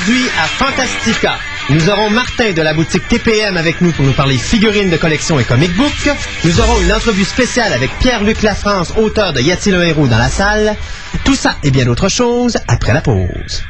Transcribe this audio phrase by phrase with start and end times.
[0.00, 1.34] Aujourd'hui, à Fantastica,
[1.68, 5.38] nous aurons Martin de la boutique TPM avec nous pour nous parler figurines de collection
[5.38, 5.92] et comic book.
[6.44, 10.16] Nous aurons une entrevue spéciale avec Pierre-Luc Lafrance, auteur de Y a-t-il un héros dans
[10.16, 10.74] la salle?
[11.24, 13.62] Tout ça et bien d'autres choses après la pause.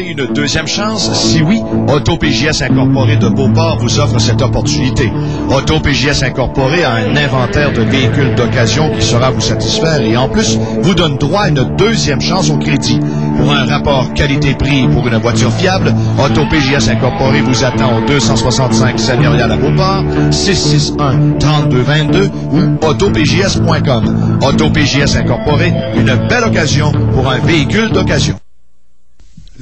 [0.00, 1.12] Une deuxième chance?
[1.12, 5.12] Si oui, AutoPGS Incorporé de Beauport vous offre cette opportunité.
[5.50, 10.58] AutoPGS Incorporé a un inventaire de véhicules d'occasion qui sera vous satisfaire et en plus
[10.82, 12.98] vous donne droit à une deuxième chance au crédit.
[13.36, 19.52] Pour un rapport qualité-prix pour une voiture fiable, AutoPGS Incorporé vous attend au 265 Saint-Myrial
[19.52, 24.38] à Beauport, 661-3222 ou autopgs.com.
[24.42, 28.34] AutoPGS Incorporé, une belle occasion pour un véhicule d'occasion.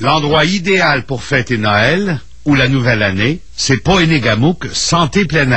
[0.00, 5.48] L'endroit idéal pour fêter Noël ou la nouvelle année, c'est Poénégamouk Santé plein.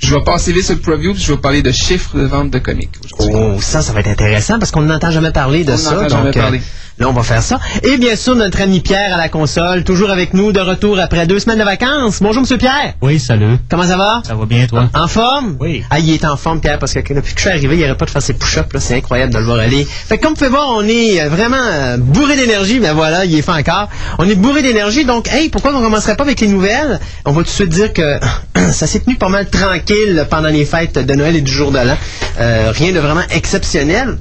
[0.00, 2.50] Je vais passer vite sur le preview, puis je vais parler de chiffres de vente
[2.50, 2.90] de comics.
[3.20, 5.90] Oh, ça, ça va être intéressant parce qu'on n'entend jamais parler de On ça.
[5.92, 6.60] n'entend donc, jamais parler.
[6.98, 7.58] là, on va faire ça.
[7.82, 11.26] Et bien sûr, notre ami Pierre à la console, toujours avec nous, de retour après
[11.26, 12.18] deux semaines de vacances.
[12.20, 12.94] Bonjour, Monsieur Pierre.
[13.00, 13.56] Oui, salut.
[13.70, 14.20] Comment ça va?
[14.26, 14.90] Ça va bien, toi?
[14.94, 15.56] En forme?
[15.60, 15.82] Oui.
[15.88, 17.96] Ah, il est en forme, Pierre, parce que depuis que je suis arrivé, il arrête
[17.96, 18.80] pas de faire ses push-ups, là.
[18.80, 19.86] C'est incroyable de le voir aller.
[19.86, 22.78] Fait que comme vous pouvez voir, on est euh, vraiment euh, bourré d'énergie.
[22.78, 23.88] Mais voilà, il est fait encore.
[24.18, 25.06] On est bourré d'énergie.
[25.06, 27.00] Donc, hey, pourquoi on commencerait pas avec les nouvelles?
[27.24, 28.18] On va tout de suite dire que
[28.70, 29.83] ça s'est tenu pas mal tranquille
[30.30, 31.96] pendant les fêtes de Noël et du jour de l'an.
[32.40, 34.18] Euh, rien de vraiment exceptionnel.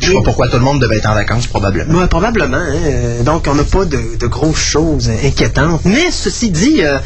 [0.00, 1.98] Je sais pas pourquoi tout le monde devait être en vacances, probablement.
[1.98, 2.56] Ouais, probablement.
[2.56, 2.74] hein.
[2.86, 5.82] Euh, Donc, on n'a pas de, de grosses choses inquiétantes.
[5.84, 6.98] Mais ceci dit, euh,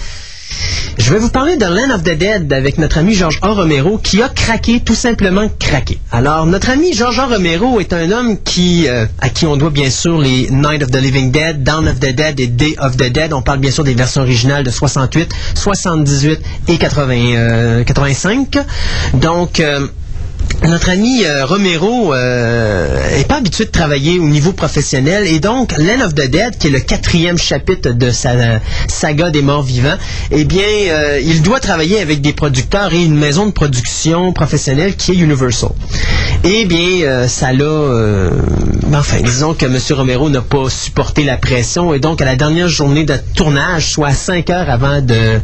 [0.96, 3.48] je vais vous parler de Land of the Dead avec notre ami George A.
[3.48, 5.98] Romero qui a craqué, tout simplement craqué.
[6.12, 7.26] Alors, notre ami George A.
[7.26, 10.90] Romero est un homme qui, euh, à qui on doit bien sûr les Night of
[10.90, 13.32] the Living Dead, Dawn of the Dead et Day of the Dead.
[13.32, 18.58] On parle bien sûr des versions originales de 68, 78 et 80, euh, 85.
[19.14, 19.60] Donc...
[19.60, 19.86] euh,
[20.68, 25.76] notre ami euh, Romero euh, est pas habitué de travailler au niveau professionnel et donc
[25.76, 28.32] Land of the Dead, qui est le quatrième chapitre de sa
[28.88, 29.96] saga des morts vivants,
[30.30, 34.96] eh bien, euh, il doit travailler avec des producteurs et une maison de production professionnelle
[34.96, 35.70] qui est Universal.
[36.44, 38.30] Eh bien, euh, ça l'a...
[38.86, 39.78] ben, enfin, disons que M.
[39.90, 44.08] Romero n'a pas supporté la pression et donc à la dernière journée de tournage, soit
[44.08, 45.40] à 5 heures avant de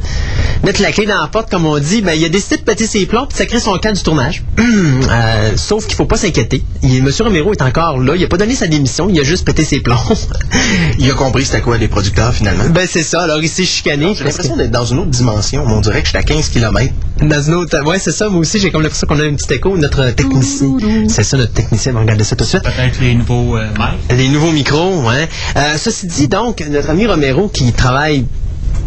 [0.64, 2.86] mettre la clé dans la porte, comme on dit, ben, il a décidé de péter
[2.86, 4.42] ses plombs et de sacrer son camp du tournage.
[5.10, 6.62] Euh, sauf qu'il faut pas s'inquiéter.
[6.82, 7.10] Il- M.
[7.20, 8.14] Romero est encore là.
[8.16, 9.08] Il a pas donné sa démission.
[9.08, 9.96] Il a juste pété ses plombs.
[10.98, 12.64] Il a compris c'était quoi les producteurs, finalement.
[12.70, 13.22] ben, c'est ça.
[13.22, 14.14] Alors, il s'est chicané.
[14.14, 15.64] J'ai que- l'impression d'être dans une autre dimension.
[15.66, 16.92] On dirait que je suis à 15 km
[17.22, 17.82] Dans une autre...
[17.84, 18.28] Ouais, c'est ça.
[18.28, 19.76] Moi aussi, j'ai comme l'impression qu'on a un petit écho.
[19.76, 20.76] Notre technicien...
[21.08, 22.62] C'est ça, notre technicien va regarder ça tout de suite.
[22.62, 24.18] Peut-être les nouveaux euh, mics.
[24.18, 25.28] Les nouveaux micros, ouais.
[25.56, 28.24] Euh, ceci dit, donc, notre ami Romero qui travaille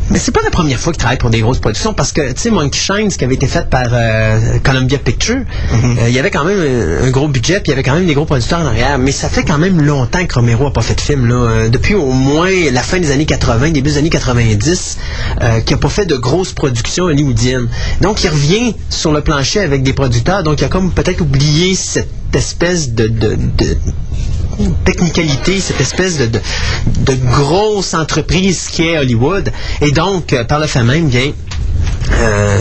[0.09, 2.41] mais c'est pas la première fois qu'il travaille pour des grosses productions parce que, tu
[2.41, 5.97] sais, Monkey Shines, qui avait été fait par euh, Columbia Pictures, Mhm.
[5.99, 7.95] euh, il y avait quand même un, un gros budget, puis il y avait quand
[7.95, 8.97] même des gros producteurs en arrière.
[8.99, 11.25] Mais ça fait quand même longtemps que Romero a pas fait de film.
[11.27, 11.35] Là.
[11.35, 14.97] Euh, depuis au moins la fin des années 80, début des années 90,
[15.41, 17.67] euh, qu'il a pas fait de grosses productions hollywoodiennes.
[18.01, 20.43] Donc, il revient sur le plancher avec des producteurs.
[20.43, 23.77] Donc, il a comme peut-être oublié cette espèce de, de, de
[24.85, 29.51] technicalité, cette espèce de, de, grosse entreprise qui est Hollywood.
[29.81, 31.31] Et donc, euh, par le fait même, bien,
[32.11, 32.57] euh,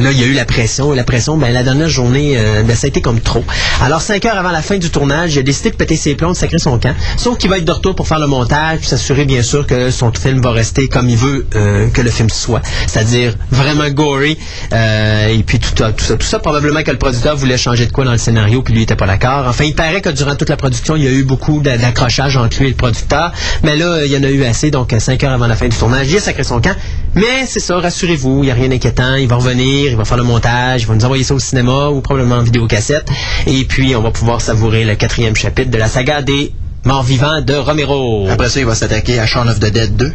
[0.00, 0.92] là, il y a eu la pression.
[0.92, 3.44] Et la pression, ben, la dernière journée, euh, ben, ça a été comme trop.
[3.82, 6.32] Alors, cinq heures avant la fin du tournage, il a décidé de péter ses plombs,
[6.32, 6.94] de sacrer son camp.
[7.16, 9.90] Sauf qu'il va être de retour pour faire le montage, puis s'assurer, bien sûr, que
[9.90, 12.62] son film va rester comme il veut que le film soit.
[12.86, 14.38] C'est-à-dire vraiment gory.
[14.72, 16.16] et puis, tout, ça- tout ça.
[16.16, 18.80] Tout ça, probablement que le producteur voulait changer de quoi dans le scénario, puis lui,
[18.80, 19.44] il était pas d'accord.
[19.46, 22.36] Enfin, il paraît que durant toute la production, il y a eu beaucoup d'a- d'accrochages
[22.36, 23.32] entre lui et le producteur.
[23.62, 24.70] Mais là, il y en a eu assez.
[24.70, 26.74] Donc, euh, cinq heures avant la fin du tournage, il a sacré son camp.
[27.14, 29.14] Mais c'est ça, rassurez-vous, il n'y a rien d'inquiétant.
[29.14, 31.88] Il va revenir, il va faire le montage, il va nous envoyer ça au cinéma
[31.88, 33.08] ou probablement en vidéocassette.
[33.46, 36.52] Et puis, on va pouvoir savourer le quatrième chapitre de la saga des
[36.84, 38.28] morts vivants de Romero.
[38.30, 40.12] Après ça, il va s'attaquer à Shaun of the Dead 2.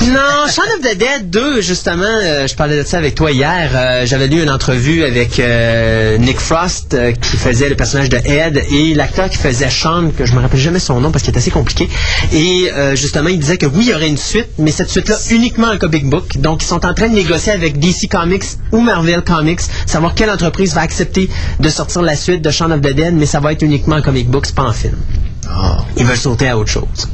[0.00, 3.70] Non, Shaun of the Dead 2, justement, euh, je parlais de ça avec toi hier.
[3.74, 8.62] Euh, J'avais lu une entrevue avec euh, Nick Frost qui faisait le personnage de Ed
[8.70, 11.38] et l'acteur qui faisait Sean, que je me rappelle jamais son nom parce qu'il est
[11.38, 11.88] assez compliqué.
[12.32, 15.68] Et justement, il disait que oui, il y aurait une suite, mais cette suite-là uniquement
[15.68, 16.36] un comic book.
[16.38, 20.30] Donc, ils sont en train de négocier avec DC Comics ou Marvel Comics, savoir quelle
[20.30, 23.52] entreprise va accepter de sortir la suite de Shaun of the Dead, mais ça va
[23.52, 24.96] être uniquement un comic book, c'est pas en film.
[25.48, 25.78] Ah.
[25.96, 27.08] Ils veulent sauter à autre chose.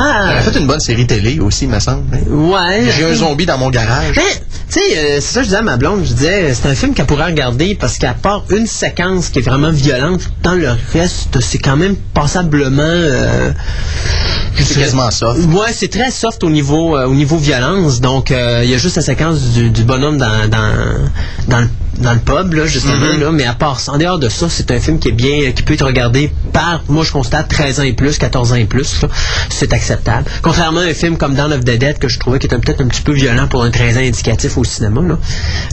[0.00, 2.04] Ah, a fait une bonne série télé aussi, me semble.
[2.28, 2.90] ouais.
[2.96, 4.14] J'ai un zombie dans mon garage.
[4.16, 4.22] Mais,
[4.70, 6.74] tu sais, euh, c'est ça que je disais à ma blonde, je disais, c'est un
[6.74, 10.68] film qu'elle pourrait regarder parce qu'à part une séquence qui est vraiment violente, dans le
[10.92, 12.82] reste, c'est quand même passablement...
[12.82, 13.52] euh,
[14.56, 15.40] C'est quasiment soft.
[15.52, 18.00] Ouais, c'est très soft au niveau, euh, au niveau violence.
[18.00, 20.72] Donc, euh, il y a juste la séquence du, du bonhomme dans, dans,
[21.48, 21.68] dans, le,
[21.98, 22.94] dans le pub, là, justement.
[22.94, 23.20] Mm-hmm.
[23.20, 25.52] là, mais à part ça, en dehors de ça, c'est un film qui est bien,
[25.52, 28.64] qui peut être regardé par, moi je constate, 13 ans et plus, 14 ans et
[28.64, 29.00] plus.
[29.50, 30.24] C'est acceptable.
[30.42, 32.80] Contrairement à un film comme Dawn of the Dead, que je trouvais qui était peut-être
[32.80, 35.00] un petit peu violent pour un 13 ans indicatif au cinéma.
[35.02, 35.18] Là.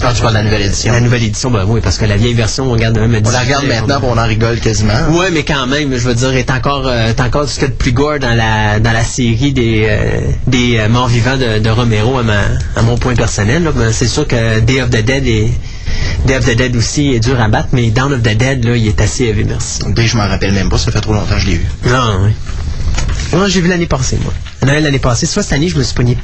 [0.01, 0.93] Quand tu vois la nouvelle édition.
[0.93, 3.39] La nouvelle édition, ben oui, parce que la vieille version, on regarde même On la
[3.39, 4.93] 18, regarde maintenant, puis on en rigole quasiment.
[5.11, 7.65] Ouais, mais quand même, je veux dire, est encore, euh, est encore ce qu'il y
[7.65, 11.37] a de plus gore dans la, dans la série des, euh, des euh, morts vivants
[11.37, 12.41] de, de Romero, à, ma,
[12.75, 13.69] à mon point personnel.
[13.75, 15.51] Ben, c'est sûr que Day of the Dead est,
[16.25, 18.75] Day of the Dead aussi est dur à battre, mais Dawn of the Dead, là,
[18.75, 19.79] il est assez élevé, merci.
[19.87, 21.65] Dès je m'en rappelle même pas, ça fait trop longtemps que je l'ai vu.
[21.85, 22.31] Non, oui.
[23.33, 24.33] Moi, j'ai vu l'année passée, moi.
[24.65, 25.25] Noël l'année passée.
[25.25, 26.17] Soit cette année, je me suis pogné.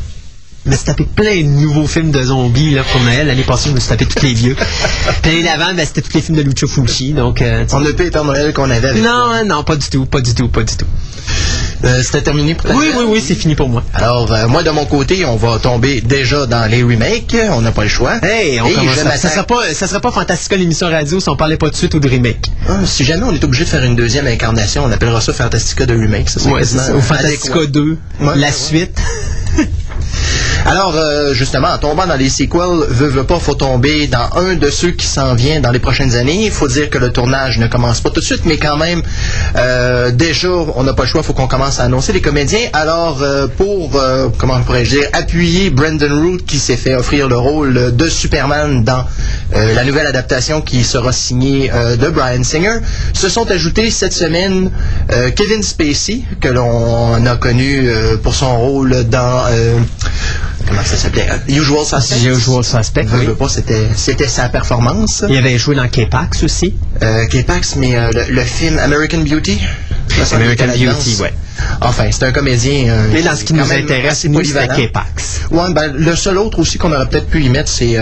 [0.63, 3.25] Me suis tapé plein de nouveaux films de zombies là, pour Noël.
[3.25, 4.56] L'année passée, je me suis tapé tous les vieux.
[5.24, 7.13] Puis l'année d'avant, ben, c'était tous les films de Lucio Fulci.
[7.13, 7.66] Donc, euh.
[7.74, 9.34] On n'a pas Père Noël qu'on avait avec non, toi.
[9.38, 10.86] hein, non, pas du tout, pas du tout, pas du tout.
[11.84, 13.84] Euh, C'était terminé pour Oui, oui, oui, c'est fini pour moi.
[13.96, 17.36] Alors, euh, moi, de mon côté, on va tomber déjà dans les remakes.
[17.54, 18.19] On n'a pas le choix.
[18.22, 19.30] Hey, on Et commence je ça.
[19.30, 22.00] Serait pas, ça serait pas Fantastica l'émission radio si on parlait pas de suite ou
[22.00, 22.52] de remake.
[22.69, 25.88] Ah, si jamais on est obligé de faire une deuxième incarnation, on appellera ça Fantastica
[25.88, 26.30] de remake.
[26.30, 26.94] Ça, Ouais, ça.
[26.95, 27.66] Ou Fantastica adéquat.
[27.71, 28.52] 2, Ouais, la ouais.
[28.54, 29.00] suite.
[30.66, 34.56] Alors, euh, justement, en tombant dans les sequels, veut, veut pas, faut tomber dans un
[34.56, 36.46] de ceux qui s'en vient dans les prochaines années.
[36.46, 39.02] Il faut dire que le tournage ne commence pas tout de suite, mais quand même,
[39.56, 42.70] euh, déjà, on n'a pas le choix, faut qu'on commence à annoncer les comédiens.
[42.74, 44.00] Alors, euh, pour,
[44.38, 49.06] comment pourrais-je dire, appuyer Brendan Root, qui s'est fait offrir le rôle de Superman dans
[49.54, 52.80] la nouvelle adaptation qui sera signée de Brian Singer,
[53.14, 54.72] se sont ajoutés cette semaine
[55.36, 57.90] Kevin Spacey, que l'on a connu
[58.24, 59.46] pour son rôle dans...
[60.68, 61.28] comment ça s'appelait?
[61.30, 62.28] Euh, Usual Suspect.
[62.30, 63.28] Usual Suspect, oui.
[63.38, 65.24] pas, c'était c'était sa performance.
[65.30, 66.76] Il avait joué dans K-Pax aussi.
[67.02, 69.60] Euh, K-Pax, mais euh, le, le film American Beauty.
[70.07, 70.68] Ça, c'est American.
[70.68, 71.33] Beauty, ouais.
[71.81, 72.90] Enfin, c'est un comédien.
[72.90, 74.76] euh, Mais dans ce qui nous intéresse, nous, polyvalent.
[74.76, 75.42] K-Pax.
[75.52, 77.95] Ouais, ben, le seul autre aussi qu'on aurait peut-être pu y mettre, c'est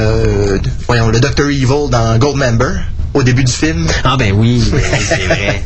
[0.87, 1.45] voyons, le Dr.
[1.49, 2.71] Evil dans Goldmember,
[3.13, 3.87] au début du film.
[4.03, 4.63] Ah ben oui,
[5.07, 5.63] c'est vrai.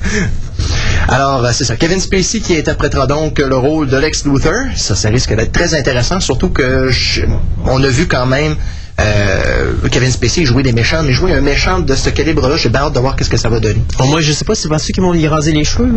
[1.08, 1.76] Alors, euh, c'est ça.
[1.76, 4.54] Kevin Spacey qui interprétera donc le rôle de Lex Luthor.
[4.76, 7.22] Ça, ça risque d'être très intéressant, surtout que je-
[7.66, 8.56] on a vu quand même
[9.00, 12.94] euh, Kevin Spacey jouer des méchants, mais jouer un méchant de ce calibre-là, j'ai hâte
[12.94, 13.82] de voir qu'est-ce que ça va donner.
[13.98, 15.90] Bon, moi, je sais pas, c'est pas ceux qui vont lui raser les cheveux.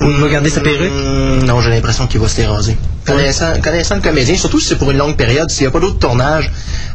[0.00, 0.90] Ou il va garder sa perruque?
[0.92, 2.76] Hum, non, j'ai l'impression qu'il va se les raser.
[3.06, 5.80] Connaissant, connaissant le comédien, surtout si c'est pour une longue période, s'il n'y a pas
[5.80, 6.50] d'autre tournage,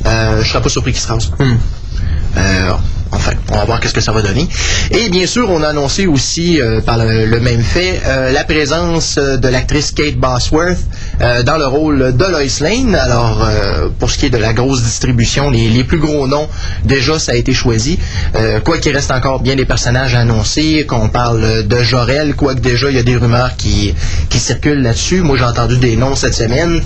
[0.05, 1.31] euh, je serais pas surpris qu'il se rase.
[1.39, 1.55] Hmm.
[2.37, 2.71] Euh,
[3.11, 4.47] enfin, on va voir qu'est-ce que ça va donner.
[4.91, 9.15] Et bien sûr, on a annoncé aussi, euh, par le, même fait, euh, la présence
[9.17, 10.79] euh, de l'actrice Kate Bosworth
[11.45, 12.95] dans le rôle de Lois Lane.
[12.95, 13.47] Alors,
[13.99, 16.47] pour ce qui est de la grosse distribution, les, plus gros noms,
[16.83, 17.99] déjà, ça a été choisi.
[18.63, 22.89] Quoi qu'il reste encore bien des personnages à annoncer, qu'on parle de Jorel, quoique déjà,
[22.89, 23.93] il y a des rumeurs qui
[24.31, 25.21] circulent là-dessus.
[25.21, 26.81] Moi, j'ai entendu des noms cette semaine.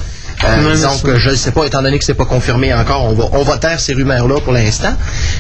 [0.48, 3.30] Euh, que je ne sais pas, étant donné que c'est pas confirmé encore, on va,
[3.34, 4.94] on va taire ces rumeurs-là pour l'instant.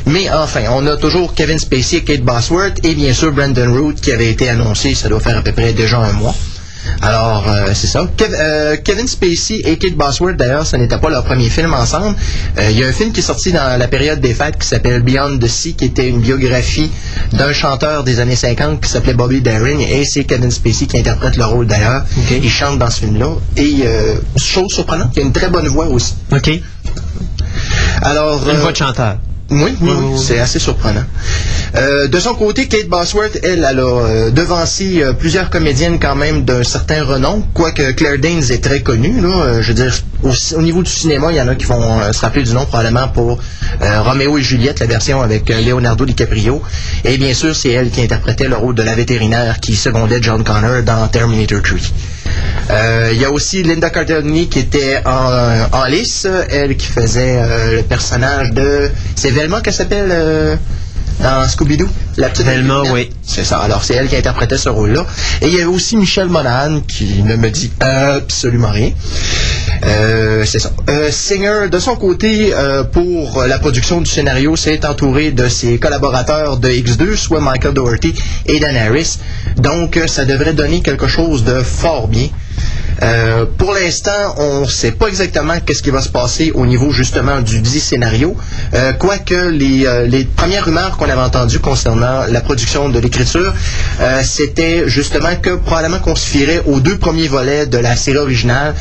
[0.08, 3.94] Mais enfin, on a toujours Kevin Spacey et Kate Bosworth et bien sûr Brandon Root
[3.94, 6.34] qui avait été annoncé, ça doit faire à peu près déjà un mois.
[7.02, 8.08] Alors, euh, c'est ça.
[8.18, 12.16] Kev- euh, Kevin Spacey et Kate Bosworth, d'ailleurs, ce n'était pas leur premier film ensemble.
[12.58, 14.68] Euh, Il y a un film qui est sorti dans la période des fêtes qui
[14.68, 16.90] s'appelle Beyond the Sea, qui était une biographie
[17.34, 21.38] d'un chanteur des années 50 qui s'appelait Bobby Darin, et c'est Kevin Spacey qui interprète
[21.38, 22.04] le rôle d'ailleurs.
[22.32, 23.30] Il chante dans ce film-là.
[23.58, 23.84] Et,
[24.38, 26.16] chose surprenante, il a une très bonne voix aussi.
[26.32, 26.50] OK.
[28.02, 29.18] Alors, Une voix de chanteur.
[29.52, 31.04] Oui, oui, Oui, c'est assez surprenant.
[31.76, 36.16] Euh, de son côté, Kate Bosworth, elle, elle a euh, devancé euh, plusieurs comédiennes quand
[36.16, 39.22] même d'un certain renom, quoique Claire Danes est très connue.
[39.22, 41.66] Là, Euh, je veux dire, au, au niveau du cinéma, il y en a qui
[41.66, 43.38] vont euh, se rappeler du nom probablement pour
[43.82, 46.62] euh, Roméo et Juliette, la version avec Leonardo DiCaprio.
[47.04, 50.44] Et bien sûr, c'est elle qui interprétait le rôle de la vétérinaire qui secondait John
[50.44, 51.78] Connor dans Terminator 3.
[52.72, 57.38] Euh, Il y a aussi Linda Cardellini qui était en, en lice, elle qui faisait
[57.38, 58.90] euh, le personnage de...
[59.16, 60.56] C'est Velma qu'elle s'appelle euh,
[61.22, 61.88] dans Scooby-Doo?
[62.18, 63.10] La petite Velma, oui.
[63.24, 63.60] C'est ça.
[63.60, 65.06] Alors, c'est elle qui interprétait ce rôle-là.
[65.42, 68.92] Et il y avait aussi Michel Monahan qui ne me dit absolument rien.
[69.84, 70.72] Euh, c'est ça.
[70.90, 75.78] Euh, Singer, de son côté, euh, pour la production du scénario, s'est entouré de ses
[75.78, 78.14] collaborateurs de X2, soit Michael Doherty
[78.46, 79.20] et Dan Harris.
[79.58, 82.30] Donc, ça devrait donner quelque chose de fort bien.
[83.04, 86.92] Euh, pour l'instant, on ne sait pas exactement qu'est-ce qui va se passer au niveau
[86.92, 88.36] justement du dit scénario.
[88.74, 93.54] Euh, quoique les, euh, les premières rumeurs qu'on avait entendues concernant la production de l'écriture,
[94.24, 98.74] c'était justement que probablement qu'on se fierait aux deux premiers volets de la série originale,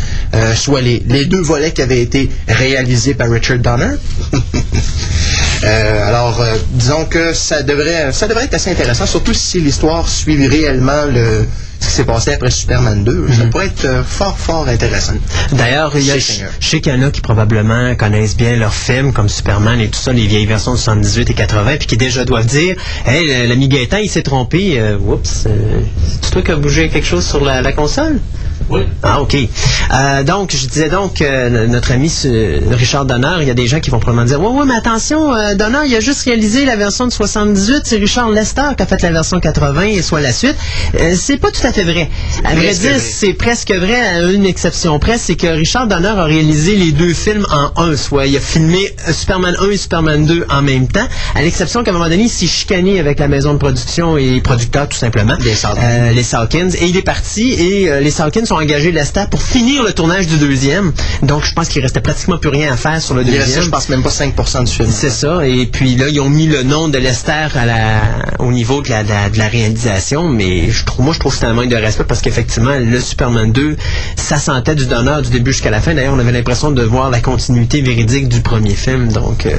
[0.55, 3.95] soit les, deux volets qui avaient été réalisés par Richard Donner.
[5.63, 11.05] Alors, disons que ça devrait, ça devrait être assez intéressant, surtout si l'histoire suit réellement
[11.07, 11.47] le,
[11.85, 13.27] ce qui s'est passé après Superman 2.
[13.33, 15.15] Ça pourrait être euh, fort, fort intéressant.
[15.53, 18.75] D'ailleurs, il y a- je sais qu'il y en a qui probablement connaissent bien leurs
[18.75, 21.97] films comme Superman et tout ça, les vieilles versions de 78 et 80, puis qui
[21.97, 22.77] déjà doivent dire
[23.07, 24.79] Hey, l'ami Gaëtan, il s'est trompé.
[24.79, 25.81] Euh, oups, euh,
[26.23, 28.19] c'est toi qui as bougé quelque chose sur la, la console
[28.71, 28.83] Oui.
[29.03, 29.37] Ah, OK.
[29.93, 33.67] Euh, donc, je disais donc, euh, notre ami euh, Richard Donner, il y a des
[33.67, 36.65] gens qui vont probablement dire Ouais, ouais, mais attention, euh, Donner, il a juste réalisé
[36.65, 40.21] la version de 78, c'est Richard Lester qui a fait la version 80 et soit
[40.21, 40.57] la suite.
[41.15, 42.09] C'est pas tout à fait vrai.
[42.45, 46.25] À vrai dire, c'est presque vrai à une exception près, c'est que Richard Donner a
[46.25, 50.47] réalisé les deux films en un, soit il a filmé Superman 1 et Superman 2
[50.51, 53.53] en même temps, à l'exception qu'à un moment donné, il s'est chicané avec la maison
[53.53, 55.37] de production et les producteurs, tout simplement.
[55.41, 56.71] Les Salkins.
[56.81, 60.37] Et il est parti et les Salkins ont engagé Lester pour finir le tournage du
[60.37, 60.93] deuxième.
[61.23, 63.43] Donc, je pense qu'il restait pratiquement plus rien à faire sur le Il deuxième.
[63.45, 64.89] restait, je pense, même pas 5% du film.
[64.91, 65.47] C'est ça.
[65.47, 68.03] Et puis là, ils ont mis le nom de Lester à la,
[68.39, 70.29] au niveau de la, de la, de la réalisation.
[70.29, 73.01] Mais je trouve, moi, je trouve que c'est un manque de respect parce qu'effectivement, le
[73.01, 73.77] Superman 2,
[74.17, 75.95] ça sentait du donneur du début jusqu'à la fin.
[75.95, 79.13] D'ailleurs, on avait l'impression de voir la continuité véridique du premier film.
[79.13, 79.53] Donc, euh,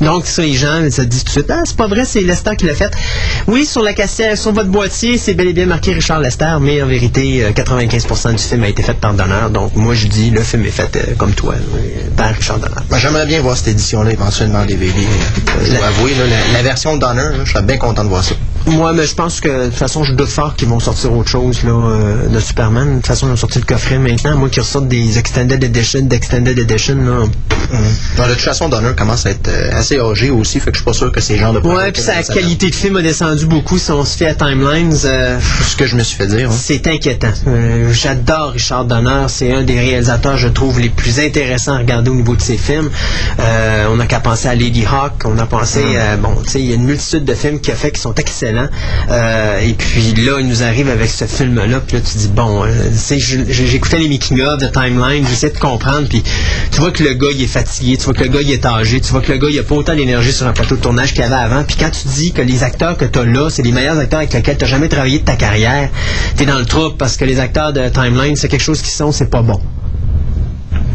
[0.00, 2.56] donc ça, les gens se disent tout de suite, ah, c'est pas vrai, c'est Lester
[2.56, 2.92] qui l'a fait.
[3.46, 6.82] Oui, sur la cassette, sur votre boîtier, c'est bel et bien marqué Richard Lester, mais
[6.82, 7.52] en vérité, euh,
[8.06, 9.50] 95% du film a été fait par Donner.
[9.50, 12.74] Donc, moi, je dis, le film est fait euh, comme toi, euh, par Richard Donner.
[12.90, 14.88] Moi, J'aimerais bien voir cette édition-là éventuellement en DVD.
[14.90, 18.22] Euh, Je dois avouer, là, la, la version Donner, je serais bien content de voir
[18.24, 18.34] ça.
[18.66, 21.28] Moi, mais je pense que de toute façon, je doute fort qu'ils vont sortir autre
[21.28, 22.88] chose là, euh, de Superman.
[22.88, 24.36] De toute façon, ils ont sorti le coffret maintenant.
[24.36, 26.94] Moi, qui ressortent des Extended Edition, d'Extended Edition.
[26.96, 27.24] Là.
[28.16, 30.82] Bon, de toute façon, Donner commence à être euh, assez âgé aussi, fait que je
[30.82, 33.46] suis pas sûr que ces genres de Ouais, puis sa qualité de film a descendu
[33.46, 34.94] beaucoup si on se fait à Timelines.
[35.04, 36.50] euh, C'est ce que je me suis fait dire.
[36.50, 36.54] hein.
[36.56, 37.32] c'est inquiétant.
[37.46, 39.24] Euh, J'adore Richard Donner.
[39.28, 42.56] C'est un des réalisateurs, je trouve, les plus intéressants à regarder au niveau de ses
[42.58, 42.90] films.
[43.90, 45.22] On n'a qu'à penser à Lady Hawk.
[45.24, 47.72] On a pensé, euh, bon, tu sais, il y a une multitude de films qu'il
[47.72, 48.51] a fait qui sont excellents.
[49.10, 51.80] Euh, et puis là, il nous arrive avec ce film-là.
[51.86, 55.26] Puis là, tu dis, bon, euh, tu sais, j'écoutais les making-of de Timeline.
[55.28, 56.08] J'essayais de comprendre.
[56.08, 56.22] Puis
[56.70, 57.96] tu vois que le gars, il est fatigué.
[57.96, 59.00] Tu vois que le gars, il est âgé.
[59.00, 61.12] Tu vois que le gars, il a pas autant d'énergie sur un plateau de tournage
[61.12, 61.64] qu'il y avait avant.
[61.64, 64.20] Puis quand tu dis que les acteurs que tu as là, c'est les meilleurs acteurs
[64.20, 65.88] avec lesquels tu n'as jamais travaillé de ta carrière,
[66.36, 68.90] tu es dans le trouble parce que les acteurs de Timeline, c'est quelque chose qui
[68.90, 69.60] sont, c'est pas bon.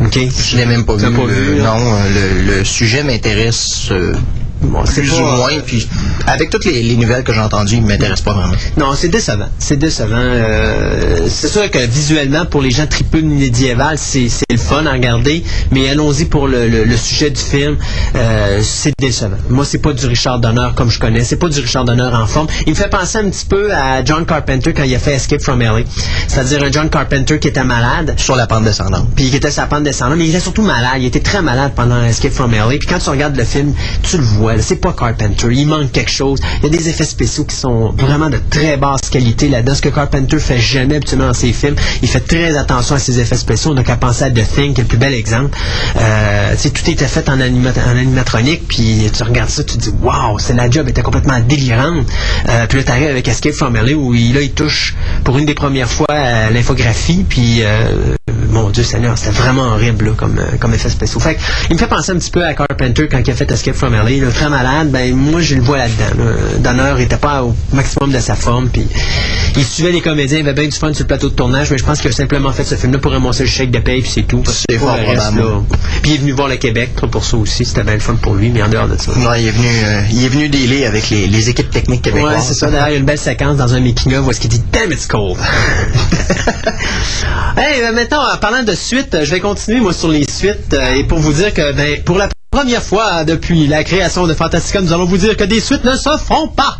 [0.04, 0.20] OK?
[0.52, 1.12] Je l'ai même pas vu.
[1.12, 1.64] pas vu, là?
[1.64, 4.14] non, euh, le, le sujet m'intéresse euh,
[4.62, 5.50] bon, plus pas- ou moins.
[5.66, 5.88] Puis
[6.26, 8.54] avec toutes les, les nouvelles que j'ai entendues, il m'intéresse pas vraiment.
[8.78, 9.48] Non, c'est décevant.
[9.60, 10.16] C'est décevant.
[10.18, 14.94] Euh, c'est sûr que visuellement, pour les gens tripeux médiéval, c'est c'est le fun à
[14.94, 15.44] regarder.
[15.72, 17.78] Mais allons-y pour le, le- le sujet du film.
[18.16, 19.38] Euh, c'est décevant.
[19.50, 21.24] Moi, c'est pas du Richard Donner comme je connais.
[21.24, 22.48] C'est pas du Richard Donner en forme.
[22.66, 25.42] Il me fait penser un petit peu à John Carpenter quand il a fait Escape
[25.42, 25.80] from LA.
[26.28, 28.16] C'est-à-dire un John Carpenter qui était malade.
[28.18, 29.08] Sur la pente descendante.
[29.16, 30.94] Puis il était sa pente descendante, mais il était surtout malade.
[31.00, 32.68] Il était très malade pendant Escape from LA.
[32.80, 33.74] Puis quand tu regardes le film,
[34.04, 34.47] tu le vois.
[34.60, 35.48] C'est pas Carpenter.
[35.52, 36.40] Il manque quelque chose.
[36.60, 39.76] Il y a des effets spéciaux qui sont vraiment de très basse qualité là-dedans.
[39.76, 41.76] Ce que Carpenter fait jamais habituellement dans ses films.
[42.02, 43.74] Il fait très attention à ses effets spéciaux.
[43.74, 45.58] Donc à penser à The Thing, qui est le plus bel exemple.
[46.00, 48.68] Euh, tout était fait en, en animatronique.
[48.68, 52.08] Puis tu regardes ça, tu te dis, waouh, c'est la job était complètement délirante.
[52.50, 55.46] Euh, puis là, t'arrives avec Escape from LA où il, là, il touche pour une
[55.46, 56.08] des premières fois
[56.52, 57.26] l'infographie.
[57.28, 58.16] Puis euh,
[58.50, 61.22] mon Dieu Seigneur, c'était vraiment horrible comme, euh, comme effet spécial.
[61.22, 61.38] Fait
[61.70, 63.94] il me fait penser un petit peu à Carpenter quand il a fait Escape from
[63.94, 64.92] LA, très malade.
[64.92, 66.24] Ben moi je le vois là-dedans.
[66.24, 66.32] Là.
[66.60, 68.86] Donner était pas au maximum de sa forme, puis
[69.56, 71.78] il suivait les comédiens, il avait bien du fun sur le plateau de tournage, mais
[71.80, 74.12] je pense qu'il a simplement fait ce film-là pour ramasser le chèque de paye, puis
[74.14, 74.44] c'est tout.
[74.46, 75.40] C'est fort le reste, probable.
[75.40, 75.62] là,
[76.04, 78.36] Puis il est venu voir le Québec pour ça aussi, c'était bien le fun pour
[78.36, 79.12] lui, mais en dehors de ça.
[79.12, 82.36] Ouais, il est venu, euh, il est venu dealer avec les, les équipes techniques québécoises.
[82.36, 82.70] Ouais, c'est ça.
[82.70, 84.92] D'ailleurs, il y a une belle séquence dans un making-of où est-ce qu'il dit Damn
[84.92, 85.38] it's cold.
[87.58, 90.74] hey, ben, maintenant, en parlant de suite, euh, je vais continuer moi sur les suites
[90.74, 94.34] euh, et pour vous dire que ben, pour la première fois depuis la création de
[94.34, 96.80] Fantastica, nous allons vous dire que des suites ne se font pas.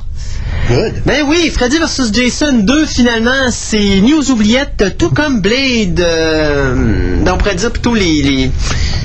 [1.06, 6.00] Ben oui, Freddy vs Jason 2, finalement, c'est news oubliettes, tout comme Blade.
[6.00, 8.52] euh, on pourrait dire plutôt les, les-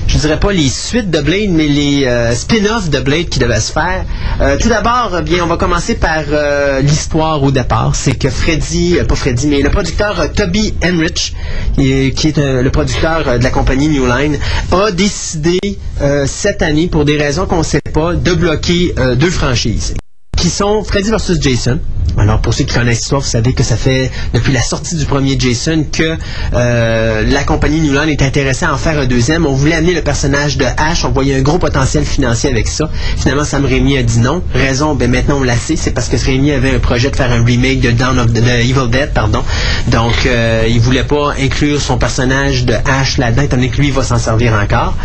[0.08, 3.60] je dirais pas les suites de Blade, mais les euh, spin-offs de Blade qui devaient
[3.60, 4.04] se faire.
[4.40, 7.94] Euh, tout d'abord, eh bien, on va commencer par euh, l'histoire au départ.
[7.94, 11.32] C'est que Freddy, euh, pas Freddy, mais le producteur euh, Toby Enrich,
[11.76, 14.36] qui est, euh, le producteur euh, de la compagnie New Line,
[14.72, 15.58] a décidé
[16.00, 19.94] euh, cette année, pour des raisons qu'on ne sait pas, de bloquer euh, deux franchises
[20.42, 21.40] qui sont Freddy vs.
[21.40, 21.78] Jason.
[22.18, 25.06] Alors, pour ceux qui connaissent l'histoire, vous savez que ça fait depuis la sortie du
[25.06, 26.16] premier Jason que
[26.52, 29.46] euh, la compagnie New Line est intéressée à en faire un deuxième.
[29.46, 32.90] On voulait amener le personnage de Ash, on voyait un gros potentiel financier avec ça.
[33.16, 34.42] Finalement, Sam Raimi a dit non.
[34.52, 37.32] Raison, ben maintenant on l'a sait, c'est parce que Raimi avait un projet de faire
[37.32, 39.42] un remake de Dawn of the, Evil Dead, pardon.
[39.88, 43.90] Donc, euh, il voulait pas inclure son personnage de Ash là-dedans, étant donné que lui
[43.90, 44.96] va s'en servir encore.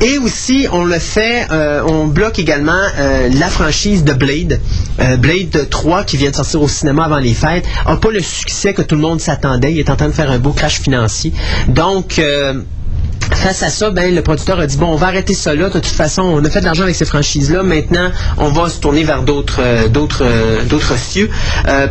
[0.00, 4.60] Et aussi, on le fait, euh, on bloque également euh, la franchise de Blade.
[5.00, 8.20] Euh, Blade 3, qui vient de sortir au cinéma avant les fêtes, n'a pas le
[8.20, 9.72] succès que tout le monde s'attendait.
[9.72, 11.32] Il est en train de faire un beau crash financier.
[11.68, 12.60] Donc, euh,
[13.34, 15.68] Face à ça, ben, le producteur a dit bon, on va arrêter ça là.
[15.68, 17.62] De toute façon, on a fait de l'argent avec ces franchises-là.
[17.62, 21.30] Maintenant, on va se tourner vers d'autres, euh, cieux.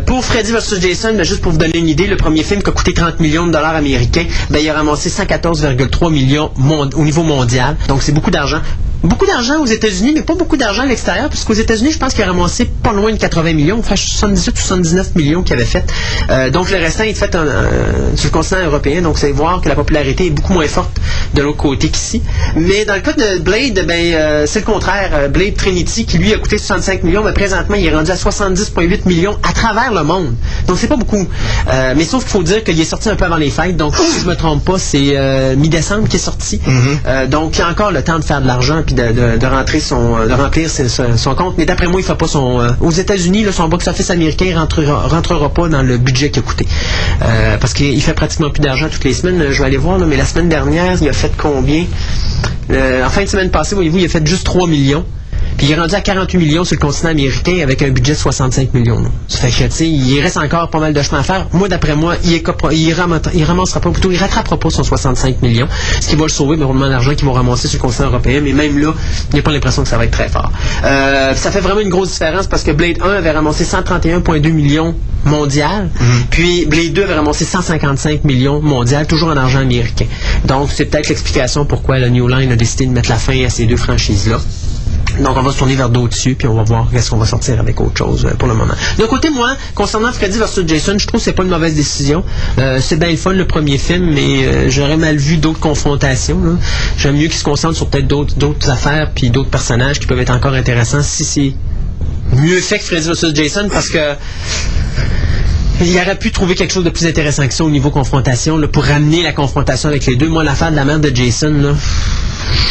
[0.05, 2.69] Pour Freddy vs Jason, ben, juste pour vous donner une idée, le premier film qui
[2.69, 6.51] a coûté 30 millions de dollars américains, ben, il a ramassé 114,3 millions
[6.95, 7.75] au niveau mondial.
[7.87, 8.59] Donc, c'est beaucoup d'argent.
[9.03, 12.23] Beaucoup d'argent aux États-Unis, mais pas beaucoup d'argent à l'extérieur, puisqu'aux États-Unis, je pense qu'il
[12.23, 15.83] a ramassé pas loin de 80 millions, enfin 78 ou 79 millions qu'il avait fait.
[16.29, 19.59] Euh, donc le restant est fait en- euh, sur le continent européen, donc c'est voir
[19.61, 20.91] que la popularité est beaucoup moins forte
[21.33, 22.21] de l'autre côté qu'ici.
[22.55, 25.29] Mais dans le cas de Blade, ben euh, c'est le contraire.
[25.31, 29.07] Blade Trinity, qui lui a coûté 65 millions, mais présentement il est rendu à 70,8
[29.07, 30.35] millions à travers le monde.
[30.67, 31.27] Donc c'est pas beaucoup.
[31.95, 34.21] Mais sauf qu'il faut dire qu'il est sorti un peu avant les fêtes, donc si
[34.21, 36.61] je me trompe pas, c'est mi-décembre qu'il est sorti.
[37.07, 39.79] Euh, donc il y a encore le temps de faire de l'argent de, de- rentrer
[39.79, 41.55] son, euh, de remplir son, compte.
[41.57, 42.59] Mais d'après moi, il fait pas son.
[42.59, 46.65] euh, aux États-Unis, son box-office américain rentrera, rentrera pas dans le budget qu'il a coûté,
[47.23, 49.45] Euh, parce qu'il fait pratiquement plus d'argent toutes les semaines.
[49.51, 51.85] Je vais aller voir, mais la semaine dernière, il a fait combien?
[52.69, 55.05] En fin de semaine passée, voyez-vous, il a fait juste 3 millions.
[55.61, 58.17] Puis il est rendu à 48 millions sur le continent américain avec un budget de
[58.17, 58.99] 65 millions.
[58.99, 59.09] là.
[59.27, 61.45] Ça fait que, tu sais, il reste encore pas mal de chemin à faire.
[61.53, 64.81] Moi, d'après moi, il, est il, ramassera, il ramassera pas, plutôt, il rattrapera pas son
[64.83, 65.67] 65 millions.
[65.99, 68.41] Ce qui va le sauver, mais roulement d'argent qu'il va ramasser sur le continent européen.
[68.43, 68.91] Mais même là,
[69.29, 70.51] il n'y a pas l'impression que ça va être très fort.
[70.83, 74.95] Euh, ça fait vraiment une grosse différence parce que Blade 1 avait ramassé 131,2 millions
[75.25, 75.91] mondial.
[76.31, 80.07] Puis Blade 2 avait ramassé 155 millions mondial, toujours en argent américain.
[80.45, 83.49] Donc, c'est peut-être l'explication pourquoi la New Line a décidé de mettre la fin à
[83.49, 84.39] ces deux franchises-là.
[85.19, 87.25] Donc, on va se tourner vers d'autres dessus, puis on va voir qu'est-ce qu'on va
[87.25, 88.73] sortir avec autre chose euh, pour le moment.
[88.97, 90.67] D'un côté, moi, concernant Freddy vs.
[90.67, 92.23] Jason, je trouve que c'est pas une mauvaise décision.
[92.57, 96.39] Euh, c'est bien le fun, le premier film, mais euh, j'aurais mal vu d'autres confrontations.
[96.97, 100.33] J'aime mieux qu'ils se concentrent sur peut-être d'autres, affaires, puis d'autres personnages qui peuvent être
[100.33, 101.53] encore intéressants si c'est
[102.33, 103.35] mieux fait que Freddy vs.
[103.35, 104.15] Jason, parce que
[105.83, 108.83] il aurait pu trouver quelque chose de plus intéressant que ça au niveau confrontation, pour
[108.83, 110.29] ramener la confrontation avec les deux.
[110.29, 111.73] Moi, l'affaire de la mère de Jason, là,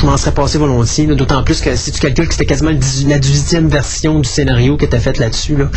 [0.00, 1.06] je m'en serais passé volontiers.
[1.06, 4.28] D'autant plus que si tu calcules que c'était quasiment le 18 la 18e version du
[4.28, 5.70] scénario que tu as faite là-dessus, là,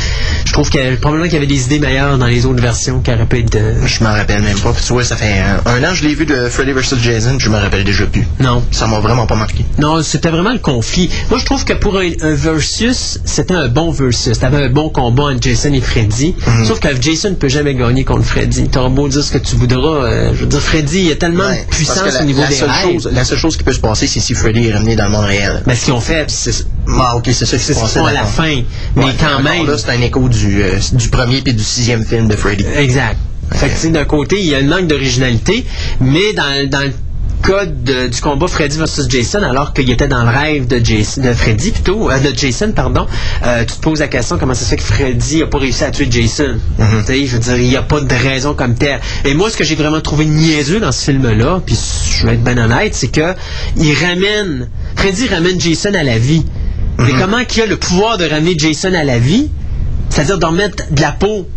[0.45, 3.12] je trouve que probablement qu'il y avait des idées meilleures dans les autres versions qui
[3.12, 3.56] auraient pu être.
[3.56, 4.71] euh, Je m'en rappelle même pas.
[4.73, 6.95] Puis tu vois, ça fait un, un an que je l'ai vu de Freddy vs.
[7.01, 8.27] Jason, je me rappelle déjà plus.
[8.39, 8.63] non.
[8.71, 9.65] Ça m'a vraiment pas marqué.
[9.79, 11.10] Non, c'était vraiment le conflit.
[11.29, 14.38] Moi, je trouve que pour un, un versus, c'était un bon versus.
[14.39, 16.36] T'avais un bon combat entre Jason et Freddy.
[16.47, 16.65] Mhm.
[16.65, 18.67] Sauf que Jason ne peut jamais gagner contre Freddy.
[18.69, 20.06] T'auras beau dire ce que tu voudras.
[20.06, 22.47] euh, je veux dire, Freddy, il y a tellement Ouais, de la, au niveau la
[22.47, 22.84] des seule rêves.
[22.93, 25.26] chose, la seule chose qui peut se c'est si Freddy est ramené dans le monde
[25.26, 25.62] réel.
[25.65, 26.65] Ben, ce qu'ils ont fait, C'est-
[27.00, 27.93] Ah, ok, c'est ça qui c'est se ce passait.
[27.93, 28.62] qu'ils font à la fin.
[28.96, 29.67] Mais Ouais, quand même.
[29.67, 32.65] Là, c'est un écho du, euh, du premier puis du sixième film de Freddy.
[32.78, 33.17] Exact.
[33.54, 35.65] Fait que, d'un côté, il y a une manque d'originalité,
[36.02, 36.93] mais dans, dans le
[37.45, 41.21] cas de- du combat Freddy versus Jason, alors qu'il était dans le rêve de, Jason,
[41.21, 43.06] de Freddy plutôt, euh, de Jason, pardon,
[43.45, 45.84] euh, tu te poses la question comment ça se fait que Freddy n'a pas réussi
[45.84, 46.58] à tuer Jason.
[47.06, 48.99] Sais, je veux dire, il n'y a pas de raison comme telle.
[49.25, 51.77] Et moi, ce que j'ai vraiment trouvé niaiseux dans ce film-là, puis
[52.19, 53.34] je vais être ben honnête, c'est que
[53.77, 56.45] il ramène, Freddy ramène Jason à la vie.
[56.99, 59.49] Mais comment qu'il a le pouvoir de ramener Jason à la vie?
[60.10, 61.47] C'est-à-dire d'en mettre de la peau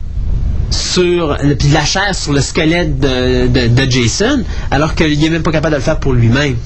[0.70, 5.42] sur puis de la chair sur le squelette de, de- Jason, alors qu'il n'est même
[5.42, 6.56] pas capable de le faire pour lui-même.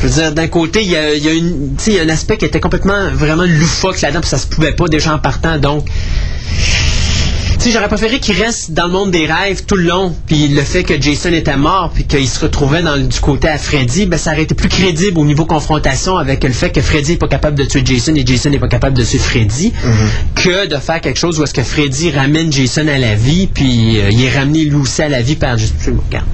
[0.00, 4.00] Je veux dire, d'un côté, il y a un aspect qui était complètement vraiment loufoque
[4.00, 5.86] là-dedans, puis ça se pouvait pas déjà en partant, donc.
[7.60, 10.62] Sais, j'aurais préféré qu'il reste dans le monde des rêves tout le long, puis le
[10.62, 14.16] fait que Jason était mort, puis qu'il se retrouvait dans, du côté à Freddy, ben
[14.16, 17.28] ça aurait été plus crédible au niveau confrontation avec le fait que Freddy n'est pas
[17.28, 19.74] capable de tuer Jason et Jason n'est pas capable de tuer Freddy,
[20.34, 24.00] que de faire quelque chose où est-ce que Freddy ramène Jason à la vie, puis
[24.00, 26.24] euh, il est ramené lui aussi à la vie par juste regarde.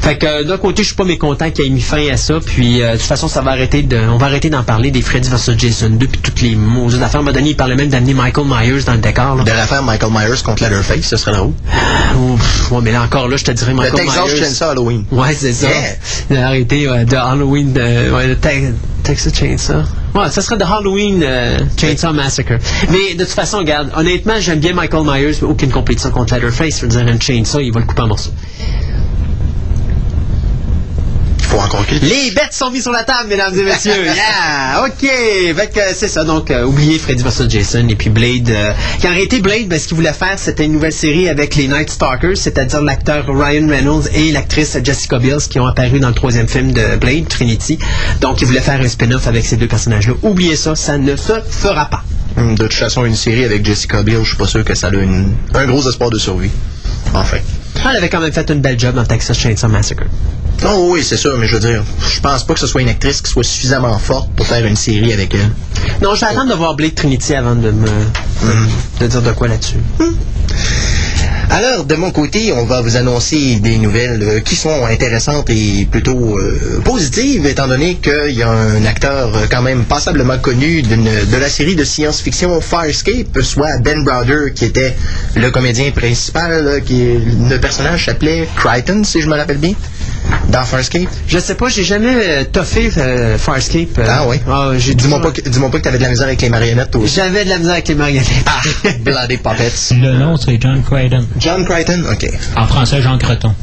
[0.00, 2.38] Fait que euh, d'un côté, je suis pas mécontent qu'il ait mis fin à ça,
[2.44, 5.02] puis euh, de toute façon, ça va arrêter de, on va arrêter d'en parler des
[5.02, 7.20] Freddy vs Jason 2 puis toutes les mots affaires.
[7.20, 9.36] Moment donné, il parlait même d'amener Michael Myers dans le décor.
[9.36, 9.44] là.
[9.44, 11.52] De l'affaire Michael Myers contre Leatherface, ce serait drôle.
[12.36, 14.36] Pff, ouais, mais là encore, là, je te dirais Le Michael Texas Myers.
[14.36, 15.04] Chainsaw Halloween.
[15.10, 15.68] Ouais, c'est ça.
[15.68, 15.80] Yeah.
[16.30, 18.72] Il a arrêté ouais, de Halloween, de, ouais, le Te-
[19.02, 19.82] Texas Chainsaw.
[20.14, 22.54] Ouais, ça serait de Halloween euh, Chainsaw Massacre.
[22.90, 26.76] Mais de toute façon, regarde, honnêtement, j'aime bien Michael Myers, mais aucune compétition contre Leatherface.
[26.78, 28.30] Je veux dire, un Chainsaw, il va le couper en morceaux.
[31.58, 33.92] Encore Les bêtes sont mises sur la table, mesdames et messieurs.
[34.14, 34.84] Yeah!
[34.86, 35.10] OK!
[35.94, 36.24] C'est ça.
[36.24, 37.48] Donc, euh, oubliez Freddy vs.
[37.48, 38.50] Jason et puis Blade.
[38.50, 41.56] euh, qui a arrêté Blade, ben, ce qu'il voulait faire, c'était une nouvelle série avec
[41.56, 46.08] les Night Stalkers, c'est-à-dire l'acteur Ryan Reynolds et l'actrice Jessica Biel qui ont apparu dans
[46.08, 47.78] le troisième film de Blade, Trinity.
[48.20, 50.14] Donc, il voulait faire un spin-off avec ces deux personnages-là.
[50.22, 52.02] Oubliez ça, ça ne se fera pas.
[52.36, 54.92] De toute façon, une série avec Jessica Biel, je suis pas sûr que ça a
[54.94, 56.50] une- un gros espoir de survie.
[57.14, 57.38] Enfin.
[57.90, 60.04] Elle avait quand même fait une belle job dans Texas Chainsaw Massacre.
[60.66, 62.88] Oh oui, c'est sûr, mais je veux dire, je pense pas que ce soit une
[62.88, 65.50] actrice qui soit suffisamment forte pour faire une série avec elle.
[66.02, 67.88] Non, je vais attendre de voir Blade Trinity avant de me
[69.00, 69.76] de dire de quoi là-dessus.
[71.50, 75.88] Alors, de mon côté, on va vous annoncer des nouvelles euh, qui sont intéressantes et
[75.90, 80.82] plutôt euh, positives, étant donné qu'il y a un acteur euh, quand même passablement connu
[80.82, 84.94] de la série de science-fiction Farscape, soit Ben Browder, qui était
[85.36, 87.20] le comédien principal, là, qui est-
[87.58, 89.72] le personnage s'appelait Crichton, si je me rappelle bien,
[90.48, 91.08] dans Farscape.
[91.26, 93.98] Je sais pas, j'ai jamais euh, toffé euh, Farscape.
[93.98, 94.06] euh.
[94.08, 94.36] Ah oui?
[94.78, 97.16] j'ai Dis-moi pas, que- dis-moi pas que t'avais de la misère avec les marionnettes aussi.
[97.16, 98.28] J'avais de la misère avec les marionnettes.
[98.46, 98.60] Ah,
[99.00, 99.94] Bloody Puppets.
[100.00, 101.26] Le nom, c'est John Crichton.
[101.38, 102.28] John Crichton, ok.
[102.56, 103.52] En français, Jean Creton.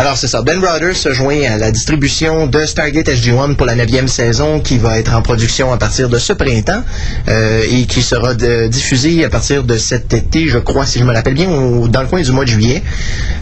[0.00, 0.42] Alors, c'est ça.
[0.42, 4.78] Ben Browder se joint à la distribution de Stargate SG-1 pour la neuvième saison qui
[4.78, 6.84] va être en production à partir de ce printemps
[7.26, 11.12] euh, et qui sera diffusée à partir de cet été, je crois, si je me
[11.12, 12.80] rappelle bien, au- dans le coin du mois de juillet.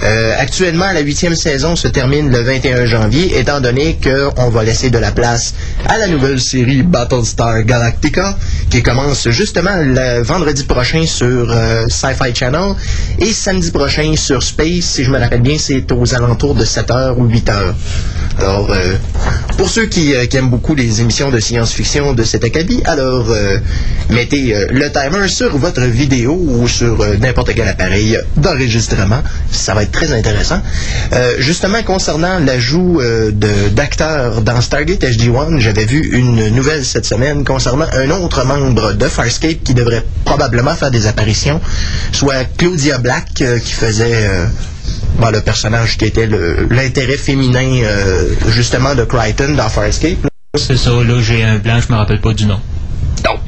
[0.03, 4.89] Euh, actuellement, la huitième saison se termine le 21 janvier, étant donné qu'on va laisser
[4.89, 5.53] de la place
[5.87, 8.35] à la nouvelle série Battlestar Galactica
[8.71, 12.75] qui commence justement le vendredi prochain sur euh, Sci-Fi Channel
[13.19, 17.17] et samedi prochain sur Space, si je me rappelle bien, c'est aux alentours de 7h
[17.17, 17.75] ou 8h.
[18.39, 18.97] Alors, euh,
[19.57, 23.27] pour ceux qui, euh, qui aiment beaucoup les émissions de science-fiction de cet acabit, alors
[23.31, 23.59] euh,
[24.11, 29.23] mettez le timer sur votre vidéo ou sur n'importe quel appareil d'enregistrement.
[29.51, 30.61] Ça va être très intéressant.
[31.39, 33.01] Justement, concernant l'ajout
[33.73, 39.07] d'acteurs dans Stargate SG-1, j'avais vu une nouvelle cette semaine concernant un autre membre de
[39.07, 41.61] Farscape qui devrait probablement faire des apparitions,
[42.13, 44.29] soit Claudia Black qui faisait...
[45.19, 50.19] bon, le personnage qui était le- l'intérêt féminin euh, justement de Crichton dans Farscape.
[50.57, 52.59] C'est ça, là, j'ai un blanc, je me rappelle pas du nom.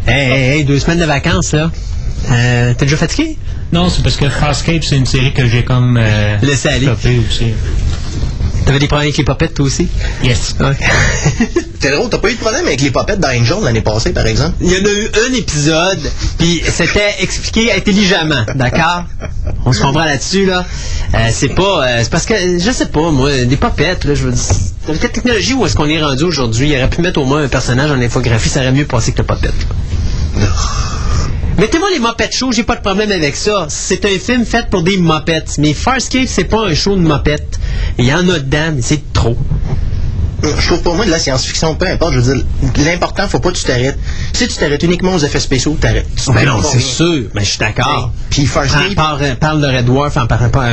[0.06, 1.70] hey, hey, hey, deux semaines de vacances, là.
[2.30, 3.38] Euh, T'es déjà fatigué?
[3.72, 5.96] Non, c'est parce que Farscape, c'est une série que j'ai comme...
[6.00, 6.88] Euh, Laissez aller.
[6.88, 7.52] aussi.
[8.68, 9.88] T'avais des problèmes avec les popettes, toi aussi?
[10.22, 10.54] Yes.
[11.80, 14.56] C'est drôle, t'as pas eu de problème avec les popettes d'Angel l'année passée, par exemple?
[14.60, 16.00] Il y en a eu un épisode,
[16.36, 19.04] puis c'était expliqué intelligemment, d'accord?
[19.64, 20.66] On se comprend là-dessus, là.
[21.14, 21.86] Euh, c'est pas.
[21.88, 24.44] euh, c'est parce que, je sais pas, moi, des popettes, là, je veux dire.
[24.86, 27.42] Avec la technologie où est-ce qu'on est rendu aujourd'hui, il aurait pu mettre au moins
[27.42, 29.54] un personnage en infographie, ça aurait mieux passé que le popette.
[31.58, 33.66] Mettez-moi les Muppet Show, j'ai pas de problème avec ça.
[33.68, 35.58] C'est un film fait pour des Muppets.
[35.58, 37.48] Mais Farscape, c'est pas un show de Muppets.
[37.98, 39.36] Il y en a dedans, mais c'est trop.
[40.42, 42.44] Je trouve pour moi de la science-fiction, peu importe, je veux dire,
[42.84, 43.98] l'important, faut pas que tu t'arrêtes.
[44.32, 46.06] Si tu t'arrêtes uniquement aux effets spéciaux, t'arrêtes.
[46.28, 47.22] Mais t'arrêtes non, pas, c'est sûr.
[47.34, 48.12] Mais je suis d'accord.
[48.30, 50.26] Puis Farscape, Parle, parle- parle de Red Dwarf en,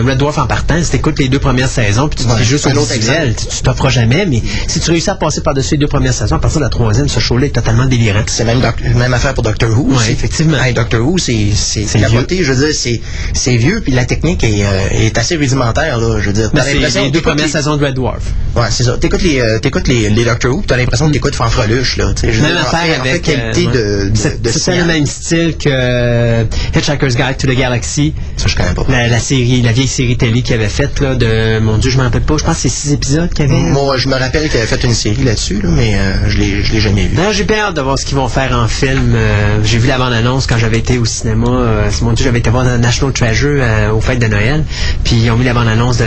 [0.08, 2.84] Red Dwarf en partant, si t'écoutes les deux premières saisons, puis tu fais juste au
[2.84, 6.36] visuel, tu t'offres jamais, mais si tu réussis à passer par-dessus les deux premières saisons,
[6.36, 8.24] à partir de la troisième, ce show-là est totalement délirant.
[8.28, 8.62] c'est même,
[8.96, 9.90] même affaire pour Doctor Who.
[10.10, 10.58] Effectivement.
[10.76, 12.44] Doctor Who, c'est C'est capoté.
[12.44, 13.00] Je veux dire,
[13.34, 15.98] c'est vieux, puis la technique est, euh, est assez rudimentaire.
[15.98, 16.52] Là, je veux dire,
[16.92, 18.22] c'est les deux premières saisons de Red Dwarf.
[18.56, 18.98] Ouais, c'est ça.
[18.98, 22.14] T'écoutes les, euh, t'écoutes les, les Doctor Who, t'as l'impression que t'écoutes Fanfreluche, là.
[22.24, 23.22] Même affaire en fait, avec.
[23.24, 24.10] qualité euh, de, ouais.
[24.12, 24.80] de, C'est de c'est signal.
[24.82, 26.44] le même style que euh,
[26.76, 28.14] Hitchhiker's Guide to the Galaxy.
[28.38, 28.86] Ça, je connais pas.
[28.90, 31.60] La, la série, la vieille série télé qu'il avait faite, là, de.
[31.60, 32.38] Mon Dieu, je m'en rappelle pas.
[32.38, 33.62] Je pense que c'est six épisodes qu'il y avait.
[33.62, 36.64] Moi, je me rappelle qu'il avait fait une série là-dessus, là, mais euh, je l'ai
[36.64, 37.16] je l'ai jamais vu.
[37.16, 39.14] Non, j'ai bien hâte de voir ce qu'ils vont faire en film.
[39.16, 41.48] Euh, j'ai vu la bande-annonce quand j'avais été au cinéma.
[41.50, 44.64] Euh, mon Dieu, j'avais été voir National Treasure euh, aux fêtes de Noël.
[45.04, 46.06] Puis ils ont mis la bande-annonce de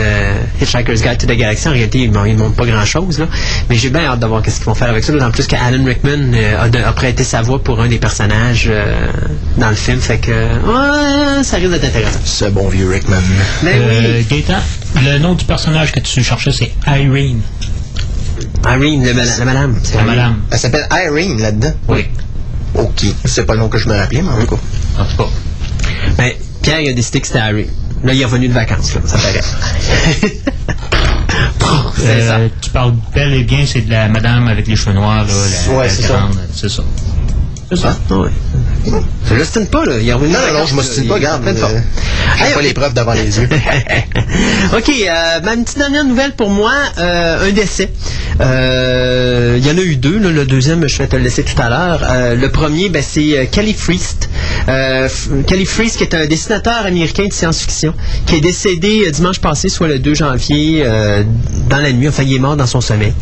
[0.61, 1.67] Hitchhiker's Guide to the Galaxy.
[1.67, 3.25] En réalité, ils ne montrent pas grand-chose.
[3.69, 5.11] Mais j'ai bien hâte de voir qu'est-ce qu'ils vont faire avec ça.
[5.13, 8.67] D'autant plus qu'Alan Rickman euh, a, de- a prêté sa voix pour un des personnages
[8.71, 9.11] euh,
[9.57, 9.99] dans le film.
[9.99, 12.19] Fait que ouais, ça risque d'être intéressant.
[12.25, 13.17] Ce bon vieux Rickman.
[13.63, 14.59] Mais Euh, oui, Gaëtan,
[15.03, 17.41] le nom du personnage que tu cherchais, c'est Irene.
[18.65, 19.75] Irene, le la madame.
[19.83, 20.15] c'est La Irene.
[20.15, 20.35] madame.
[20.51, 21.73] Elle s'appelle Irene là-dedans?
[21.87, 22.05] Oui.
[22.75, 23.05] Ok.
[23.25, 24.61] C'est pas le nom que je me rappelais, mais en tout cas.
[25.01, 25.29] En tout cas.
[26.17, 27.65] Ben, Pierre il a décidé que c'était Irene.
[28.03, 29.41] Là, il est revenu de vacances, là, ça paraît.
[31.29, 32.01] ça.
[32.01, 35.33] Euh, tu parles bel et bien, c'est de la madame avec les cheveux noirs, là,
[35.67, 36.17] la, Ouais, la c'est ça.
[36.17, 36.83] grande, c'est ça.
[37.69, 37.95] C'est ça.
[38.09, 38.29] Ah, ouais.
[39.29, 39.93] Je l'ostine pas, là.
[39.99, 41.43] Il Non, non, non, je m'ostine pas, garde.
[41.43, 41.73] pleine forme.
[42.37, 43.47] J'ai Hey, pas les preuves devant les yeux.
[44.75, 47.91] OK, euh, ma petite dernière nouvelle pour moi, euh, un décès.
[48.41, 51.43] Euh, Il y en a eu deux, là, le deuxième, je vais te le laisser
[51.43, 52.07] tout à l'heure.
[52.09, 54.29] Euh, le premier, ben, c'est Kelly Freast.
[54.67, 57.93] Euh, F- Kelly Freast, qui est un dessinateur américain de science-fiction,
[58.25, 60.85] qui est décédé dimanche passé, soit le 2 janvier,
[61.69, 62.07] dans la nuit.
[62.07, 63.13] Enfin, il est mort dans son sommeil.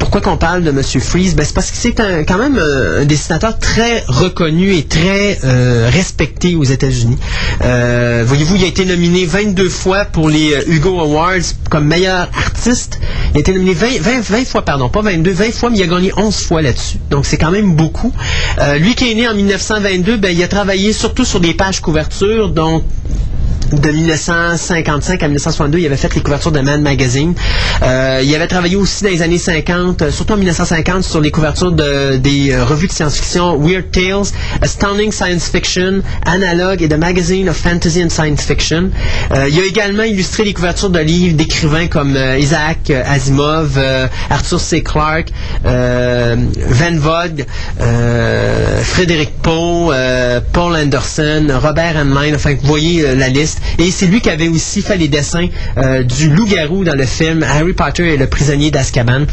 [0.00, 0.82] Euh, pourquoi qu'on parle de M.
[0.82, 1.34] Freeze?
[1.36, 5.38] Ben, c'est parce que c'est un- quand même un, un dessinateur très reconnu et très
[5.44, 7.18] euh, respecté aux États-Unis.
[7.62, 11.36] Euh, Voyez-vous, il a été nominé 22 fois pour les euh, Hugo Awards
[11.70, 12.98] comme meilleur artiste.
[13.32, 15.82] Il a été nominé 20, 20, 20 fois, pardon, pas 22, 20 fois, mais il
[15.82, 16.98] a gagné 11 fois là-dessus.
[17.10, 18.12] Donc, c'est quand même beaucoup.
[18.60, 21.80] Euh, lui qui est né en 1922, ben, il a travaillé surtout sur des pages
[21.80, 22.84] couvertures, donc
[23.72, 27.34] de 1955 à 1962, il avait fait les couvertures de Man Magazine.
[27.82, 31.30] Euh, il avait travaillé aussi dans les années 50, euh, surtout en 1950, sur les
[31.30, 34.26] couvertures de, des euh, revues de science-fiction Weird Tales,
[34.60, 38.90] Astounding Science Fiction, Analog et The Magazine of Fantasy and Science Fiction.
[39.32, 43.78] Il a également illustré les couvertures de livres d'écrivains comme Isaac Asimov,
[44.28, 44.82] Arthur C.
[44.82, 45.28] Clarke,
[45.64, 47.44] Van Vogt,
[48.82, 49.92] Frédéric Poe,
[50.52, 53.59] Paul Anderson, Robert Heinlein, enfin vous voyez la liste.
[53.78, 57.42] Et c'est lui qui avait aussi fait les dessins euh, du loup-garou dans le film
[57.42, 59.26] Harry Potter et le prisonnier d'Azkaban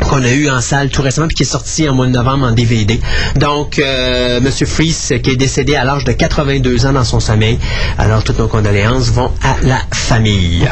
[0.00, 2.46] qu'on a eu en salle tout récemment puis qui est sorti en mois de novembre
[2.46, 3.00] en DVD.
[3.36, 7.58] Donc, euh, Monsieur Freeze, qui est décédé à l'âge de 82 ans dans son sommeil.
[7.98, 10.68] Alors, toutes nos condoléances vont à la famille.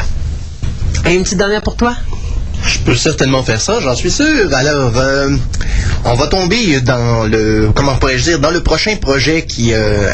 [1.05, 1.95] Et une petite dernière pour toi?
[2.65, 4.53] Je peux certainement faire ça, j'en suis sûr.
[4.53, 5.29] Alors, euh,
[6.05, 10.09] on va tomber dans le, comment pourrais-je dire, dans le prochain projet qui, euh,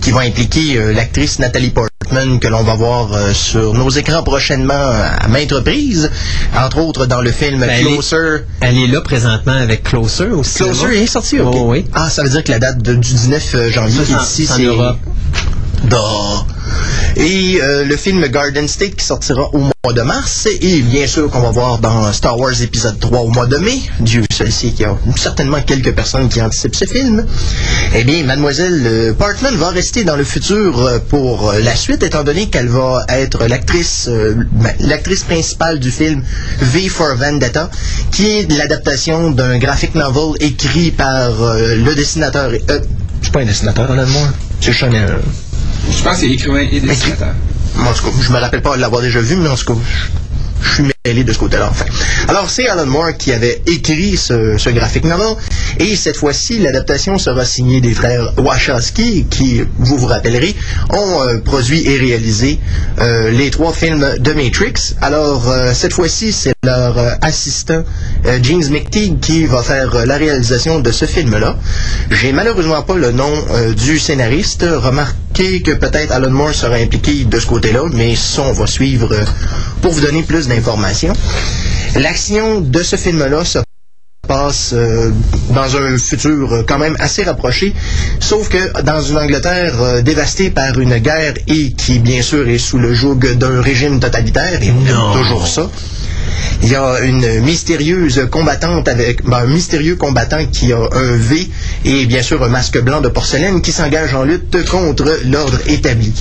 [0.00, 4.72] qui va impliquer euh, l'actrice Nathalie Portman que l'on va voir sur nos écrans prochainement
[4.74, 6.10] à maintes reprises,
[6.56, 8.44] entre autres dans le film Ben, elle est- Closer.
[8.60, 10.58] Elle est là présentement avec Closer aussi.
[10.58, 11.38] Closer est sorti.
[11.40, 11.84] Oh, oui.
[11.92, 14.66] Ah, ça veut dire que la date de- du 19 janvier Ça, ici, c'est
[15.90, 16.54] c'est.
[17.16, 20.48] Et euh, le film Garden State qui sortira au mois de mars.
[20.60, 23.80] Et bien sûr qu'on va voir dans Star Wars épisode 3 au mois de mai.
[24.00, 27.24] Dieu seul sait qu'il y a certainement quelques personnes qui anticipent ce film.
[27.94, 32.24] Eh bien, mademoiselle euh, Portman va rester dans le futur euh, pour la suite, étant
[32.24, 36.22] donné qu'elle va être l'actrice ben, l'actrice principale du film
[36.60, 37.70] V for Vendetta,
[38.10, 42.50] qui est l'adaptation d'un graphic novel écrit par le dessinateur...
[43.22, 43.88] Suis pas un dessinateur.
[44.60, 45.18] C'est Chanel.
[45.90, 47.34] Je pense que c'est écrivain et dessinateur.
[47.78, 49.80] En tout cas, je me rappelle pas l'avoir déjà vu, mais en tout cas,
[50.62, 50.93] je, je
[52.28, 55.36] Alors, c'est Alan Moore qui avait écrit ce, graphic novel,
[55.78, 60.56] et cette fois-ci, l'adaptation sera signée des frères Wachowski, qui, vous vous rappellerez,
[60.88, 62.58] ont euh, produit et réalisé
[63.00, 64.94] euh, les trois films de Matrix.
[65.02, 67.84] Alors, euh, cette fois-ci, c'est leur assistant,
[68.40, 71.58] James McTeague, qui va faire la réalisation de ce film-là.
[72.12, 73.30] J'ai malheureusement pas le nom
[73.76, 74.64] du scénariste.
[74.66, 78.66] Remarque indiqué que peut-être Alan Moore sera impliqué de ce côté-là, mais ça, on va
[78.66, 79.10] suivre
[79.82, 80.93] pour vous donner plus d'informations.
[81.96, 82.60] L'action?
[82.60, 83.58] De ce film-là se
[84.28, 85.10] passe euh,
[85.50, 87.74] dans un futur euh, quand même assez rapproché,
[88.20, 92.58] sauf que dans une Angleterre euh, dévastée par une guerre et qui bien sûr est
[92.58, 95.68] sous le joug d'un régime totalitaire, et on aime toujours ça.
[96.62, 101.48] Il y a une mystérieuse combattante avec ben, un mystérieux combattant qui a un V
[101.84, 106.12] et bien sûr un masque blanc de porcelaine qui s'engage en lutte contre l'ordre établi.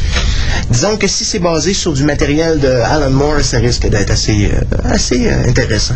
[0.69, 4.51] Disons que si c'est basé sur du matériel de Alan Moore, ça risque d'être assez,
[4.53, 5.95] euh, assez euh, intéressant.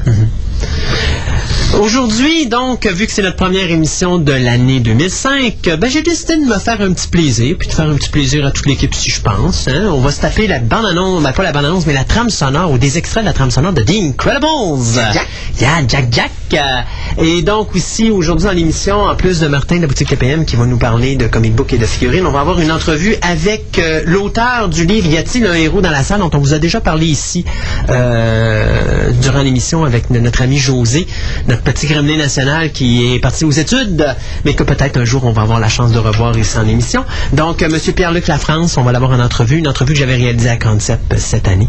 [1.80, 6.46] Aujourd'hui, donc, vu que c'est notre première émission de l'année 2005, ben, j'ai décidé de
[6.46, 9.10] me faire un petit plaisir, puis de faire un petit plaisir à toute l'équipe si
[9.12, 9.68] je pense.
[9.68, 9.84] hein.
[9.92, 12.78] On va se taper la bande-annonce, ben, pas la bande-annonce, mais la trame sonore ou
[12.78, 14.94] des extraits de la trame sonore de The Incredibles.
[15.14, 15.28] Jack.
[15.60, 16.32] Yeah, Jack Jack.
[16.54, 16.82] Euh,
[17.20, 20.56] Et donc, aussi, aujourd'hui dans l'émission, en plus de Martin de la boutique TPM qui
[20.56, 23.80] va nous parler de comic book et de figurines, on va avoir une entrevue avec
[23.80, 26.60] euh, l'auteur du livre Y a-t-il un héros dans la salle dont on vous a
[26.60, 27.44] déjà parlé ici
[27.90, 31.08] euh, durant l'émission avec notre ami José,
[31.48, 34.06] notre petit gremlin national qui est parti aux études,
[34.46, 37.04] mais que peut-être un jour on va avoir la chance de revoir ici en émission.
[37.34, 40.50] Donc, euh, Monsieur Pierre-Luc Lafrance, on va l'avoir en entrevue, une entrevue que j'avais réalisée
[40.50, 41.68] à Concept cette année,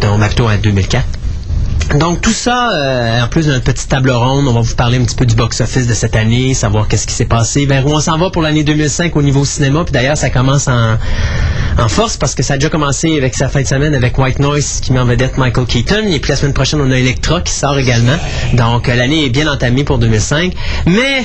[0.00, 1.04] donc plutôt en 2004.
[1.94, 4.98] Donc tout ça, euh, en plus de notre petite table ronde, on va vous parler
[4.98, 7.92] un petit peu du box-office de cette année, savoir qu'est-ce qui s'est passé, vers où
[7.92, 9.84] on s'en va pour l'année 2005 au niveau cinéma.
[9.84, 10.96] Puis d'ailleurs, ça commence en,
[11.78, 14.40] en force parce que ça a déjà commencé avec sa fin de semaine avec White
[14.40, 16.06] Noise qui met en vedette Michael Keaton.
[16.08, 18.16] Et puis la semaine prochaine, on a Electra qui sort également.
[18.54, 20.52] Donc euh, l'année est bien entamée pour 2005.
[20.86, 21.24] Mais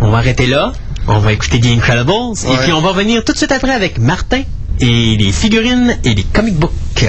[0.00, 0.72] on va arrêter là.
[1.06, 2.36] On va écouter The Incredibles.
[2.52, 4.42] Et puis on va revenir tout de suite après avec Martin
[4.80, 7.06] et les figurines et les comic books.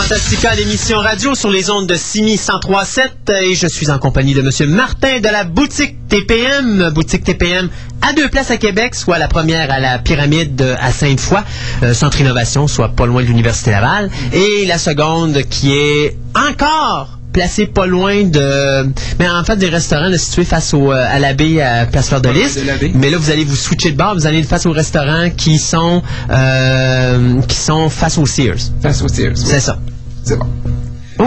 [0.00, 3.10] Fantastica, l'émission radio sur les ondes de Simi 103.7
[3.42, 7.68] et je suis en compagnie de Monsieur Martin de la boutique TPM, boutique TPM
[8.00, 11.42] à deux places à Québec, soit la première à la Pyramide à Sainte-Foy,
[11.82, 17.20] euh, centre innovation, soit pas loin de l'Université Laval, et la seconde qui est encore
[17.32, 18.90] placée pas loin de...
[19.18, 22.20] Mais en fait, des restaurants là, situés face au, euh, à l'abbé à Place Fleur
[22.20, 22.58] de Lys.
[22.94, 26.02] Mais là, vous allez vous switcher de bar, vous allez face aux restaurants qui sont,
[26.30, 28.56] euh, qui sont face aux Sears.
[28.82, 29.32] Face au Sears.
[29.36, 29.42] oui.
[29.44, 29.78] C'est ça.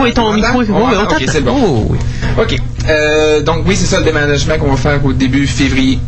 [0.04, 0.62] Micro.
[0.70, 1.16] Oh, On t'entend.
[1.28, 1.56] c'est bon.
[1.56, 1.98] Oh, oui.
[2.40, 2.58] OK.
[2.90, 6.00] Euh, donc oui, c'est ça le déménagement qu'on va faire au début février.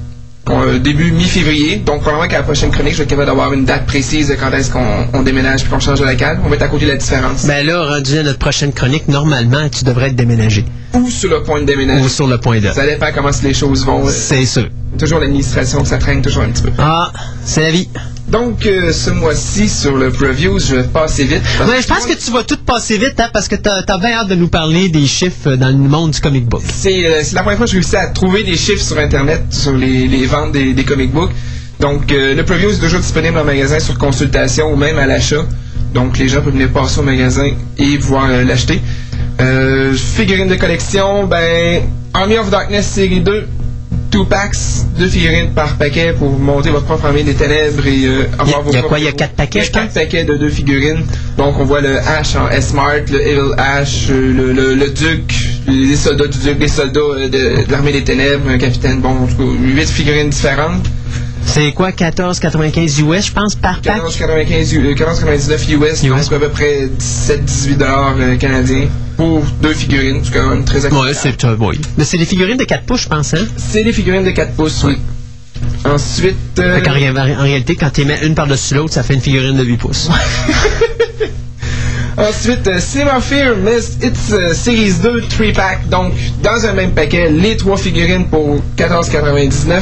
[0.50, 1.78] Euh, début mi-février.
[1.78, 4.36] Donc probablement qu'à la prochaine chronique, je vais être capable d'avoir une date précise de
[4.36, 6.40] quand est-ce qu'on on déménage puis qu'on change de local.
[6.46, 7.46] On va être à côté de la différence.
[7.46, 10.64] Ben là, rendu à notre prochaine chronique, normalement, tu devrais être déménagé.
[10.94, 12.06] Ou sur le point de déménager.
[12.06, 12.68] Ou sur le point de.
[12.70, 14.04] Ça dépend comment les choses vont.
[14.08, 14.70] C'est sûr.
[15.00, 16.72] toujours l'administration, ça traîne toujours un petit peu.
[16.78, 17.12] Ah,
[17.44, 17.90] c'est la vie.
[18.36, 21.42] Donc, euh, ce mois-ci, sur le preview, je vais passer vite.
[21.66, 24.12] Ouais, je pense que tu vas tout passer vite, hein, parce que t'as as bien
[24.12, 26.62] hâte de nous parler des chiffres euh, dans le monde du comic book.
[26.68, 29.44] C'est euh, c'est la première fois que je réussis à trouver des chiffres sur Internet
[29.52, 31.32] sur les, les ventes des, des comic books.
[31.80, 35.46] Donc, euh, le preview est toujours disponible en magasin sur consultation ou même à l'achat.
[35.94, 38.82] Donc, les gens peuvent venir passer au magasin et pouvoir l'acheter.
[39.40, 41.84] Euh, figurines de collection, ben,
[42.14, 43.48] Army of Darkness série 2,
[44.16, 44.56] 2 packs,
[44.98, 48.52] deux figurines par paquet pour monter votre propre armée des ténèbres et euh, avoir Il
[48.52, 49.18] y a- vos il y a propres quoi, il y a héros.
[49.18, 51.04] quatre paquets, je paquets de deux figurines.
[51.38, 55.34] Donc, on voit le Ash en S-Mart, le Evil Ash, euh, le, le, le Duc,
[55.68, 59.10] les soldats du Duc, les soldats euh, de, de l'armée des ténèbres, un capitaine, bon,
[59.10, 60.86] en tout cas, huit figurines différentes.
[61.46, 64.02] C'est quoi, 14,95 US, je pense, par pack?
[64.04, 69.74] 14,95 U- euh, 14,99 US, donc à peu près 17-18 dollars euh, canadiens pour deux
[69.74, 70.22] figurines.
[70.24, 71.36] C'est quand même très Ouais, accessible.
[71.40, 71.80] c'est euh, oui.
[71.98, 73.46] Mais c'est des figurines de 4 pouces, je pense, hein?
[73.58, 74.98] C'est des figurines de 4 pouces, oui.
[75.86, 79.56] Ensuite, euh, ré- en réalité, quand tu mets une par-dessus l'autre, ça fait une figurine
[79.56, 80.10] de 8 pouces.
[82.18, 85.90] Ensuite, euh, Cinema Fear Miss It's euh, Series 2 3-pack.
[85.90, 89.82] Donc, dans un même paquet, les trois figurines pour 14,99.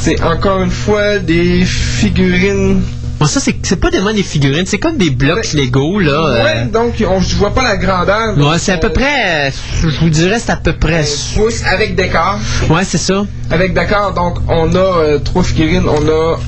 [0.00, 2.82] C'est encore une fois des figurines.
[3.20, 6.12] Bon, ça, c'est pas tellement des figurines, c'est comme des blocs Lego, là.
[6.12, 8.38] euh, Ouais, donc on, je vois pas la grandeur.
[8.38, 9.50] Ouais, c'est à peu près, euh,
[9.82, 11.00] je vous dirais, c'est à peu près.
[11.00, 12.38] un pouce avec décor.
[12.70, 13.24] Ouais, c'est ça.
[13.50, 15.88] Avec décor, donc on a euh, trois figurines.
[15.88, 16.38] On a,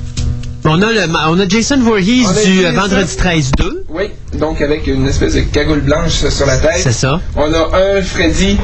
[0.65, 2.81] On a, le, on a Jason Voorhees a du euh, Jason.
[2.81, 3.85] Vendredi 13 2.
[3.89, 4.05] oui,
[4.39, 6.81] donc avec une espèce de cagoule blanche sur la tête.
[6.83, 7.21] C'est ça.
[7.35, 8.59] On a un Freddy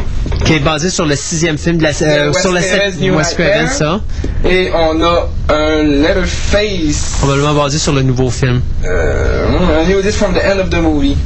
[0.44, 3.70] Qui est basé sur le sixième film de la euh, sur la Nightmare.
[3.70, 4.00] ça.
[4.44, 7.16] et on a un Letterface.
[7.18, 8.60] Probablement basé sur le nouveau film.
[8.84, 9.46] Euh,
[9.80, 11.16] un New from the End of the Movie.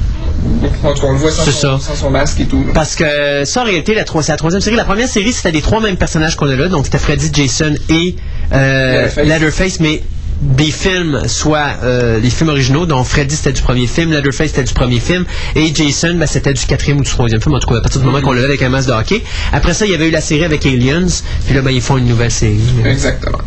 [0.85, 1.79] En tout cas, on le voit sans, son, ça.
[1.81, 2.65] sans son masque et tout.
[2.73, 4.77] Parce que ça, en réalité, la c'est la troisième série.
[4.77, 6.69] La première série, c'était les trois mêmes personnages qu'on a là.
[6.69, 8.17] Donc, c'était Freddy, Jason et
[8.53, 9.27] euh, Leatherface.
[9.27, 10.03] Leatherface, mais
[10.41, 14.63] des films, soit euh, les films originaux, donc Freddy c'était du premier film, Leatherface c'était
[14.63, 15.25] du premier film,
[15.55, 18.01] et Jason ben, c'était du quatrième ou du troisième film, en tout cas à partir
[18.01, 19.23] du moment qu'on l'a avec un masque de hockey.
[19.53, 21.07] Après ça, il y avait eu la série avec Aliens,
[21.45, 22.61] puis là ben, ils font une nouvelle série.
[22.85, 23.39] Exactement.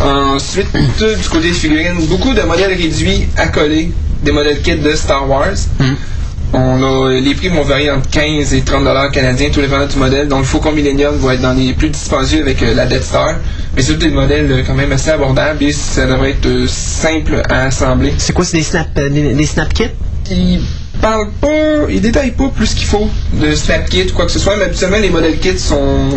[0.00, 4.94] Ensuite, du côté des figurines, beaucoup de modèles réduits à coller, des modèles kits de
[4.94, 5.54] Star Wars.
[5.78, 5.94] Hmm.
[6.54, 9.66] On a, euh, les prix vont varier entre 15 et 30 dollars canadiens, tous les
[9.66, 10.28] vendeurs du modèle.
[10.28, 13.36] Donc, le Faucon Millennium va être dans les plus dispendieux avec euh, la Death Star.
[13.74, 17.40] Mais c'est des modèles euh, quand même assez abordables et ça devrait être euh, simple
[17.48, 18.12] à assembler.
[18.18, 19.84] C'est quoi, c'est des snap, euh, des, des snap kits?
[20.30, 20.60] il
[21.00, 24.38] parle pas, il détaille pas plus qu'il faut de snap kit ou quoi que ce
[24.38, 26.08] soit, mais habituellement les modèles kits sont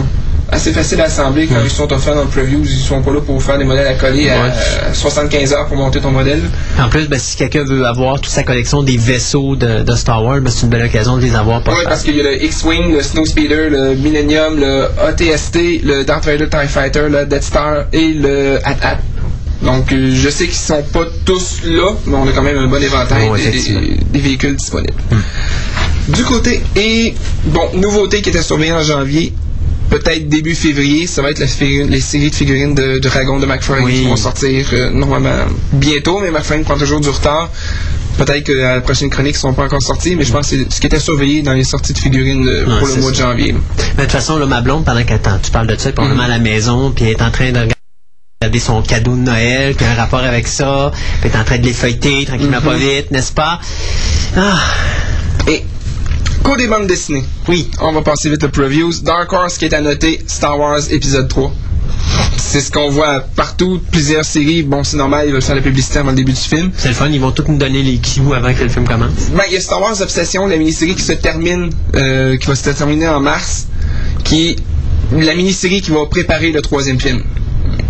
[0.52, 2.60] assez faciles à assembler quand ils sont offerts dans le preview.
[2.64, 4.52] Ils sont pas là pour faire des modèles à coller à, Ouais.
[4.90, 6.42] à 75 heures pour monter ton modèle.
[6.80, 10.24] En plus, ben, si quelqu'un veut avoir toute sa collection des vaisseaux de, de Star
[10.24, 11.62] Wars, ben, c'est une belle occasion de les avoir.
[11.68, 16.26] Oui, parce qu'il y a le X-Wing, le Snowspeeder, le Millennium, le ATST, le Darth
[16.26, 18.98] Vader TIE Fighter, le Death Star et le AT-AT.
[19.64, 22.68] Donc, euh, je sais qu'ils sont pas tous là, mais on a quand même un
[22.68, 23.80] bon éventail des- effectivement.
[23.82, 24.94] des, des véhicules disponibles.
[26.10, 27.16] Du côté, et
[27.46, 29.34] bon, nouveauté qui était surveillée en janvier,
[29.90, 31.46] peut-être début février, ça va être la
[31.86, 34.02] les séries de figurines de, de Dragon de McFarlane Oui.
[34.02, 37.50] qui vont sortir euh, normalement bientôt, mais McFarlane prend toujours du retard.
[38.18, 40.56] Peut-être que à la prochaine chronique, ils sont pas encore sortis, mais je pense que
[40.58, 43.16] c'est ce qui était surveillé dans les sorties de figurines euh, pour le mois de
[43.16, 43.54] janvier.
[43.54, 45.94] Mais de toute façon, là, ma blonde, pendant qu'elle tu parles de ça, elle est
[45.94, 49.76] probablement à la maison, puis elle est en train de regarder son cadeau de Noël,
[49.76, 52.76] puis un rapport avec ça, puis elle est en train de les feuilleter, tranquillement pas
[52.76, 53.60] vite, n'est-ce pas?
[54.38, 54.60] Ah,
[56.46, 57.72] Et côté bandes dessinées, oui.
[57.82, 59.02] on va passer vite le previews.
[59.02, 61.52] Dark Horse qui est à noter, Star Wars épisode 3.
[62.38, 64.62] C'est ce qu'on voit partout, plusieurs séries.
[64.62, 66.72] Bon, c'est normal, ils veulent faire la publicité avant le début du film.
[66.78, 69.32] C'est le fun, ils vont tous nous donner les cues avant que le film commence.
[69.34, 72.56] Ben, il y a Star Wars Obsession, la mini-série qui se termine, euh, qui va
[72.56, 73.68] se terminer en mars,
[74.24, 74.56] qui est
[75.14, 77.24] la mini-série qui va préparer le troisième film.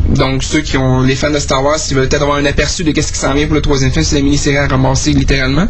[0.09, 2.85] Donc, ceux qui ont les fans de Star Wars, qui veulent peut-être avoir un aperçu
[2.85, 5.67] de qu'est-ce qui s'en vient pour le troisième film, c'est la mini-série à ramasser littéralement.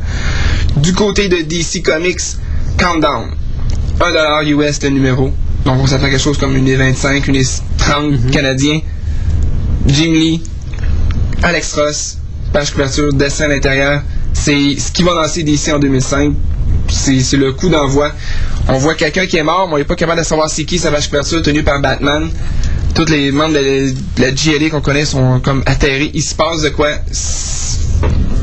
[0.78, 2.22] Du côté de DC Comics,
[2.78, 3.30] Countdown.
[4.00, 5.32] 1$ US le numéro.
[5.66, 7.44] Donc, on s'attend à quelque chose comme une 25, une
[7.78, 8.82] 30 canadiens.
[9.88, 10.42] Jim Lee,
[11.44, 12.18] Alex Ross,
[12.52, 14.02] page couverture, dessin à l'intérieur.
[14.34, 16.34] C'est ce qui va lancer DC en 2005.
[16.90, 18.12] C'est c'est le coup d'envoi.
[18.68, 20.78] On voit quelqu'un qui est mort, mais on n'est pas capable de savoir c'est qui
[20.78, 22.30] sa page couverture tenue par Batman.
[22.94, 26.12] Tous les membres de la, de la GLA qu'on connaît sont comme atterrés.
[26.14, 26.90] Il se passe de quoi?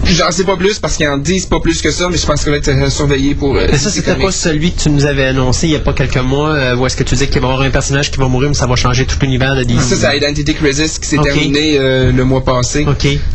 [0.04, 2.42] J'en sais pas plus parce qu'ils en disent pas plus que ça, mais je pense
[2.42, 3.56] qu'il va être euh, surveillé pour.
[3.56, 5.92] euh, Mais ça, c'était pas celui que tu nous avais annoncé il y a pas
[5.92, 8.18] quelques mois, euh, où est-ce que tu disais qu'il va y avoir un personnage qui
[8.18, 9.80] va mourir, mais ça va changer tout l'univers de DC.
[9.80, 12.84] Ça, c'est Identity Crisis qui s'est terminé euh, le mois passé.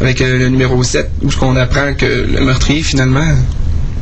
[0.01, 3.25] Avec le numéro 7, où on apprend que le meurtrier, finalement,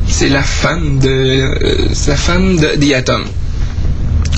[0.08, 1.88] c'est la femme de.
[1.94, 3.24] c'est la femme de The Atom.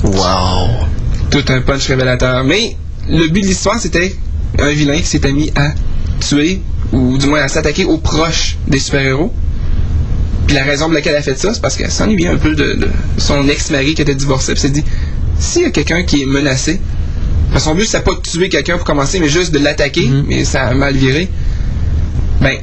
[0.03, 0.85] Wow.
[1.31, 2.43] Tout un punch révélateur.
[2.43, 2.75] Mais
[3.09, 4.15] le but de l'histoire, c'était
[4.59, 5.71] un vilain qui s'était mis à
[6.21, 6.61] tuer,
[6.91, 9.33] ou du moins à s'attaquer aux proches des super-héros.
[10.47, 12.55] Puis la raison pour laquelle elle a fait ça, c'est parce qu'elle s'ennuyait un peu
[12.55, 12.87] de, de
[13.17, 14.53] son ex-mari qui était divorcé.
[14.53, 14.83] Puis elle s'est dit
[15.39, 16.81] s'il y a quelqu'un qui est menacé,
[17.51, 20.09] parce que son but, c'est pas de tuer quelqu'un pour commencer, mais juste de l'attaquer,
[20.27, 21.29] mais ça a mal viré.
[22.41, 22.57] Ben,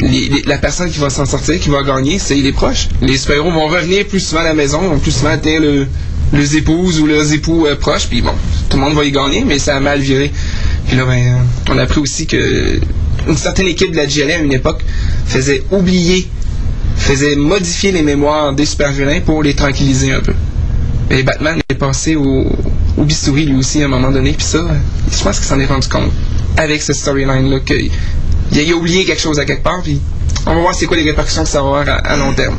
[0.00, 2.88] les- les- la personne qui va s'en sortir, qui va gagner, c'est les proches.
[3.02, 5.86] Les super-héros vont revenir plus souvent à la maison, vont plus souvent atteindre le,
[6.32, 8.32] leurs épouses ou leurs époux euh, proches, puis bon,
[8.68, 10.30] tout le monde va y gagner, mais ça a mal viré.
[10.86, 11.36] Puis là, ben,
[11.70, 12.78] on a appris aussi que
[13.28, 14.84] une certaine équipe de la GLA à une époque
[15.26, 16.28] faisait oublier,
[16.96, 20.34] faisait modifier les mémoires des super-vilains pour les tranquilliser un peu.
[21.10, 22.46] Et Batman est passé au,
[22.96, 24.64] au bistouri lui aussi à un moment donné, puis ça,
[25.10, 26.10] je pense qu'il s'en est rendu compte
[26.56, 27.90] avec ce storyline-là, qu'il
[28.52, 30.00] il a, oublié quelque chose à quelque part, puis
[30.46, 32.56] on va voir c'est quoi les répercussions que ça va avoir à, long terme.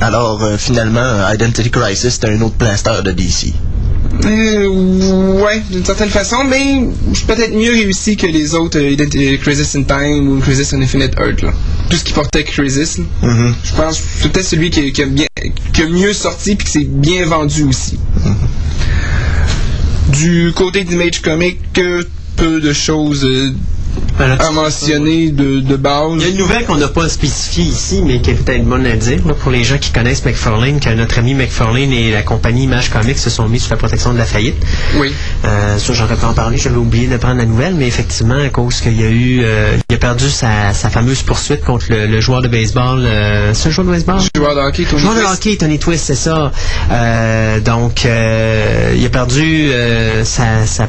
[0.00, 3.52] Alors, euh, finalement, Identity Crisis, c'est un autre plaster de DC.
[4.24, 6.82] Euh, ouais, d'une certaine façon, mais
[7.14, 10.80] c'est peut-être mieux réussi que les autres euh, Ident- Crisis in Time ou Crisis on
[10.82, 11.42] Infinite Earth.
[11.42, 11.52] Là.
[11.88, 12.98] Tout ce qui portait Crisis.
[13.22, 13.54] Mhm.
[13.64, 15.26] je pense que c'est peut-être celui qui, qui a bien,
[15.72, 17.98] qui a mieux sorti puis qui s'est bien vendu aussi.
[20.08, 21.58] Du côté d'Image Comic,
[22.36, 23.52] peu de choses euh,
[24.18, 26.12] à mentionner de, de base.
[26.16, 28.86] Il y a une nouvelle qu'on n'a pas spécifiée ici, mais qui est peut-être bonne
[28.86, 32.22] à dire là, pour les gens qui connaissent McFarlane, que notre ami McFarlane et la
[32.22, 34.56] compagnie Image Comics se sont mis sous la protection de la faillite.
[34.98, 35.12] Oui.
[35.46, 38.48] Euh, ça, j'aurais pas en parler, j'avais oublié de prendre la nouvelle, mais effectivement, à
[38.50, 42.06] cause qu'il y a eu, euh, il a perdu sa, sa fameuse poursuite contre le,
[42.06, 43.00] le joueur de baseball.
[43.04, 44.20] Euh, c'est un joueur de baseball?
[44.36, 45.32] Joueur de hockey, Tony Joueur de Twist.
[45.32, 46.52] hockey, Tony Twist, c'est ça.
[46.90, 50.88] Euh, donc, euh, il a perdu euh, sa, sa-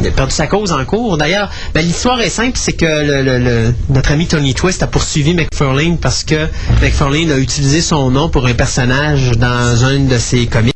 [0.00, 1.16] il a perdu sa cause en cours.
[1.16, 4.86] D'ailleurs, ben, l'histoire est simple, c'est que le, le- le- notre ami Tony Twist a
[4.86, 6.46] poursuivi McFarlane parce que
[6.82, 10.72] McFarlane a utilisé son nom pour un personnage dans un de ses comics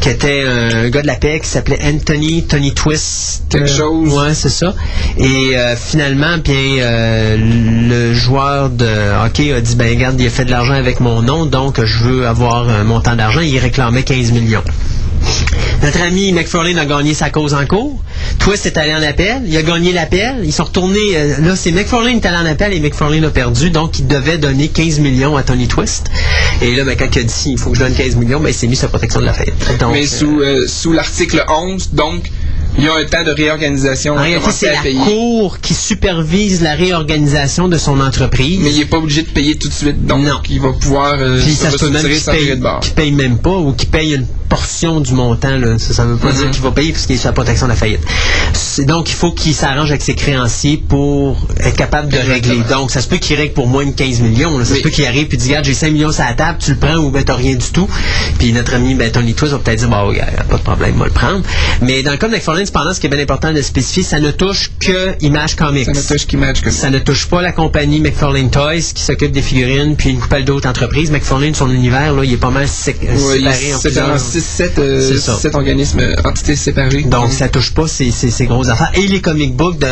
[0.00, 3.42] qui était un gars de la paix qui s'appelait Anthony Tony Twist.
[3.50, 4.12] Quelque Euh, chose.
[4.14, 4.74] Ouais, c'est ça.
[5.18, 8.86] Et euh, finalement, bien, euh, le joueur de
[9.24, 12.04] hockey a dit, ben regarde, il a fait de l'argent avec mon nom, donc je
[12.04, 13.40] veux avoir un montant d'argent.
[13.40, 14.62] Il réclamait 15 millions.
[15.82, 18.02] Notre ami McFarlane a gagné sa cause en cours.
[18.38, 19.42] Twist est allé en appel.
[19.46, 20.40] Il a gagné l'appel.
[20.44, 20.98] Ils sont retournés.
[21.14, 23.70] euh, là, c'est McFarlane qui est allé en appel et McFarlane a perdu.
[23.70, 26.06] Donc, il devait donner 15 millions à Tony Twist.
[26.62, 28.48] Et là, ben, quand il a dit il faut que je donne 15 millions, ben,
[28.48, 29.54] il s'est mis sur la protection de la fête.
[29.78, 32.30] Donc, Mais euh, sous, euh, sous l'article 11, donc,
[32.78, 34.14] il y a un temps de réorganisation.
[34.14, 34.98] en réalité, c'est la payer.
[35.04, 38.58] cour qui supervise la réorganisation de son entreprise.
[38.62, 40.04] Mais il n'est pas obligé de payer tout de suite.
[40.06, 40.40] Donc, Non.
[40.50, 43.88] il va pouvoir euh, Puis ça se peut même qu'il paye, même pas ou qu'il
[43.88, 45.56] paye une portion du montant.
[45.56, 45.78] Là.
[45.78, 46.36] Ça ne veut pas Mhm.
[46.38, 48.00] dire qu'il va payer parce qu'il est sur la protection de la faillite.
[48.86, 52.54] Donc, il faut qu'il s'arrange avec ses créanciers pour être capable de Exactement.
[52.54, 52.68] régler.
[52.68, 54.56] Donc, ça se peut qu'il règle pour moins de 15 millions.
[54.58, 54.64] là.
[54.64, 54.78] Ça Oui.
[54.78, 56.76] se peut qu'il arrive et dise, regarde, j'ai 5 millions sur la table, tu le
[56.78, 57.88] prends ou ben t'as rien du tout.
[58.38, 61.06] Puis notre ami ben, Tony Twist va peut-être dire, bon, regarde, pas de problème, va
[61.06, 61.42] le prendre.
[61.80, 62.32] Mais dans le cas de
[62.66, 65.84] Cependant, ce qui est bien important de spécifier, ça ne touche que Image Comics.
[65.86, 69.02] Ça ne touche qui match que Ça ne touche pas la compagnie McFarlane Toys qui
[69.02, 71.10] s'occupe des figurines puis une couple d'autres entreprises.
[71.10, 74.10] McFarlane, son univers, là, il est pas mal sé- Ouais, il séparé en c'est plusieurs.
[74.10, 77.02] en 6-7 euh, C'est sept organismes, euh, entités séparées.
[77.04, 78.90] Donc, ça touche pas ces, ces, ces grosses affaires.
[78.94, 79.86] Et les comic books de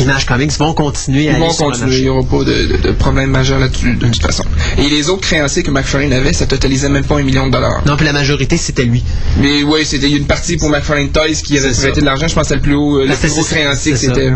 [0.00, 2.44] Image Comics vont continuer à Ils vont aller sur le continuer, il n'y aura pas
[2.44, 4.44] de, de- de problème majeur là-dessus, de toute façon.
[4.78, 7.82] Et les autres créanciers que McFarlane avait, ça totalisait même pas un million de dollars.
[7.86, 9.02] Non, puis la majorité, c'était lui.
[9.40, 12.28] Mais oui, c'était une partie pour McFarlane Toys qui avait prêté de l'argent.
[12.28, 14.30] Je pense c'est le plus haut, euh, le Ben, plus gros créancier que c'était.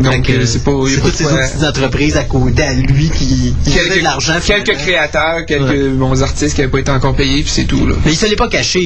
[0.00, 0.72] Donc, euh, c'est pas.
[0.88, 4.34] c'est toutes ces autres petites entreprises à côté à lui qui, qui faisaient de l'argent.
[4.44, 5.88] quelques créateurs, quelques Ouais.
[5.88, 7.86] bons artistes qui n'avaient pas été encore payés, puis c'est tout.
[7.86, 7.94] Là.
[8.04, 8.80] Mais il se l'est pas caché.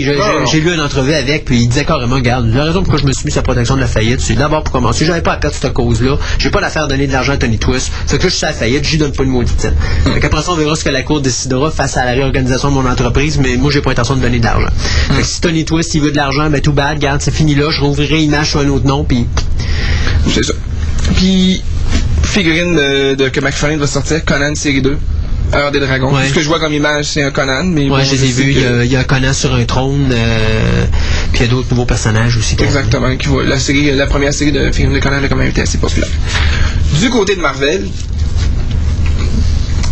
[0.51, 3.13] J'ai lu une entrevue avec, puis il disait carrément, regarde, la raison pourquoi je me
[3.13, 5.05] suis mis sur la protection de la faillite, c'est d'abord pour commencer.
[5.05, 5.67] J'avais pas à perdre cette
[5.99, 6.19] cause-là.
[6.39, 7.91] J'ai pas l'affaire de donner de l'argent à Tony Twist.
[8.07, 9.75] Fait que là, je suis à la faillite, j'y donne pas de maudit titre.
[10.05, 12.75] Fait qu'après ça, on verra ce que la Cour décidera face à la réorganisation de
[12.75, 14.69] mon entreprise, mais moi, j'ai pas intention de donner de l'argent.
[15.13, 17.55] Fait que si Tony Twist, il veut de l'argent, ben tout bad, regarde, c'est fini
[17.55, 19.27] là, je rouvrirai Image sur un autre nom, puis
[20.29, 20.55] C'est ça.
[21.17, 21.63] Puis,
[22.23, 24.99] figurine de, de que McFarlane va sortir, Conan série 2.
[25.55, 26.15] Heure des Dragons.
[26.15, 26.23] Ouais.
[26.25, 28.25] Tout ce que je vois comme image, c'est un Conan, mais Ouais, bon, je les
[28.25, 28.55] ai vus.
[28.55, 30.85] que- Il y a- il y, a Conan sur un trône, euh,
[31.33, 32.57] puis il y a d'autres nouveaux personnages aussi.
[32.61, 33.17] Exactement.
[33.17, 35.79] Qui la, série, la première série de films de Conan a quand même été assez
[35.79, 36.11] populaire.
[37.01, 37.87] Du côté de Marvel,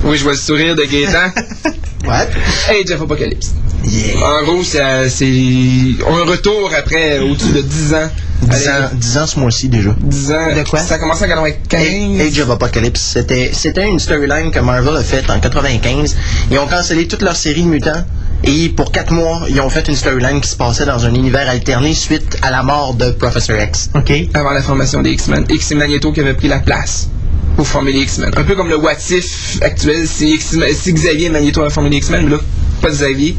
[0.04, 1.32] oui, je vois le sourire de Gaëtan.
[2.06, 2.28] What?
[2.68, 3.52] Age of Apocalypse.
[3.84, 4.40] Yeah.
[4.40, 8.08] En gros, c'est un retour après au-dessus de 10 ans.
[8.42, 9.94] 10 ans, Allez, 10 ans ce mois-ci déjà.
[9.98, 10.54] 10 ans.
[10.56, 10.80] De quoi?
[10.80, 12.20] Ça a commencé en 95.
[12.20, 16.16] Age of Apocalypse, c'était c'était une storyline que Marvel a faite en 95.
[16.50, 18.04] Ils ont cancellé toute leur série de mutants
[18.44, 21.48] et pour 4 mois, ils ont fait une storyline qui se passait dans un univers
[21.48, 23.90] alterné suite à la mort de Professor X.
[23.94, 24.12] OK.
[24.34, 25.46] avant la formation des X-Men.
[25.48, 27.08] X et Magneto qui avait pris la place
[27.56, 28.30] pour former les X-Men.
[28.36, 32.24] Un peu comme le What If actuel, si, Xavier et Magneto avaient formé les X-Men,
[32.24, 32.40] mais là,
[32.80, 33.36] pas Xavier.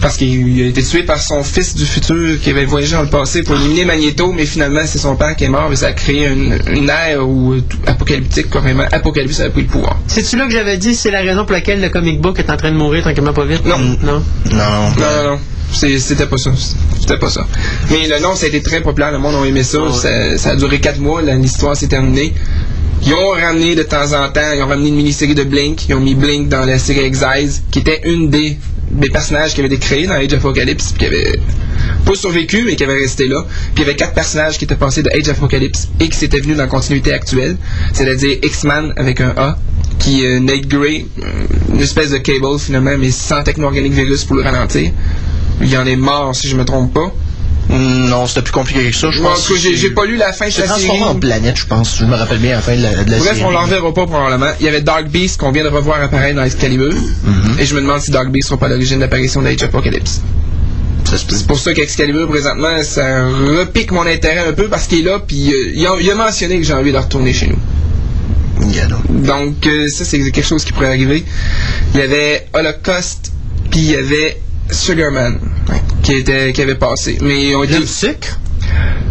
[0.00, 3.08] Parce qu'il a été tué par son fils du futur qui avait voyagé dans le
[3.08, 5.92] passé pour éliminer Magneto, mais finalement c'est son père qui est mort, mais ça a
[5.92, 9.98] créé une, une ère où euh, tout- apocalyptique, carrément, Apocalypse avait pris le pouvoir.
[10.06, 12.56] C'est-tu là que j'avais dit c'est la raison pour laquelle le comic book est en
[12.56, 13.64] train de mourir tranquillement pas vite?
[13.66, 13.76] Non.
[13.78, 13.96] Non.
[14.04, 14.22] Non.
[14.52, 15.38] Non, non,
[15.72, 16.52] C'était pas ça.
[17.00, 17.44] C'était pas ça.
[17.90, 19.10] Mais le nom, ça a été très populaire.
[19.10, 19.78] Le monde a aimé ça.
[19.92, 21.22] Ça, ça a duré 4 mois.
[21.22, 22.34] L'histoire s'est terminée.
[23.02, 25.88] Ils ont ramené de temps en temps, ils ont ramené une mini-série de Blink.
[25.88, 28.58] Ils ont mis Blink dans la série Exiles, qui était une des,
[28.90, 31.38] des personnages qui avait été créés dans Age of Apocalypse, qui avait
[32.04, 33.44] pas survécu, mais qui avait resté là.
[33.74, 36.16] Puis il y avait quatre personnages qui étaient passés de Age of Apocalypse et qui
[36.16, 37.56] s'étaient venus dans la continuité actuelle,
[37.92, 39.58] c'est-à-dire X-Man avec un A,
[39.98, 44.36] qui est Nate Grey, euh, une espèce de Cable finalement, mais sans techno-organique virus pour
[44.36, 44.90] le ralentir.
[45.60, 47.12] Il en est mort, si je me trompe pas.
[47.68, 49.10] Mm, Non, c'était plus compliqué que ça.
[49.10, 51.02] Je pense j'ai j'ai pas lu la fin de la série.
[51.02, 51.98] en planète, je pense.
[51.98, 53.44] Je me rappelle bien la fin de la, de la Bref, série.
[53.44, 54.52] on l'en verra pas probablement.
[54.60, 56.92] Il y avait Dark Beast qu'on vient de revoir apparaître dans Excalibur.
[56.92, 57.60] Mm-hmm.
[57.60, 59.64] Et je me demande si Dark Beast sera pas à l'origine de l'apparition d'Age of
[59.64, 60.22] Apocalypse.
[61.04, 65.18] C'est pour ça qu'Excalibur, présentement, ça repique mon intérêt un peu parce qu'il est là,
[65.26, 67.58] puis euh, il, a, il a mentionné que j'ai envie de retourner chez nous.
[68.70, 69.22] Yeah, donc.
[69.22, 71.24] Donc, euh, ça, c'est quelque chose qui pourrait arriver.
[71.94, 73.32] Il y avait Holocaust,
[73.70, 74.38] puis il y avait
[74.70, 75.38] Sugarman,
[76.02, 77.18] qui, était, qui avait passé.
[77.20, 77.78] Mais ils ont été...
[77.78, 78.38] Le sucre?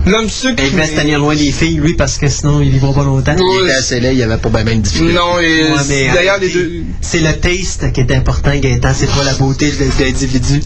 [0.06, 0.62] L'homme sucre...
[0.64, 3.36] Il devait se tenir loin des filles, lui, parce que sinon, ils vivront pas longtemps.
[3.38, 5.14] Il Ouais, était assez laid, il y avait pas bien ben de difficultés.
[5.14, 6.72] Non, et Ouais, d'ailleurs, les deux...
[7.02, 8.92] C'est le taste qui est important, Gaëtan.
[8.96, 10.62] C'est pas la beauté de l'individu.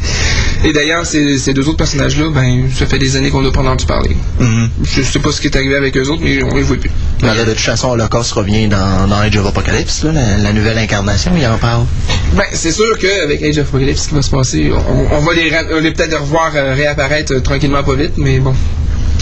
[0.64, 3.62] Et d'ailleurs, ces, ces deux autres personnages-là, ben, ça fait des années qu'on n'a pas
[3.62, 4.16] entendu parler.
[4.40, 4.70] Mhm.
[4.84, 6.92] Je sais pas ce qui est arrivé avec eux autres, mais on les voit plus.
[7.22, 10.78] Là, de toute façon, Holocaust revient dans, dans Age of Apocalypse, là, la, la nouvelle
[10.80, 11.86] incarnation, il en parle.
[12.34, 15.34] Ben, c'est sûr qu'avec Age of Apocalypse, ce qui va se passer, on, on va
[15.34, 15.52] les,
[15.82, 18.54] les peut-être revoir euh, réapparaître euh, tranquillement pas vite, mais bon.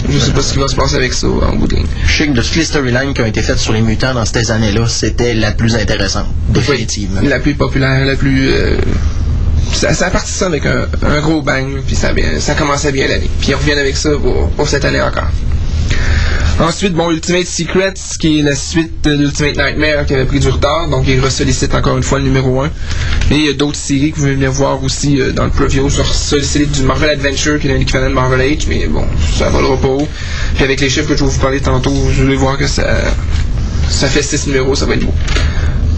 [0.08, 1.86] Je sais pas ce qui va se passer avec ça en bout de ligne.
[2.06, 4.24] Je sais que de toutes les storylines qui ont été faites sur les mutants dans
[4.24, 7.20] ces années-là, c'était la plus intéressante, définitivement.
[7.22, 8.48] La plus populaire, la plus.
[8.50, 8.78] euh,
[9.74, 12.54] ça, ça a parti ça avec un, un gros bang, puis ça, a bien, ça
[12.54, 13.28] commençait bien l'année.
[13.40, 15.28] Puis ils reviennent avec ça pour, pour cette année encore.
[16.60, 20.48] Ensuite, bon, Ultimate Secrets, qui est la suite de l'Ultimate Nightmare qui avait pris du
[20.50, 22.66] retard, donc ils ressollicitent encore une fois le numéro 1.
[22.66, 22.70] Et
[23.30, 25.88] il y a d'autres séries que vous pouvez venir voir aussi euh, dans le preview
[25.88, 29.06] sur sollicite du Marvel Adventure qui est l'équivalent de Marvel Age, mais bon,
[29.38, 30.08] ça volera pas haut.
[30.54, 32.84] Puis avec les chiffres que je vais vous parler tantôt, je vais voir que ça,
[33.88, 35.14] ça fait 6 numéros, ça va être beau.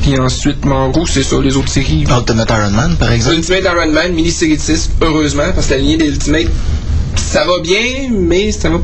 [0.02, 2.04] Puis ensuite, en gros, c'est ça, les autres séries.
[2.08, 3.36] Ultimate Iron Man, par exemple.
[3.36, 6.46] Ultimate Iron Man, mini-série de 6, heureusement, parce que la lignée des Ultimate,
[7.16, 8.80] ça va bien, mais ça va.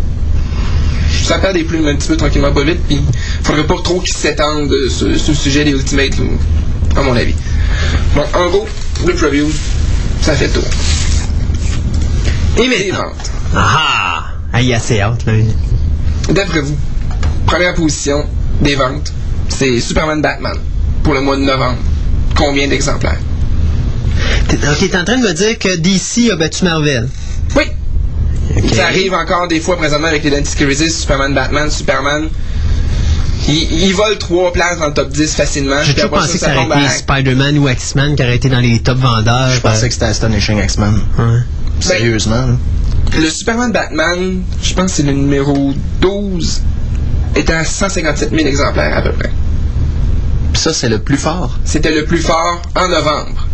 [1.25, 3.01] Ça perd des plumes un petit peu tranquillement pas vite, puis
[3.43, 6.25] faudrait pas trop qu'ils s'étendent euh, sur, sur le sujet des Ultimate, là,
[6.97, 7.35] à mon avis.
[8.15, 8.67] Bon, en gros,
[9.07, 9.47] le preview,
[10.23, 10.65] ça fait le tour.
[12.59, 13.13] Et maintenant,
[13.55, 14.25] Ah!
[14.53, 15.33] Ah, il y a assez hâte, là.
[16.31, 16.77] d'après vous,
[17.47, 18.25] première position
[18.63, 19.13] des ventes,
[19.49, 20.57] c'est Superman Batman
[21.03, 21.79] pour le mois de novembre.
[22.35, 23.21] Combien d'exemplaires?
[24.49, 27.09] T'es en train de me dire que DC a battu Marvel.
[28.75, 32.29] Ça arrive encore des fois présentement avec les Identity Crisis, Superman, Batman, Superman.
[33.49, 35.83] Ils, ils volent trois places dans le top 10 facilement.
[35.83, 38.37] J'ai toujours pensé que ça, ça ça aurait été à- Spider-Man ou X-Men qui aurait
[38.37, 39.51] été dans les top vendeurs.
[39.51, 41.01] Je pensais que c'était Astonishing X-Men.
[41.19, 41.39] Ouais.
[41.81, 42.47] Sérieusement.
[43.17, 46.61] Le Superman Batman, je pense que c'est le numéro 12,
[47.37, 49.31] était à 157 000 exemplaires à peu près.
[50.53, 51.59] Puis ça, c'est le plus fort.
[51.65, 53.47] C'était le plus fort en novembre.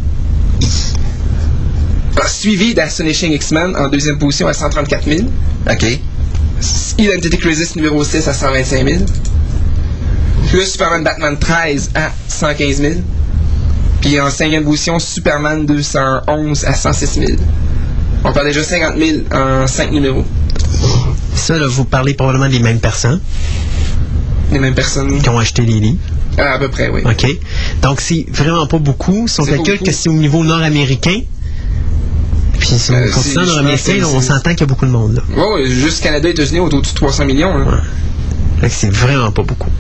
[2.27, 5.29] Suivi d'Astonishing X-Men en deuxième position à 134 000.
[5.71, 5.85] OK.
[6.99, 9.01] Identity Crisis numéro 6 à 125 000.
[10.51, 12.93] Plus Superman Batman 13 à 115 000.
[14.01, 17.27] Puis en cinquième position, Superman 211 à 106 000.
[18.25, 20.25] On parle déjà 50 000 en 5 numéros.
[21.35, 23.21] Ça, là, vous parlez probablement des mêmes personnes
[24.53, 25.21] Les mêmes personnes.
[25.21, 25.99] qui ont acheté les livres.
[26.39, 27.03] Ah, à peu près, oui.
[27.05, 27.27] OK.
[27.83, 29.29] Donc, c'est vraiment pas beaucoup.
[29.29, 31.21] Si on calcule que c'est au niveau nord-américain,
[32.59, 33.63] puis si on Euh, continue pense là,
[33.99, 35.23] que on s'entend qu'il y a beaucoup de monde.
[35.37, 37.57] Ouais, ouais, juste Canada et États-Unis autour de 300 millions.
[37.59, 37.81] là.
[38.69, 39.71] C'est vraiment pas beaucoup.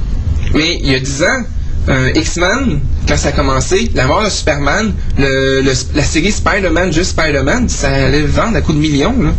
[0.54, 1.42] Mais il y a 10 ans,
[1.88, 6.92] euh, X-Men, quand ça a commencé, la mort de Superman, le, le- la série Spider-Man,
[6.92, 9.14] juste Spider-Man, ça allait vendre à coups de millions.
[9.22, 9.30] là.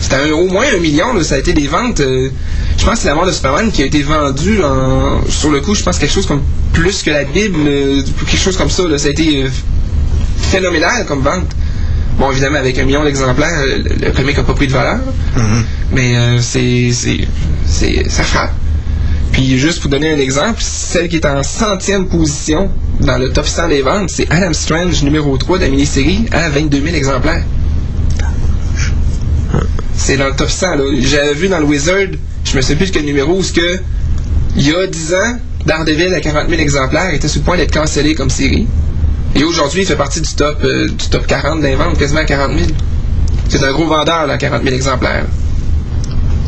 [0.00, 2.00] C'était au moins un million, là, ça a été des ventes.
[2.00, 2.28] euh,
[2.76, 5.60] je pense que c'est la mort de Superman qui a été vendue en- sur le
[5.60, 6.42] coup, je pense quelque chose comme
[6.72, 8.86] plus que la Bible, euh, quelque chose comme ça.
[8.88, 8.98] là.
[8.98, 9.44] ça a été
[10.50, 11.46] phénoménal comme vente.
[12.18, 15.00] Bon, évidemment, avec un million d'exemplaires, le, le comic n'a pas pris de valeur.
[15.92, 17.18] Mais euh, c'est, c'est,
[17.66, 18.52] c'est, ça frappe.
[19.32, 23.46] Puis juste pour donner un exemple, celle qui est en centième position dans le top
[23.46, 27.42] 100 des ventes, c'est Adam Strange numéro 3 de la mini-série à 22 000 exemplaires.
[29.96, 30.76] C'est dans le top 100.
[30.76, 30.84] Là.
[31.00, 32.08] J'avais vu dans le Wizard,
[32.44, 33.78] je me sais plus de quel numéro, où ce que
[34.56, 37.72] il y a 10 ans, Daredevil à 40 000 exemplaires était sur le point d'être
[37.72, 38.68] cancellé comme série.
[39.36, 42.24] Et aujourd'hui, il fait partie du top, euh, du top 40 des ventes, quasiment à
[42.24, 42.70] 40 000.
[43.48, 45.24] C'est un gros vendeur, là, 40 000 exemplaires.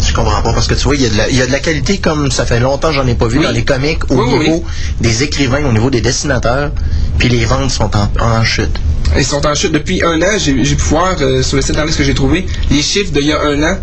[0.06, 1.46] Je comprends pas parce que tu vois, il y, a de la- il y a
[1.46, 3.44] de la qualité comme ça fait longtemps que j'en ai pas vu Oui.
[3.44, 4.64] dans les comics au Oui, oui, niveau
[5.00, 6.70] des écrivains, au niveau des dessinateurs,
[7.18, 8.78] puis les ventes sont en, en chute.
[9.16, 10.38] Ils sont en chute depuis un an.
[10.38, 13.26] J'ai j'ai pu voir euh, sur le site internet que j'ai trouvé les chiffres d'il
[13.26, 13.78] y a un an.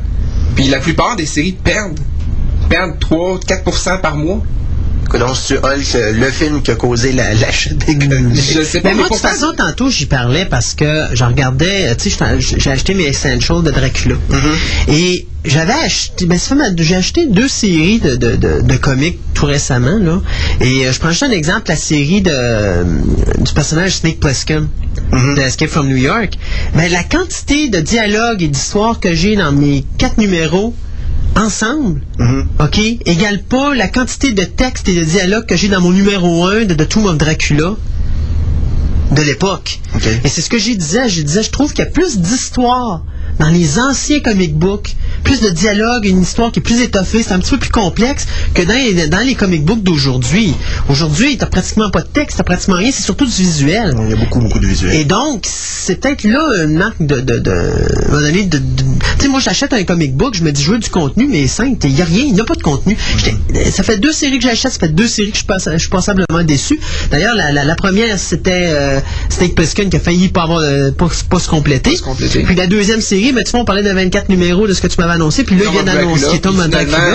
[0.55, 1.99] Puis la plupart des séries perdent.
[2.69, 4.41] Perdent 3-4% par mois.
[5.19, 8.35] Donc, si tu Hulk, euh, le film qui a causé la, la chute des comics.
[8.35, 8.89] Je sais pas.
[8.89, 12.39] Mais moi, de toute façon, tantôt, j'y parlais parce que j'en regardais, euh, tu sais,
[12.39, 14.15] j'ai acheté mes Essentials de Dracula.
[14.87, 16.39] Et j'avais acheté, ben,
[16.77, 20.21] j'ai acheté deux séries de, de, de, de comics tout récemment, là.
[20.61, 22.83] Et euh, je prends juste un exemple, la série de,
[23.43, 24.67] du personnage Snake Plissken.
[25.11, 26.33] de Escape from New York,
[26.75, 30.73] ben, la quantité de dialogues et d'histoires que j'ai dans mes quatre numéros
[31.35, 32.01] ensemble,
[32.59, 36.45] OK, égale pas la quantité de textes et de dialogues que j'ai dans mon numéro
[36.45, 37.75] 1 de The Tomb of Dracula
[39.11, 39.79] de l'époque.
[40.23, 41.09] Et c'est ce que j'ai disais.
[41.09, 43.03] Je disais, je trouve qu'il y a plus d'histoires
[43.39, 47.33] dans les anciens comic books, plus de dialogue, une histoire qui est plus étoffée, c'est
[47.33, 50.53] un petit peu plus complexe que dans les, dans les comic books d'aujourd'hui.
[50.89, 53.95] Aujourd'hui, t'as pratiquement pas de texte, t'as pratiquement rien, c'est surtout du visuel.
[54.03, 54.95] Il y a beaucoup, beaucoup de visuels.
[54.95, 57.19] Et donc, c'est peut-être là un manque de.
[57.19, 58.57] de, de, tu
[59.19, 61.77] sais, moi, j'achète un comic book, je me dis, je veux du contenu, mais simple,
[61.85, 62.97] il n'y a rien, il n'y a pas de contenu.
[63.71, 65.89] Ça fait deux séries que j'achète, ça fait deux séries que je, passe, je suis
[65.89, 66.79] passablement déçu.
[67.11, 70.91] D'ailleurs, la, la, la première, c'était euh, Snake Plissken qui a failli pas, avoir, euh,
[70.91, 71.91] pas, pas se compléter.
[71.91, 72.43] Pas se compléter.
[72.43, 74.87] Puis la deuxième série, mais tu vois, on parlait de 24 numéros de ce que
[74.87, 76.39] tu m'avais annoncé, puis là, il vient d'annoncer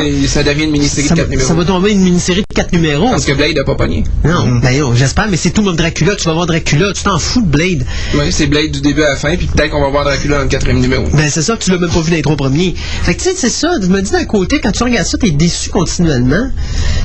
[0.06, 1.48] il- ça devient une mini-série de 4 numéros.
[1.48, 3.08] ça va tomber une mini-série de 4 numéros.
[3.10, 4.04] Parce que Blade n'a pas pogné.
[4.24, 6.14] Non, ben non, j'espère, mais c'est tout mon Dracula.
[6.16, 7.84] Tu vas voir Dracula, tu t'en fous de Blade.
[8.14, 10.42] Oui, c'est Blade du début à la fin, puis peut-être qu'on va voir Dracula dans
[10.42, 11.04] le quatrième numéro.
[11.12, 12.74] Ben c'est ça, tu l'as même pas vu dans les trois premiers.
[13.02, 15.18] Fait que tu sais, c'est ça, je me dis d'un côté, quand tu regardes ça,
[15.18, 16.50] t'es déçu continuellement.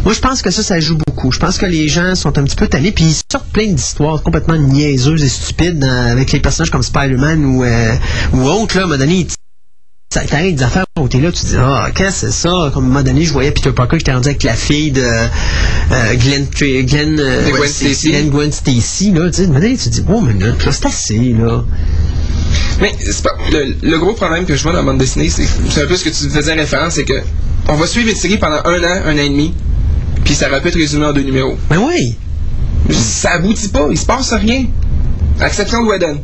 [0.05, 1.31] Moi, je pense que ça, ça joue beaucoup.
[1.31, 4.21] Je pense que les gens sont un petit peu tannés, puis ils sortent plein d'histoires
[4.21, 7.91] complètement niaiseuses et stupides dans- avec les personnages comme Spider-Man ou, euh,
[8.33, 9.27] ou autres, là, moment donné, ils-
[10.13, 12.69] ça t'arrive des affaires où t'es là, tu te dis, ah, qu'est-ce que c'est ça?
[12.73, 14.91] Comme à un moment donné, je voyais Peter Parker qui était rendu avec la fille
[14.91, 16.45] de euh, Glenn,
[16.85, 18.09] Glenn, euh, Gwen Stacy.
[18.11, 21.33] Glenn Gwen Stacy, là, tu sais, donné, tu te dis, bon, minute, là, c'est assez,
[21.33, 21.63] là.
[22.79, 22.91] Mais
[23.23, 25.95] pas- le, le gros problème que je vois dans la bande dessinée, c'est un peu
[25.95, 27.21] ce que tu faisais référence, c'est que
[27.67, 29.53] on va suivre une série pendant un an, un an et demi,
[30.23, 31.57] puis ça va peut être résumé en deux numéros.
[31.69, 32.17] Ben oui.
[32.91, 34.65] Ça aboutit pas, il se passe rien.
[35.43, 36.19] Exception de Whedon,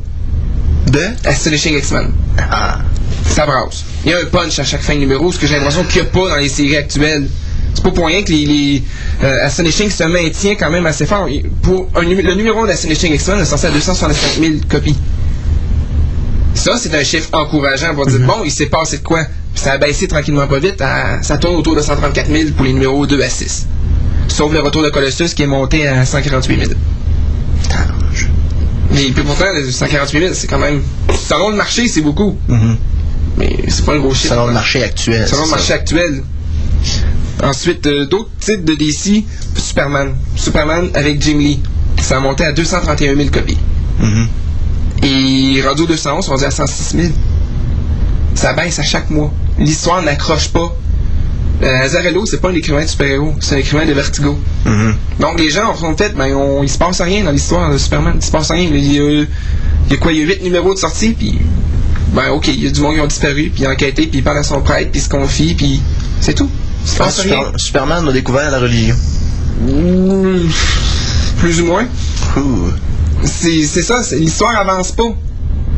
[0.87, 1.01] De?
[1.25, 2.11] Astonishing X-Men.
[2.37, 2.79] Ah.
[3.27, 3.83] Ça brasse.
[4.05, 6.01] Il y a un punch à chaque fin de numéro, ce que j'ai l'impression qu'il
[6.01, 7.27] n'y a pas dans les séries actuelles.
[7.75, 8.83] C'est pas pour rien que les, les
[9.23, 11.27] euh, Astonishing se maintient quand même assez fort.
[11.29, 14.95] Il- Pour un, le numéro 1 d'Astonishing X-Men est censé à 265 000 copies.
[16.55, 19.23] Ça, c'est un chiffre encourageant pour dire, bon, il s'est passé de quoi?
[19.53, 20.81] Puis ça a baissé tranquillement pas vite.
[20.81, 23.67] à- ça tourne autour de 134 000 pour les numéros 2 à 6.
[24.27, 26.71] Sauf le retour de Colossus qui est monté à 148 000.
[28.91, 30.81] Mais puis pourtant, le 148 000, c'est quand même.
[31.27, 32.37] Selon le marché, c'est beaucoup.
[32.47, 32.77] Mhm.
[33.37, 34.33] Mais c'est pas un gros chiffre.
[34.33, 35.27] Selon le marché actuel.
[35.27, 35.75] Selon le marché ça.
[35.75, 36.23] actuel.
[37.43, 39.23] Ensuite, euh, d'autres titres de DC,
[39.55, 40.15] Superman.
[40.35, 41.61] Superman avec Jim Lee.
[42.01, 43.57] Ça a monté à 231 000 copies.
[43.99, 44.27] Mhm.
[45.03, 47.13] Et rendu au 211, on dit à 106 000.
[48.35, 49.31] Ça baisse à chaque mois.
[49.57, 50.75] L'histoire n'accroche pas.
[51.61, 54.39] Euh, Azarello, c'est pas un écrivain de super-héros, c'est un écrivain de Vertigo.
[54.65, 54.95] Mhm.
[55.19, 58.13] Donc les gens, en fait, ben, on, il se passe rien dans l'histoire de Superman.
[58.15, 58.69] Il se passe rien.
[58.71, 59.27] Il y a, il
[59.91, 61.37] y a quoi Il y a 8 numéros de sortie, puis.
[62.13, 64.37] Ben, ok, il y a du monde qui ont disparu, puis enquêté, puis il parle
[64.39, 65.81] à son prêtre, puis il se confie, puis
[66.21, 66.49] c'est tout.
[66.85, 67.35] Il se Ah, passe rien.
[67.43, 68.95] Super- Superman a découvert la religion.
[71.39, 71.85] Plus ou moins.
[73.25, 75.13] C'est ça, c'est- l'histoire avance pas.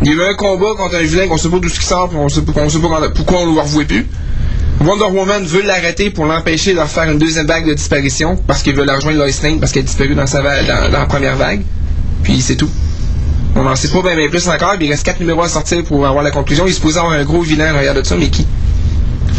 [0.04, 1.86] Il y a eu un combat contre un vilain qu'on sait pas d'où ce qui
[1.86, 4.08] sort, puis on sait, pas- on sait pas pourquoi on le revoit plus.
[4.84, 8.74] Wonder Woman veut l'arrêter pour l'empêcher de faire une deuxième vague de disparition parce qu'il
[8.74, 11.36] veut la rejoindre Lois Lane parce qu'elle a disparu dans, sa va- dans, la première
[11.36, 11.62] vague.
[12.24, 12.70] Puis c'est tout.
[13.56, 14.76] On n'en sait pas bien, plus encore.
[14.78, 16.66] puis il reste quatre numéros à sortir pour avoir la conclusion.
[16.66, 18.48] Il est supposé avoir un gros vilain en arrière de ça, mais qui?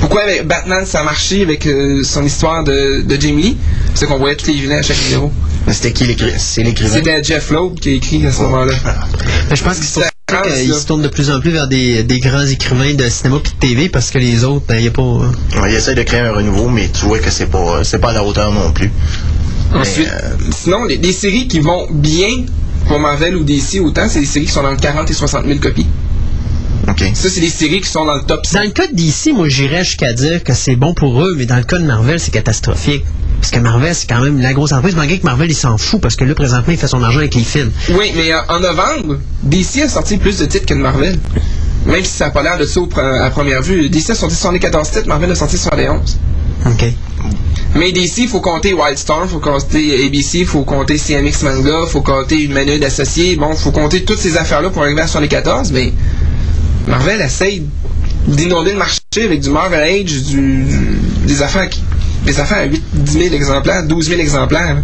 [0.01, 3.57] Pourquoi avec Batman ça a marché avec euh, son histoire de, de Jamie Lee?
[3.95, 5.32] C'est qu'on voyait tous les vilains à chaque numéro.
[5.66, 6.94] Mais C'était qui l'écri- C'est l'écrivain?
[6.94, 8.72] C'était Jeff Loeb qui a écrit à ce moment-là.
[9.50, 10.76] Mais je pense qu'il se tourne- C'est la qu'il là.
[10.78, 13.58] se tourne de plus en plus vers des, des grands écrivains de cinéma puis de
[13.58, 15.02] TV parce que les autres, il n'y a pas.
[15.02, 17.98] euh, Ouais, il essaie de créer un renouveau, mais tu vois que c'est pas, c'est
[17.98, 18.90] pas à la hauteur non plus.
[19.74, 22.28] Ensuite, Mais, euh, sinon, les, les séries qui vont bien
[22.86, 25.46] pour Marvel ou DC autant, c'est des séries qui sont dans le 40 et 60
[25.46, 25.86] 000 copies.
[26.88, 26.98] OK.
[27.14, 28.58] Ça, c'est des séries qui sont dans le top 100.
[28.58, 31.56] Dans le cas d'ici, moi, j'irais jusqu'à dire que c'est bon pour eux, mais dans
[31.56, 33.04] le cas de Marvel, c'est catastrophique.
[33.43, 36.01] Parce que Marvel, c'est quand même la grosse entreprise, malgré que Marvel, il s'en fout,
[36.01, 37.72] parce que là, présentement, il fait son argent avec les films.
[37.90, 41.18] Oui, mais euh, en novembre, DC a sorti plus de titres que de Marvel.
[41.84, 42.80] Même si ça n'a pas l'air de ça
[43.20, 43.88] à première vue.
[43.90, 46.18] DC a sorti 74 titres, Marvel a sorti 71.
[46.66, 46.84] OK.
[47.74, 52.45] Mais DC, il faut compter Wildstorm, faut compter ABC, faut compter CMX Manga, faut compter
[52.45, 53.34] une menu d'associés.
[53.34, 55.93] Bon, faut compter toutes ces affaires-là pour arriver à 74, mais
[56.86, 57.64] Marvel essaye
[58.28, 61.80] d'inonder le marché avec du Marvel Age, du, du- des affaires qui,
[62.24, 64.74] des affaires à 8, 10 000 exemplaires, 12 000 exemplaires.
[64.76, 64.82] là.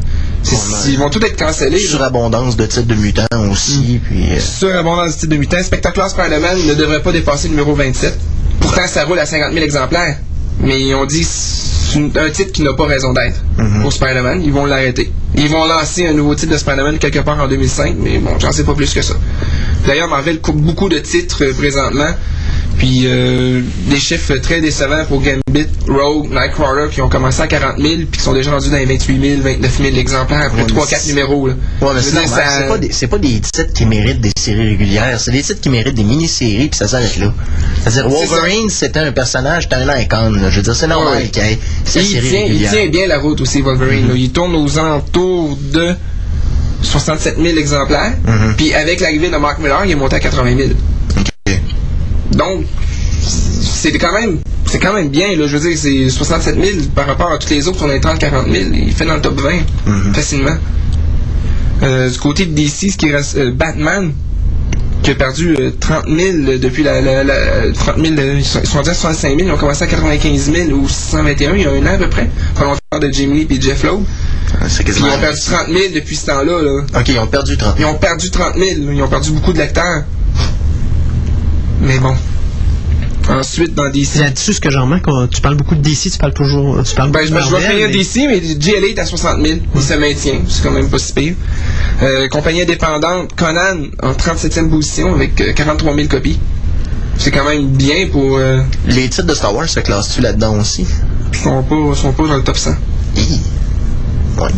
[0.86, 1.78] Ils vont tous être cancellés.
[1.78, 4.24] Surabondance de titres de mutants aussi, puis...
[4.32, 5.62] euh, Surabondance du titre de mutant.
[5.62, 8.18] Spectacular Spider-Man ne devrait pas dépasser le numéro 27.
[8.60, 10.16] Pourtant, ça roule à 50 000 exemplaires.
[10.60, 13.40] Mais ils ont dit c'est un titre qui n'a pas raison d'être
[13.82, 14.42] pour Spider-Man.
[14.42, 15.10] Ils vont l'arrêter.
[15.36, 18.50] Ils vont lancer un nouveau titre de Spider-Man quelque part en 2005, mais bon, j'en
[18.52, 19.14] sais pas plus que ça.
[19.86, 22.08] D'ailleurs, Marvel coupe beaucoup de titres euh, présentement.
[22.78, 27.78] Puis euh, des chiffres très décevants pour Gambit, Rogue, Nightcrawler qui ont commencé à 40
[27.78, 30.66] 000 puis qui sont déjà rendus dans les 28 000, 29 000 exemplaires après Ouais,
[30.68, 31.48] mais 3-4 c'est- numéros.
[31.48, 31.54] Là.
[31.82, 35.32] Ouais, mais c'est pas, des- c'est pas des titres qui méritent des séries régulières, c'est
[35.32, 37.34] des titres qui méritent des mini-séries, puis ça s'arrête là.
[37.82, 40.48] C'est-à-dire, C'est Wolverine, c'était un personnage, c'était un icône, là.
[40.50, 41.28] Je veux dire, c'est normal Ouais.
[41.28, 42.72] qu'il Il tient, il régulière.
[42.72, 44.08] tient bien la route aussi, Wolverine.
[44.08, 44.14] là.
[44.16, 45.94] Il tourne aux alentours de
[46.82, 48.12] 67 000 exemplaires.
[48.24, 48.54] Mhm.
[48.56, 50.70] Puis avec l'arrivée de Mark Miller, il est monté à 80 000.
[51.18, 51.26] Ok.
[52.32, 52.64] Donc,
[53.20, 55.28] c'est quand même c'est quand même bien.
[55.36, 55.46] Là.
[55.46, 57.78] Je veux dire, c'est 67 000 par rapport à tous les autres.
[57.86, 58.70] On est 30-40 000.
[58.74, 59.50] Il fait dans le top 20
[59.86, 60.14] Mhm.
[60.14, 60.56] facilement.
[61.82, 64.12] Euh, du côté de DC, ce qui reste euh, Batman,
[65.02, 68.58] qui a perdu euh, 30 000 depuis la, la, la- 30 000, euh, ils sont,
[68.62, 71.62] ils sont déjà à 65 000, ils ont commencé à 95 000 ou 621 il
[71.62, 73.86] y a un an à peu près, pendant le temps de Lee et Jeff.
[74.68, 76.62] C'est Puis ils ont perdu 30 000 depuis ce temps-là.
[76.62, 76.82] Là.
[76.98, 79.58] Ok, ils ont perdu 30 Ils ont perdu 30 000, ils ont perdu beaucoup de
[79.58, 80.02] lecteurs.
[81.80, 82.14] Mais bon.
[83.28, 84.06] Ensuite, dans DC.
[84.14, 85.04] C'est là-dessus ce que j'en remarque.
[85.30, 86.82] Tu parles beaucoup de DC, tu parles toujours.
[86.82, 89.44] Tu parles Ben, je, de je vais finir mais- DC, mais GLA est à 60
[89.46, 89.58] 000.
[89.74, 90.40] Il se maintient.
[90.48, 91.34] C'est quand même pas si pire.
[92.02, 96.38] Euh, compagnie indépendante, Conan en 37e position avec euh, 43 000 copies.
[97.18, 98.36] C'est quand même bien pour.
[98.38, 100.86] Euh, Les titres de Star Wars se classent-tu là-dedans aussi?
[101.32, 102.70] ils sont pas, sont pas dans le top 100.
[103.16, 103.40] Hi.
[104.38, 104.48] Ouais.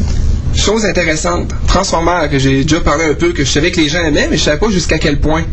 [0.55, 4.01] Chose intéressante, Transformers, que j'ai déjà parlé un peu, que je savais que les gens
[4.05, 5.45] aimaient, mais je savais pas jusqu'à quel point.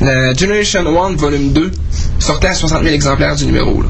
[0.00, 1.70] La Generation 1 Volume 2
[2.20, 3.82] sortait à 60 000 exemplaires du numéro.
[3.82, 3.88] là.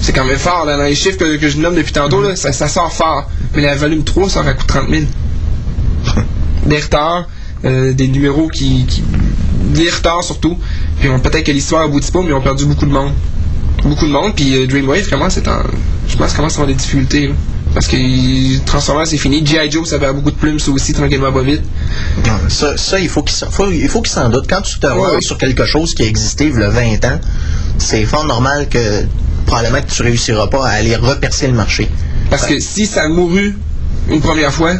[0.00, 2.36] C'est quand même fort, là, dans les chiffres que, que je nomme depuis tantôt, là,
[2.36, 3.30] ça, ça sort fort.
[3.54, 5.02] Mais la Volume 3 sort à coût de 30 000.
[6.66, 7.28] Des retards,
[7.64, 9.02] euh, des numéros qui, qui-
[9.74, 10.56] Des retards surtout.
[11.00, 13.12] Puis on- peut-être que l'histoire aboutit pas, mais ils ont perdu beaucoup de monde.
[13.84, 15.62] Beaucoup de monde, puis euh, Dreamwave commence à.
[16.08, 17.28] Je pense commence à avoir des difficultés.
[17.28, 17.34] là.
[17.78, 19.46] Parce que Transformers c'est fini.
[19.46, 19.70] G.I.
[19.70, 21.62] Joe ça avait beaucoup de plumes ça aussi tranquillement pas vite.
[22.48, 23.88] Ça, ça, il faut qu'il s'en, faut- il
[24.30, 24.46] doute.
[24.48, 25.20] Quand tu te vois Ouais.
[25.20, 27.20] sur quelque chose qui a existé il y a 20 ans,
[27.78, 29.04] c'est fort normal que
[29.46, 31.88] probablement que tu réussiras pas à aller repercer le marché.
[32.30, 33.56] Parce que si ça a mouru
[34.10, 34.72] une première fois,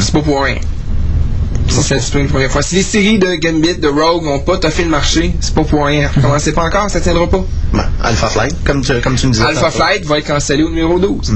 [0.00, 0.58] c'est pas pour rien.
[1.68, 2.62] Si ça a tué une première fois.
[2.62, 5.84] Si les séries de Gambit, de Rogue n'ont pas toffé le marché, c'est pas pour
[5.84, 6.08] rien.
[6.20, 7.44] Commencez pas encore, ça tiendra pas.
[7.72, 9.44] Bon, Alpha Flight, comme tu, comme tu me disais.
[9.44, 9.70] Alpha.
[9.70, 11.32] Flight va être cancellé au numéro 12.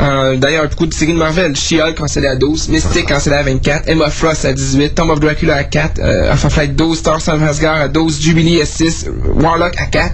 [0.00, 1.56] Euh, D'ailleurs, beaucoup de séries de Marvel.
[1.56, 5.56] She-Hulk cancellé à 12, Mystic cancellé à 24, Emma Frost à 18, Tomb of Dracula
[5.56, 9.74] à 4, euh, Alpha Flight 12, Star of Asgard à 12, Jubilee à 6, Warlock
[9.78, 10.12] à 4.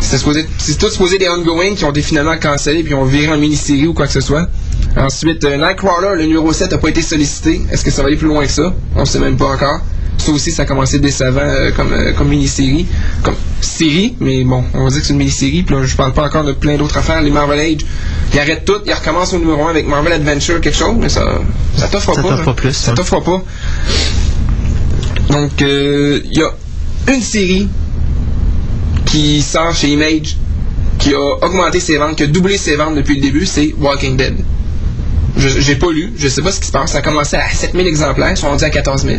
[0.00, 3.86] C'est tout supposé des ongoing qui ont été finalement cancellés puis ont viré en mini-série
[3.86, 4.48] ou quoi que ce soit.
[4.96, 7.60] Ensuite, euh, Nightcrawler, le numéro 7 n'a pas été sollicité.
[7.70, 8.74] Est-ce que ça va aller plus loin que ça?
[8.94, 9.80] On sait même pas encore.
[10.18, 12.86] Ça aussi, ça a commencé décevant euh, comme, euh, comme mini-série.
[13.22, 15.62] Comme série, mais bon, on va dire que c'est une mini-série.
[15.62, 17.20] Puis là, je parle pas encore de plein d'autres affaires.
[17.22, 17.84] Les Marvel Age,
[18.32, 18.80] ils arrêtent tout.
[18.86, 21.40] Ils recommencent au numéro 1 avec Marvel Adventure, quelque chose, mais ça,
[21.76, 22.28] ça t'offre Ça pas.
[22.28, 22.44] t'offre hein.
[22.44, 22.94] pas plus, Ça hein.
[22.94, 23.42] t'offre pas.
[25.30, 26.52] Donc, euh, il y a
[27.12, 27.68] une série
[29.06, 30.36] qui sort chez Image,
[30.98, 34.16] qui a augmenté ses ventes, qui a doublé ses ventes depuis le début, c'est Walking
[34.16, 34.34] Dead.
[35.38, 36.92] J'ai pas lu, je sais pas ce qui se passe.
[36.92, 39.16] Ça a commencé à 7000 exemplaires, ils sont rendus à 14 000.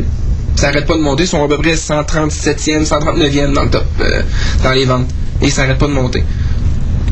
[0.55, 3.85] Ça arrête pas de monter, ils sont à peu près 137e, 139e dans le top,
[4.01, 4.23] euh,
[4.63, 5.07] dans les ventes.
[5.41, 6.23] Et ça arrête pas de monter.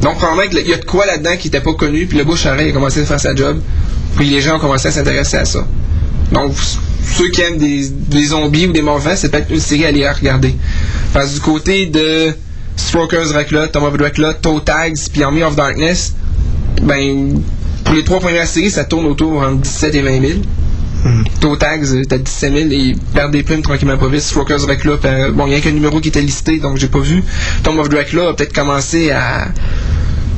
[0.01, 2.45] Donc, probablement qu'il y a de quoi là-dedans qui était pas connu, puis le bouche
[2.47, 3.61] a commencé à faire sa job,
[4.17, 5.67] puis les gens ont commencé à s'intéresser à ça.
[6.31, 6.53] Donc,
[7.03, 10.09] ceux qui aiment des, des zombies ou des morts c'est peut-être une série à aller
[10.09, 10.55] regarder.
[11.13, 12.33] Parce du côté de
[12.75, 16.13] Strokers Dracula, Tom of Dracula, Toe Tags, puis Army of Darkness,
[16.81, 17.41] ben,
[17.83, 20.33] pour les trois premières séries, ça tourne autour entre 17 et 20 000.
[21.39, 24.21] Toe Tags, euh, t'as 17 000 et perdent des plumes tranquillement pas vite.
[24.21, 26.99] Strokers Dracula, ben, bon, il y a qu'un numéro qui était listé, donc j'ai pas
[26.99, 27.23] vu.
[27.63, 29.47] Tom of Dracula a peut-être commencé à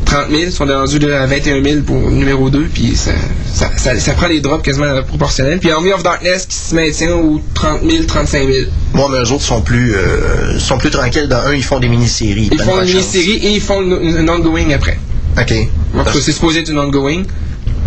[0.06, 3.12] 30 000, ils sont rendus à 21 000 pour numéro 2, puis ça,
[3.54, 5.60] ça, ça, ça prend les drops quasiment proportionnels.
[5.60, 8.66] Puis Army of Darkness qui se maintient aux 30 000, 35 000.
[8.94, 11.28] Moi, mais eux autres sont plus, euh, sont plus tranquilles.
[11.28, 12.50] Dans un, ils font des mini-séries.
[12.52, 13.14] Ils font une chance.
[13.14, 15.00] mini-série et ils font une, ongoing après.
[15.40, 15.54] OK.
[16.14, 17.24] C'est supposé être une ongoing,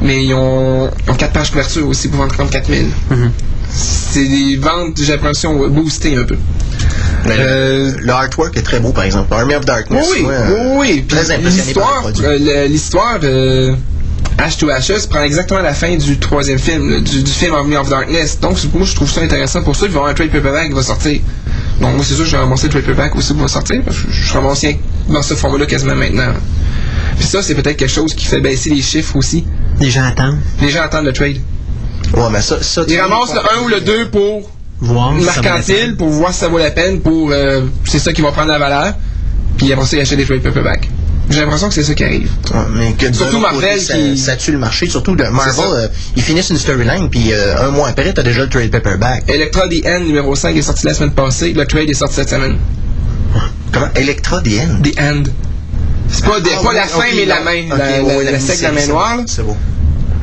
[0.02, 2.86] mais ils ont, ils ont 4 pages couverture aussi pour vendre 34 000.
[3.72, 6.36] C'est des ventes, j'ai l'impression, boostées un peu.
[7.26, 9.32] Euh, le artwork est très beau, par exemple.
[9.32, 10.06] Army of Darkness.
[10.12, 11.04] oui, oui, euh, oui.
[11.06, 13.74] Puis Très impressionné par le L'histoire, euh,
[14.40, 17.22] le- l'histoire de Ash to Ashes prend exactement la fin du troisième film, le- du,
[17.22, 18.38] du film Army of Darkness.
[18.40, 19.86] Donc, moi, je trouve ça intéressant pour ça.
[19.86, 21.20] Il va y avoir un trade paperback qui va sortir.
[21.80, 23.96] Donc, moi, c'est sûr, je vais ramasser le trade paperback aussi qui va sortir, parce
[23.98, 24.76] que je, je ramasse rien
[25.08, 26.32] dans ce format-là quasiment maintenant.
[27.18, 29.44] Puis ça, c'est peut-être quelque chose qui fait baisser les chiffres aussi.
[29.78, 30.38] Les gens attendent.
[30.60, 31.36] Les gens attendent le trade.
[32.14, 32.56] Ouais, mais ça,
[32.88, 35.12] Ils ramassent le 1 ou le 2 pour Voir.
[35.12, 37.30] mercantile, pour voir si ça vaut la peine, pour...
[37.30, 38.94] euh, c'est ça qui va prendre la valeur.
[39.58, 40.88] Puis après ça, ils achètent des trade paperback.
[41.30, 42.30] J'ai l'impression que c'est ça qui arrive.
[42.52, 44.88] Ouais, mais que Surtout Marvel côté, ça, qui- ça tue le marché.
[44.88, 48.42] Surtout de Marvel, euh, ils finissent une storyline, puis euh, un mois après, t'as déjà
[48.42, 49.24] le trade paperback.
[49.28, 51.52] Electra The End numéro 5 est sorti la semaine passée.
[51.52, 52.58] Le trade est sorti cette semaine.
[53.72, 53.88] Comment?
[53.94, 54.82] Electra the End?
[54.82, 55.22] The End.
[56.08, 57.62] C'est pas, des- Ah, pas oui, la fin, mais la main.
[57.70, 58.24] Ok, la, ouais,
[58.62, 59.16] la, main noire.
[59.26, 59.56] C'est beau.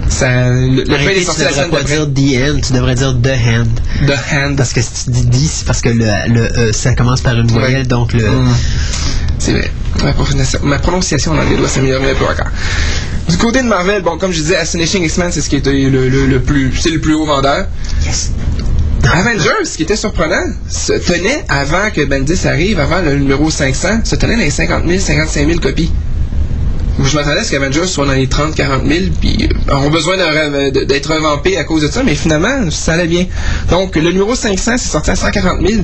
[0.10, 3.68] Ça, le, le Arrêtez, tu devrais pas dire the end, tu devrais dire the hand.
[4.08, 4.56] The Hand.
[4.58, 7.36] Parce que si tu dis D, c'est parce que le, le E, ça commence par
[7.36, 7.84] une voyelle, Ouais.
[7.86, 8.28] donc le.
[8.28, 8.54] Mm.
[9.40, 9.72] C'est vrai.
[10.04, 12.48] Ma prononciation, ma prononciation en anglais doit s'améliorer un peu encore.
[13.30, 16.08] Du côté de Marvel, bon, comme je disais, Astonishing X-Men, c'est ce qui était le,
[16.10, 17.68] le, le plus, c'est le plus haut vendeur.
[19.14, 24.02] Avengers, ce qui était surprenant, se tenait avant que Bendis arrive, avant le numéro 500,
[24.04, 25.92] se tenait dans les 50 000, 55 000 copies.
[27.04, 30.18] Je m'attendais à ce qu'Avengers soit dans les 30, 40 000, puis euh, ont besoin
[30.18, 33.26] de- d'être revampés à cause de ça, mais finalement, ça allait bien.
[33.70, 35.82] Donc, le numéro 500, c'est sorti à 140 000.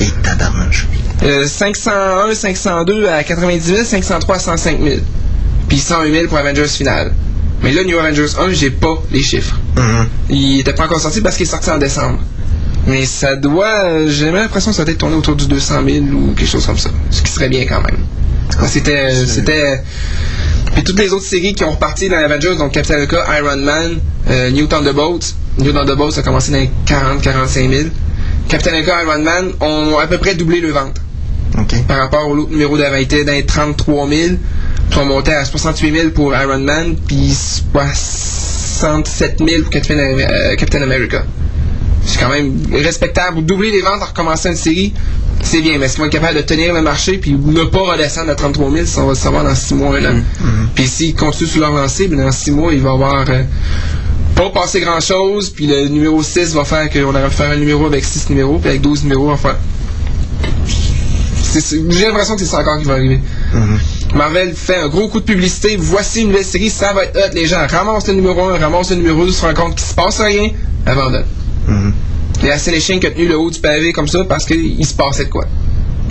[0.00, 0.86] Et tabarnouche.
[1.22, 4.96] Euh, 501, 502 à 90 000, 503 à 105 000.
[5.68, 7.12] Puis 101 000 pour Avengers final.
[7.62, 9.58] Mais là, New Avengers 1, j'ai pas les chiffres.
[9.76, 10.08] Mhm.
[10.30, 12.18] Il était pas encore sorti parce qu'il est sorti en décembre.
[12.86, 13.84] Mais ça doit.
[13.84, 16.48] euh, J'ai même l'impression que ça doit être tourné autour du 200 000 ou quelque
[16.50, 16.90] chose comme ça.
[17.10, 17.98] Ce qui serait bien quand même.
[18.66, 19.10] C'était.
[19.10, 19.82] euh, C'était.
[20.74, 23.98] Puis toutes les autres séries qui ont reparti dans Avengers, donc Captain America, Iron Man,
[24.30, 25.34] euh, New Thunderbolts.
[25.58, 27.88] New Thunderbolts a commencé dans les 40-45 000.
[28.48, 30.96] Captain America, Iron Man ont à peu près doublé le vente
[31.58, 31.74] OK.
[31.86, 32.96] par rapport au l'autre numéro d'avant.
[32.96, 34.20] Était dans les 33 000.
[34.90, 40.56] Puis on montait à 68 000 pour Iron Man, puis 67 000 pour Captain, euh,
[40.56, 41.24] Captain America.
[42.04, 43.44] C'est quand même respectable.
[43.44, 44.92] Doubler les ventes en recommençant une série,
[45.42, 45.78] c'est bien.
[45.78, 48.34] Mais est-ce qu'ils vont être capables de tenir le marché puis ne pas redescendre à
[48.34, 50.20] 33 000 ça, on va le savoir dans 6 mois, un an.
[50.74, 53.42] Puis s'ils continuent sur leur lancée, ben dans 6 mois, il va y avoir euh,
[54.34, 55.50] pas passé grand chose.
[55.50, 58.58] Puis le numéro 6 va faire qu'on aurait pu faire un numéro avec 6 numéros,
[58.58, 59.30] puis avec 12 numéros,
[61.42, 63.20] c'est- J'ai l'impression que c'est ça encore qui va arriver.
[64.14, 65.76] Marvel fait un gros coup de publicité.
[65.78, 67.34] Voici une nouvelle série, ça va être hot.
[67.34, 69.94] Les gens ramassent le numéro 1, ramassent le numéro 2, se rendent compte qu'il se
[69.94, 70.50] passe rien,
[70.86, 71.24] abandonnent.
[71.68, 71.92] Mhm.
[72.42, 74.84] Il y a Astonishing qui a tenu le haut du pavé comme ça parce qu'il
[74.86, 75.44] se passait de quoi.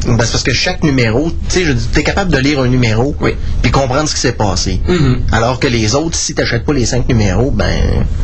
[0.03, 2.67] Ben, c'est parce que chaque numéro, tu sais, je dis, t'es capable de lire un
[2.67, 3.35] numéro, Oui.
[3.61, 4.79] puis comprendre ce qui s'est passé.
[4.87, 5.19] Mhm.
[5.31, 7.69] Alors que les autres, si t'achètes pas les cinq numéros, ben,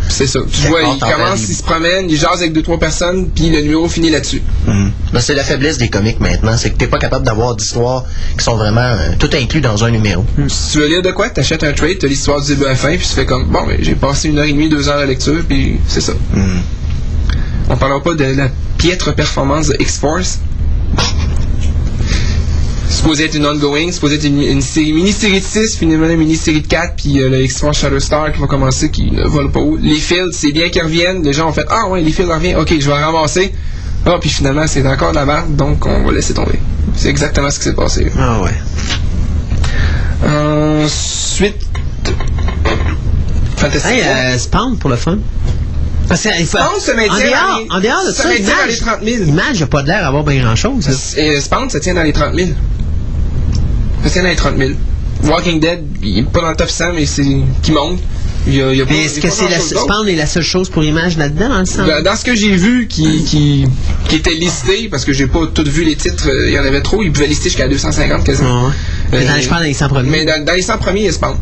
[0.10, 0.40] C'est ça.
[0.52, 2.64] Tu vois, part, il t'en commence, fais des- il se promène, il jase avec deux
[2.64, 4.42] trois personnes, puis le numéro finit là-dessus.
[4.66, 4.92] mhm.
[5.14, 8.06] Ben, c'est la faiblesse des comics maintenant, c'est que t'es pas capable d'avoir d'histoires
[8.40, 10.26] qui sont vraiment euh, tout inclus dans un numéro.
[10.48, 12.76] Si tu veux lire de quoi, t'achètes un trade, t'as l'histoire du début à la
[12.76, 15.02] fin, puis tu fais comme, bon, ben, j'ai passé une heure et demie, deux heures
[15.02, 16.14] de lecture, puis c'est ça.
[17.70, 20.40] On parlera pas de la piètre performance de X-Force.
[22.90, 26.62] supposé être une ongoing, supposé être une, une série, mini-série de 6, finalement une mini-série
[26.62, 29.78] de 4, puis euh, le X-Force Shatterstar qui va commencer, qui ne vole pas haut.
[29.82, 31.24] Les Fields, c'est bien qu'ils reviennent.
[31.24, 33.54] Les gens ont fait Ah ouais, les Fields reviennent, ok, je vais ramasser.
[34.06, 36.60] Ah, puis finalement, c'est encore de la merde, donc on va laisser tomber.
[36.96, 38.08] C'est exactement ce qui s'est passé.
[38.18, 38.52] Ah ouais.
[40.26, 41.56] Ensuite.
[43.58, 43.92] Fantastique.
[43.92, 45.18] Hey, euh, Spawn pour le fun.
[46.08, 48.22] Parce que, il faut, Spawn se maintient en dehors, dans les- en dehors de se
[48.22, 49.24] ça, maintient dans les Image, 30 000.
[49.28, 50.88] Image n'a pas l'air d'avoir bien grand chose.
[51.18, 52.50] Et Spawn, ça tient dans les 30 000.
[54.04, 54.72] Ça tient dans les 30 000.
[55.24, 57.26] Walking Dead, il est pas dans le top 100, mais c'est
[57.64, 58.00] qui monte.
[58.46, 59.82] Il y a, il y a Mais est-ce que c'est la, grand-chose.
[59.84, 61.86] Spawn est la seule chose pour image là-dedans, dans le sens?
[61.86, 63.66] Dans, dans ce que j'ai vu qui, qui,
[64.08, 66.64] qui était listé, parce que j'ai pas tout vu les titres, euh, il y en
[66.64, 68.68] avait trop, ils pouvaient lister jusqu'à 250 quasiment.
[68.68, 68.72] Ouais.
[69.12, 70.10] Mais dans- Euh, je parle dans les 100 premiers.
[70.10, 71.36] Mais dans, dans les 100 premiers, il y a Spawn.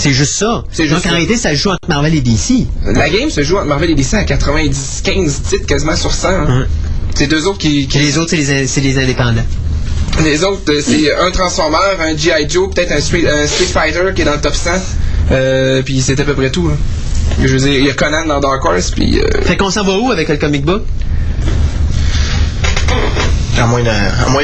[0.00, 0.62] C'est juste ça.
[0.70, 2.66] C'est Donc juste en réalité, ça joue entre Marvel et DC.
[2.84, 6.28] La game se joue entre Marvel et DC à 90, 15 titres quasiment sur 100.
[6.28, 6.60] hein.
[6.60, 6.66] Ouais.
[7.16, 9.42] C'est deux autres qui, les autres, c'est les, indépendants.
[10.22, 12.48] Les autres, euh, c'est un Transformer, un G.I.
[12.48, 14.70] Joe, peut-être un Street, un Street Fighter qui est dans le top 100.
[15.32, 16.70] Euh, puis c'est à peu près tout.
[16.72, 16.76] hein.
[17.42, 19.18] Je veux dire, il y a Conan dans Dark Horse, puis...
[19.20, 20.82] euh, Fait qu'on s'en va où avec le comic book?
[23.58, 23.82] À moins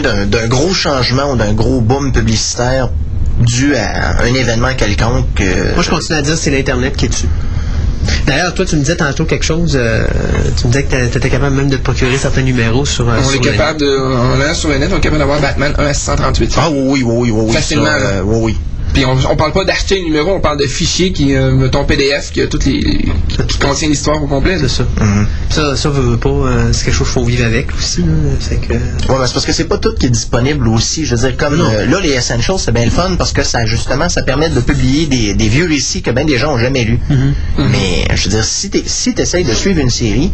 [0.01, 2.91] d'un gros changement ou d'un gros boom publicitaire
[3.41, 5.41] dû à un événement quelconque.
[5.41, 7.29] euh, Moi, je continue à dire que c'est l'Internet qui est dessus.
[8.27, 9.73] D'ailleurs, toi, tu me disais tantôt quelque chose.
[9.77, 10.07] euh,
[10.57, 13.09] tu me disais que tu étais capable même de te procurer certains numéros sur.
[13.09, 13.87] euh, on sur est le capable de...
[13.87, 16.55] On est sur le net, on est capable d'avoir Batman 1 à 638.
[16.59, 17.53] Ah oui, oui, oui, oui.
[17.55, 18.59] Facilement, euh, oui, oui.
[18.95, 21.85] Puis on, on parle pas d'acheter un numéro, on parle de fichier qui, euh, mettons
[21.85, 22.81] PDF, qui a toutes les...
[22.81, 24.57] qui, qui contient l'histoire au complet.
[24.61, 24.85] C'est ça.
[25.01, 25.27] Mhm.
[25.51, 26.29] Ça, ça veut, veut pas.
[26.31, 28.01] euh, c'est quelque chose qu'il faut vivre avec aussi.
[28.03, 28.13] Là.
[28.41, 28.79] Fait que, Ouais,
[29.21, 31.05] mais c'est parce que c'est pas tout qui est disponible aussi.
[31.05, 33.67] Je veux dire, comme euh, là, les Essentials, c'est bien le fun parce que ça,
[33.67, 36.85] justement, ça permet de publier des, des vieux récits que bien des gens ont jamais
[36.85, 37.01] lus.
[37.59, 40.31] Mais, je veux dire, si tu si essayes de suivre une série,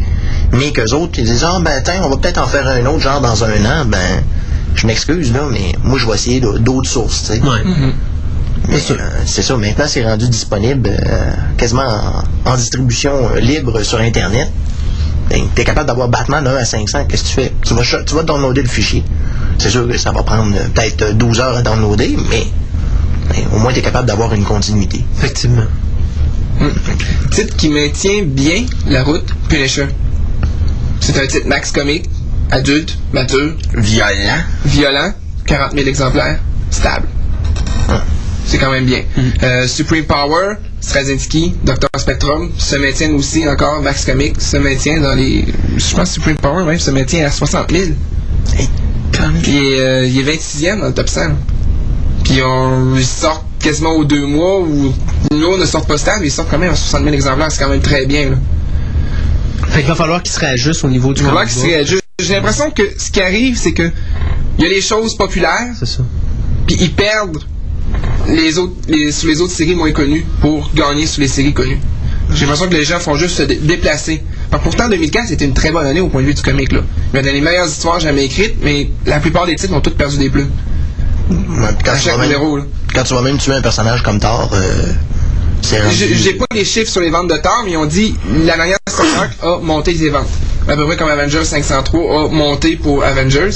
[0.53, 2.99] mais qu'eux autres, ils disent, ah, ben, tiens, on va peut-être en faire un autre,
[2.99, 4.23] genre dans un an, ben,
[4.75, 7.41] je m'excuse, là, mais moi, je vais essayer d'au- d'autres sources, tu sais.
[7.41, 7.63] ouais.
[9.25, 14.49] C'est ça, maintenant c'est rendu disponible euh, quasiment en, en distribution euh, libre sur Internet.
[15.29, 17.53] Ben, t'es capable d'avoir Batman 1 à 500, qu'est-ce que tu fais?
[17.65, 19.03] Tu vas, tu vas downloader le fichier.
[19.57, 22.45] C'est sûr que ça va prendre euh, peut-être euh, 12 heures à downloader, mais
[23.29, 25.03] ben, au moins t'es capable d'avoir une continuité.
[25.17, 25.63] Effectivement.
[27.31, 29.87] Titre qui maintient bien la route, Punisher.
[30.99, 32.05] C'est un titre Max Comic,
[32.51, 34.43] adulte, mature, Violent.
[34.65, 35.13] violent,
[35.47, 36.39] 40 000 exemplaires,
[36.69, 37.07] stable.
[38.45, 39.03] C'est quand même bien.
[39.43, 41.87] Euh, Supreme Power, Straczynski, Dr.
[41.97, 43.81] Spectrum se maintiennent aussi encore.
[43.81, 45.45] Max Comics se maintient dans les.
[45.77, 47.83] Je pense que Supreme Power même se maintient à 60 000.
[48.57, 48.67] Hey,
[49.47, 51.21] il est, euh, il est 26e dans le top 100.
[52.23, 54.93] Puis on, ils sortent quasiment aux deux mois où
[55.31, 57.51] nous ne sortent pas stable, ils sortent quand même à 60 000 exemplaires.
[57.51, 58.31] C'est quand même très bien.
[58.31, 58.37] Là.
[59.69, 61.65] Fait qu'il va falloir qu'il se réajuste au niveau du Il va falloir qu'ils se
[61.65, 62.01] réajustent.
[62.21, 63.89] J'ai l'impression que ce qui arrive, c'est que
[64.57, 66.03] il y a les choses populaires, C'est ça.
[66.67, 67.39] puis ils perdent
[68.27, 71.79] les autres, les, sur les autres séries moins connues pour gagner sur les séries connues.
[72.33, 74.23] J'ai l'impression que les gens font juste se dé- déplacer.
[74.51, 76.71] Alors, pourtant, 2004, c'était une très bonne année au point de vue du comic.
[76.71, 76.79] Là.
[77.13, 79.91] Il y a des meilleures histoires jamais écrites, mais la plupart des titres ont tous
[79.91, 80.29] perdu des.
[80.29, 80.45] Ouais,
[81.29, 82.57] puis quand, À tu chaque même, numéro.
[82.57, 82.63] Là.
[82.93, 84.93] quand tu vas même tuer un personnage comme Thor, euh,
[85.61, 88.15] c'est J'ai pas les chiffres sur les ventes de Thor, mais ils ont dit
[88.45, 89.05] la dernière Stock
[89.43, 90.27] a monté les ventes.
[90.67, 93.49] À peu près comme Avengers 503 a monté pour Avengers.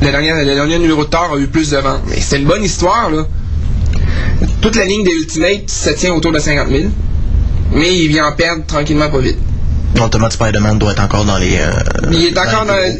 [0.00, 2.02] Le dernier, le dernier numéro de Thor a eu plus de ventes.
[2.08, 3.26] Mais c'est une bonne histoire, là.
[4.60, 6.84] Toute la ligne des Ultimates se tient autour de 50 000.
[7.74, 9.38] Mais il vient en perdre tranquillement pas vite.
[9.96, 11.56] Ultimate Spider-Man doit être encore dans les...
[11.58, 11.70] euh,
[12.12, 12.98] Il est encore dans les.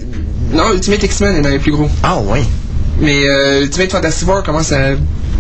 [0.53, 1.89] Non, Ultimate X-Men est dans les plus gros.
[2.03, 2.41] Ah oui.
[3.01, 4.91] Mais euh, Ultimate Fantasy Four commence à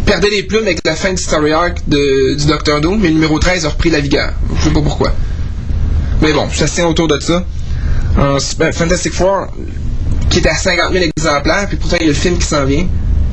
[0.07, 3.15] perdre des plumes avec la fin du story arc de, du Doctor Doom, mais le
[3.15, 4.33] numéro 13 a repris la vigueur.
[4.59, 5.13] Je sais pas pourquoi.
[6.23, 7.45] Mais bon, ça se tient autour de ça.
[8.19, 8.39] Euh,
[8.73, 9.47] Fantastic Four,
[10.31, 12.65] qui est à 50 000 exemplaires, puis pourtant il y a le film qui s'en
[12.65, 12.87] vient.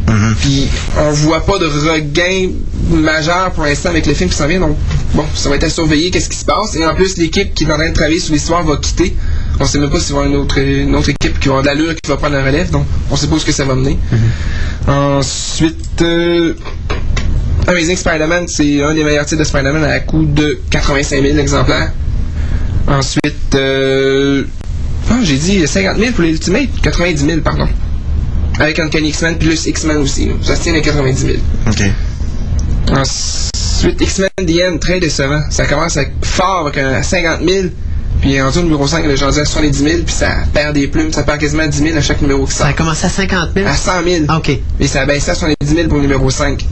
[0.10, 0.36] Mhm.
[0.40, 2.50] Puis on voit pas de regain
[2.90, 4.76] majeur pour l'instant avec le film qui s'en vient, donc
[5.14, 6.76] bon, ça va être à surveiller qu'est-ce qui se passe.
[6.76, 9.16] Et en plus, l'équipe qui est en train de travailler sur l'histoire va quitter.
[9.60, 11.60] On sait même pas s'il va y avoir une autre, une autre équipe qui va
[11.60, 13.52] avoir de l'allure qui va prendre la relève, donc on sait pas où ce que
[13.52, 13.98] ça va mener.
[14.88, 16.54] Ensuite, euh,
[17.68, 21.92] Amazing Spider-Man, c'est un des meilleurs titres de Spider-Man à coût de 85 000 exemplaires.
[22.88, 24.44] Ensuite, euh,
[25.12, 27.68] ah, j'ai dit 50 000 pour les Ultimates, 90 000, pardon.
[28.60, 30.30] Avec Uncanny X-Men plus X-Men aussi.
[30.42, 31.34] Ça se tient à 90 000.
[31.68, 31.84] OK.
[32.92, 35.42] Ensuite, X-Men The End, très décevant.
[35.50, 37.68] Ça commence avec fort avec un 50 000,
[38.22, 41.14] puis en tout numéro 5, le genre à 70 000, puis ça perd des plumes,
[41.14, 42.68] ça perd quasiment 10 000 à chaque numéro qui Ça sort.
[42.68, 43.68] a commencé à 50 000.
[43.68, 44.26] À 100 000.
[44.28, 44.52] Ah, OK.
[44.80, 46.66] Et ça a baissé à 70 000 pour le numéro 5.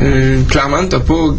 [0.00, 1.34] Euh, clairement, t'as pas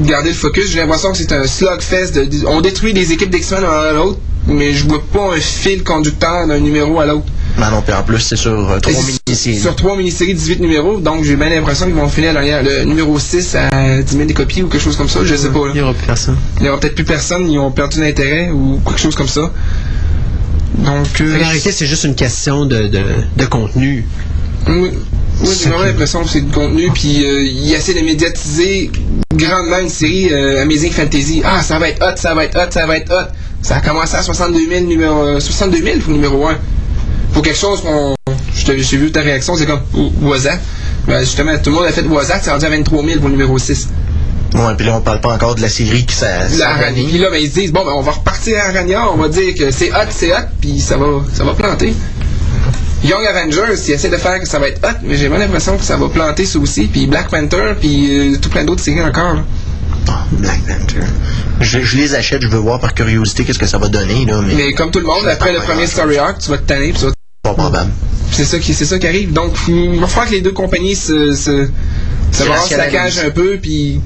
[0.00, 0.70] gardé le focus.
[0.70, 2.12] J'ai l'impression que c'est un slugfest.
[2.14, 5.40] De, de- on détruit des équipes d'X-Men l'un à l'autre, mais je vois pas un
[5.40, 7.26] fil conducteur d'un numéro à l'autre.
[7.58, 9.58] Ben non, puis en plus, c'est sur euh, trois mini-séries.
[9.58, 13.18] Sur trois mini-séries, 18 numéros, donc j'ai bien l'impression qu'ils vont finir derrière le numéro
[13.18, 15.60] 6 à 10 000 copies ou quelque chose comme ça, je sais pas.
[15.60, 15.70] là.
[15.74, 16.36] Il n'y aura plus personne.
[16.58, 19.50] Il n'y aura peut-être plus personne, ils ont perdu d'intérêt ou quelque chose comme ça.
[20.78, 23.00] Donc, euh, c'est juste une question de, de,
[23.36, 24.04] de contenu.
[24.68, 24.90] Oui,
[25.40, 28.90] oui, j'ai vraiment l'impression que c'est du contenu, puis euh, il essaie de médiatiser
[29.34, 31.40] grandement une série euh, Amazing Fantasy.
[31.44, 33.28] Ah, ça va être hot, ça va être hot, ça va être hot.
[33.62, 36.58] Ça a commencé à 62 000, numéro, euh, 62 000 pour le numéro 1.
[37.36, 38.14] Pour quelque chose qu'on.
[38.64, 39.82] J'ai vu ta réaction, c'est comme
[40.22, 40.58] Wazat.
[41.06, 43.32] Ben, justement, tout le monde a fait Wazat, c'est rendu à 23 000 pour le
[43.32, 43.88] numéro 6.
[44.54, 46.48] Ouais, puis là, on parle pas encore de la série qui ça.
[46.56, 46.90] La.
[46.94, 49.28] Puis là, ben, ils se disent, bon, ben, on va repartir à Arania, on va
[49.28, 51.92] dire que c'est hot, c'est hot, puis ça va, ça va planter.
[53.04, 55.76] Young Avengers, ils essaient de faire que ça va être hot, mais j'ai pas l'impression
[55.76, 56.86] que ça va planter ça aussi.
[56.86, 59.34] Puis Black Panther, puis euh, tout plein d'autres séries encore.
[59.34, 59.44] là.
[60.08, 61.04] Ah, Black Panther.
[61.60, 64.40] Je, je les achète, je veux voir par curiosité qu'est-ce que ça va donner, là,
[64.40, 66.92] mais, Mais comme tout le monde, après le premier story arc, tu vas te tanner,
[66.92, 67.12] puis ça va
[67.54, 67.90] pas probable.
[68.32, 69.32] C'est ça qui, c'est ça qui arrive.
[69.32, 71.68] Donc, il va falloir que les deux compagnies se, se,
[72.32, 74.00] se brassent la cage un peu, puis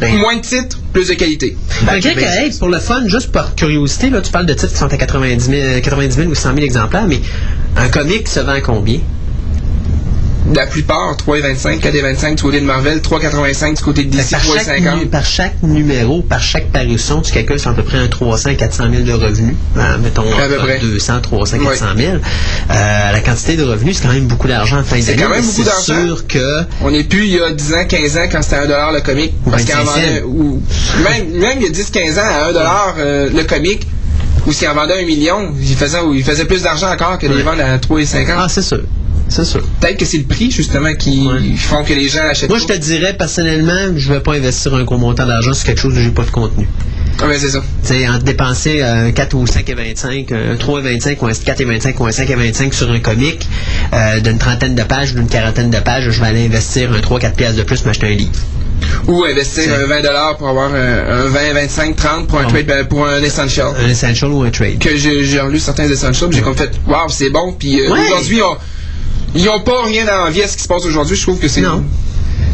[0.00, 1.56] Ben, moins de titres, plus de qualité.
[1.80, 2.16] que, basics.
[2.18, 4.96] hey, pour le fun, juste par curiosité, là, tu parles de titres qui sont à
[4.96, 7.20] 90 000, 90 000 ou 100 000 exemplaires, mais
[7.76, 9.00] un comic se vend à combien?
[10.52, 14.46] La plupart, 3,25, 4,25 du côté de Marvel, 3,85 du côté de DC, Fait que
[14.46, 15.08] par, chaque, nu- 3,50.
[15.10, 18.84] par chaque numéro, par chaque parution, tu calcules sur à peu près un 300 400
[18.90, 19.54] 000 de revenus.
[19.76, 20.78] Hein, mettons À peu entre près.
[20.80, 21.64] 200, 300, Ouais.
[21.66, 22.12] 400 000.
[22.14, 25.22] Euh, la quantité de revenus, c'est quand même beaucoup d'argent en fin C'est d'année.
[25.22, 26.04] quand même beaucoup C'est d'argent.
[26.06, 28.66] sûr que On n'est plus il y a 10 ans, 15 ans quand c'était à
[28.66, 29.32] 1$ le comic.
[29.46, 30.26] Ou Parce qu'il en 25 vendait, cents.
[30.26, 30.62] ou
[31.04, 33.86] même, même il y a 10, 15 ans à 1$ euh, le comic,
[34.46, 37.34] ou s'il en vendait un million, il faisait, il faisait plus d'argent encore que de
[37.34, 38.26] les vendre à 3,50.
[38.36, 38.80] Ah, c'est sûr.
[39.30, 39.62] C'est sûr.
[39.80, 41.56] Peut-être que c'est le prix, justement, qui Ouais.
[41.56, 44.82] font que les gens achètent Moi, je te dirais, personnellement, je vais pas investir un
[44.82, 46.66] gros montant d'argent sur quelque chose où j'ai pas de contenu.
[47.22, 47.62] Ah, ben, c'est ça.
[47.82, 51.26] Tu sais, en dépenser euh, 4 ou 5 et 25, euh, 3 et 25 ou
[51.26, 53.46] un 4 et 25 ou un 5 et 25 sur un comic
[53.92, 57.34] euh, d'une trentaine de pages, d'une quarantaine de pages, je vais aller investir un 3-4
[57.34, 58.32] piastres de plus, m'acheter un livre.
[59.06, 62.50] Ou investir un 20$ pour avoir un, un 20, 25, 30 pour un Ah.
[62.50, 63.68] trade, ben, pour un essential.
[63.78, 64.78] Un essential ou un trade.
[64.78, 67.52] que j'ai relu certains essentials, j'ai comme fait, waouh, c'est bon.
[67.52, 67.98] Puis euh, Ouais.
[68.00, 68.56] aujourd'hui, on-
[69.34, 71.16] ils n'ont pas rien à envier à ce qui se passe aujourd'hui.
[71.16, 71.60] Je trouve que c'est.
[71.60, 71.84] Non.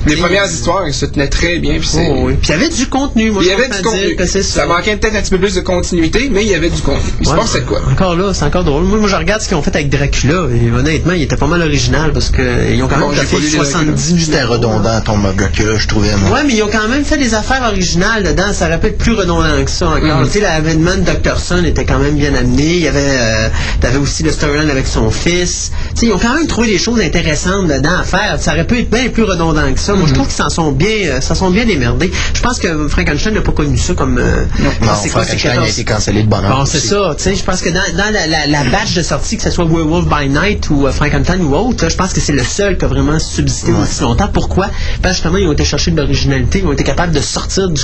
[0.06, 1.78] Les premières histoires, ils se tenaient très bien.
[1.78, 2.34] Puis c'est- Oh, oui.
[2.40, 4.14] Puis il y avait du contenu, moi Il y je avait du contenu.
[4.16, 4.66] que c'est Ça ça.
[4.66, 7.02] manquait peut-être un petit peu plus de continuité, mais il y avait du contenu.
[7.20, 7.80] Il se Ouais, passait de quoi?
[7.90, 8.84] Encore là, c'est encore drôle.
[8.84, 11.46] Moi, moi, je regarde ce qu'ils ont fait avec Dracula, et honnêtement, il était pas
[11.48, 15.18] mal original parce qu'ils ont quand Bon, même fait lu les 70 C'était redondant, ton
[15.18, 16.30] Dracula, je trouvais, moi.
[16.38, 18.52] Ouais, mais ils ont quand même fait des affaires originales dedans.
[18.52, 20.20] Ça aurait pu être plus redondant que ça encore.
[20.20, 20.26] Mhm.
[20.26, 21.38] Tu sais, l'avènement de Dr.
[21.38, 22.62] Son était quand même bien amené.
[22.64, 23.48] Il y avait, euh,
[23.80, 25.72] t'avais aussi le storyline avec son fils.
[25.94, 28.36] Tu sais, ils ont quand même trouvé des choses intéressantes dedans à faire.
[28.40, 29.94] Ça aurait pu être bien plus redondant que ça.
[29.94, 30.14] Moi, je Mhm.
[30.14, 32.10] trouve qu'ils s'en sont bien, euh, s'en sont bien démerdés.
[32.34, 34.18] Je pense que Frankenstein n'a pas connu ça comme.
[34.18, 34.70] euh, Non,
[35.00, 35.70] c'est quoi, c'est Frankenstein a 14?
[35.70, 36.56] été cancellé de bonheur.
[36.58, 37.14] Bon, c'est ça.
[37.16, 39.50] Tu sais, je pense que dans, dans la, la, la batch de sortie, que ce
[39.50, 42.44] soit Werewolf by Night ou euh, Frankenstein ou autre, là, je pense que c'est le
[42.44, 43.80] seul qui a vraiment subsisté Ouais.
[43.82, 44.28] aussi longtemps.
[44.32, 44.66] Pourquoi?
[45.02, 47.68] Parce que justement, ils ont été chercher de l'originalité, ils ont été capables de sortir
[47.68, 47.82] du,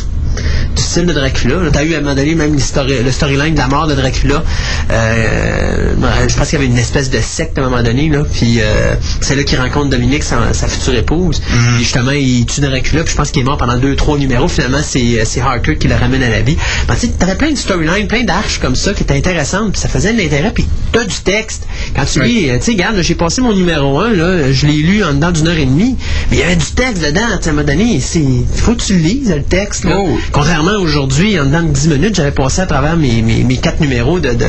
[0.74, 1.56] du style de Dracula.
[1.70, 4.42] Tu as eu à un moment donné même le storyline de la mort de Dracula.
[4.90, 5.94] Euh,
[6.28, 8.60] je pense qu'il y avait une espèce de secte à un moment donné, là, puis
[8.60, 11.40] euh, c'est là qu'il rencontre Dominique, sa, sa future épouse.
[11.40, 11.74] Mm-hmm.
[11.74, 14.48] Puis justement, il tue Dracula, puis je pense qu'il est mort pendant deux, trois numéros.
[14.48, 16.56] Finalement, c'est c'est Harker qui le ramène à la vie.
[16.88, 19.80] Ben, tu sais, t'avais plein de storylines, plein d'arches comme ça qui étaient intéressantes, puis
[19.80, 21.66] ça faisait de l'intérêt, puis t'as du texte.
[21.94, 24.78] Quand tu lis, euh, tu sais, regarde, j'ai passé mon numéro 1, là, je l'ai
[24.78, 25.96] lu en dedans d'une heure et demie,
[26.30, 28.44] mais il y avait du texte dedans, tu sais, à un moment donné, c'est, il
[28.54, 29.98] faut que tu le lises, le texte, là.
[29.98, 30.18] Oh.
[30.30, 33.80] Contrairement aujourd'hui, en dedans de 10 minutes, j'avais passé à travers mes, mes, mes quatre
[33.80, 34.46] numéros de, de,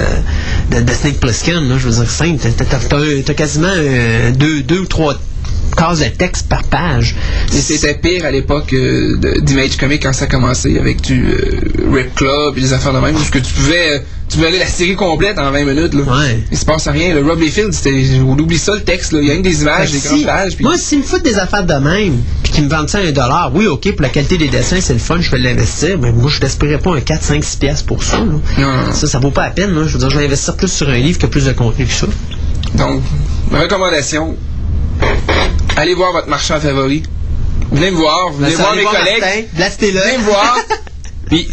[0.71, 2.37] de, de Snake Plissken, je veux dire, simple,
[3.25, 5.15] t'as, quasiment euh, deux, deux ou trois
[5.75, 7.15] cases de texte par page.
[7.49, 12.13] C'était pire à l'époque euh, d'Image Comics quand ça a commencé avec du euh, Rip
[12.15, 13.99] Club et des affaires de même, parce que tu pouvais, euh,
[14.33, 15.93] tu pouvais aller la série complète en 20 minutes.
[15.93, 16.01] Là.
[16.01, 16.43] Ouais.
[16.51, 17.13] Il se passe rien.
[17.13, 17.39] Le Rob
[17.71, 17.91] c'était,
[18.25, 19.11] on oublie ça le texte.
[19.11, 19.19] Là.
[19.21, 20.59] Il y a une des images, des grandes si- pages.
[20.59, 23.11] Moi, s'ils me foutent des affaires de même, puis qu'ils me vendent ça à un
[23.11, 26.11] dollar, oui, ok, pour la qualité des dessins, c'est le fun, je vais l'investir, mais
[26.11, 28.17] moi, je n'espérais pas un 4, 5, 6 piastres pour ça.
[28.17, 28.25] là.
[28.57, 28.91] Non.
[28.93, 29.71] Ça, ça vaut pas la peine.
[29.75, 29.85] là.
[29.85, 31.93] Je veux dire, je vais investir plus sur un livre que plus de contenu que
[31.93, 32.07] ça.
[32.73, 33.03] Donc,
[33.51, 34.35] recommandation,
[35.75, 37.03] allez voir votre marchand favori.
[37.71, 39.47] Venez me voir, venez voir mes collègues.
[39.55, 40.57] Venez me voir.
[41.29, 41.47] Puis,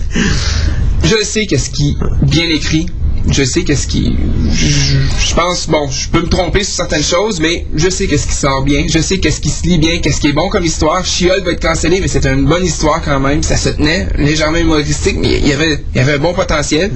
[1.05, 2.87] je sais qu'est-ce qui bien écrit.
[3.29, 4.17] Je sais qu'est-ce qui.
[4.53, 8.35] Je, pense, bon, je peux me tromper sur certaines choses, mais je sais qu'est-ce qui
[8.35, 8.87] sort bien.
[8.89, 11.05] Je sais qu'est-ce qui se lit bien, qu'est-ce qui est bon comme histoire.
[11.05, 13.43] She-Hulk va être cancellé, mais c'est une bonne histoire quand même.
[13.43, 16.91] Ça se tenait, légèrement humoristique, mais il y il y avait un bon potentiel.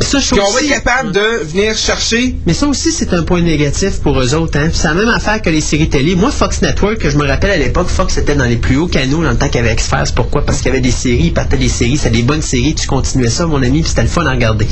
[0.00, 3.12] Ça, je Puis trouve on va être capable de venir chercher Mais ça aussi, c'est
[3.12, 4.58] un point négatif pour eux autres.
[4.58, 4.70] Hein.
[4.72, 6.16] C'est la même affaire que les séries télé.
[6.16, 8.86] Moi, Fox Network, que je me rappelle à l'époque, Fox était dans les plus hauts
[8.88, 10.14] canaux dans le temps qu'il y avait X-Files.
[10.14, 10.44] Pourquoi?
[10.44, 12.86] Parce qu'il y avait des séries, ils partaient des séries, c'était des bonnes séries, tu
[12.86, 14.66] continuais ça, mon ami, puis c'était le fun à regarder.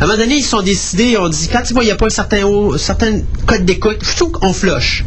[0.00, 2.06] À un moment donné, ils se sont décidés, ils ont dit, quand ils voyaient pas
[2.06, 5.04] un certain, haut, certain code d'écoute, je trouve qu'on flush.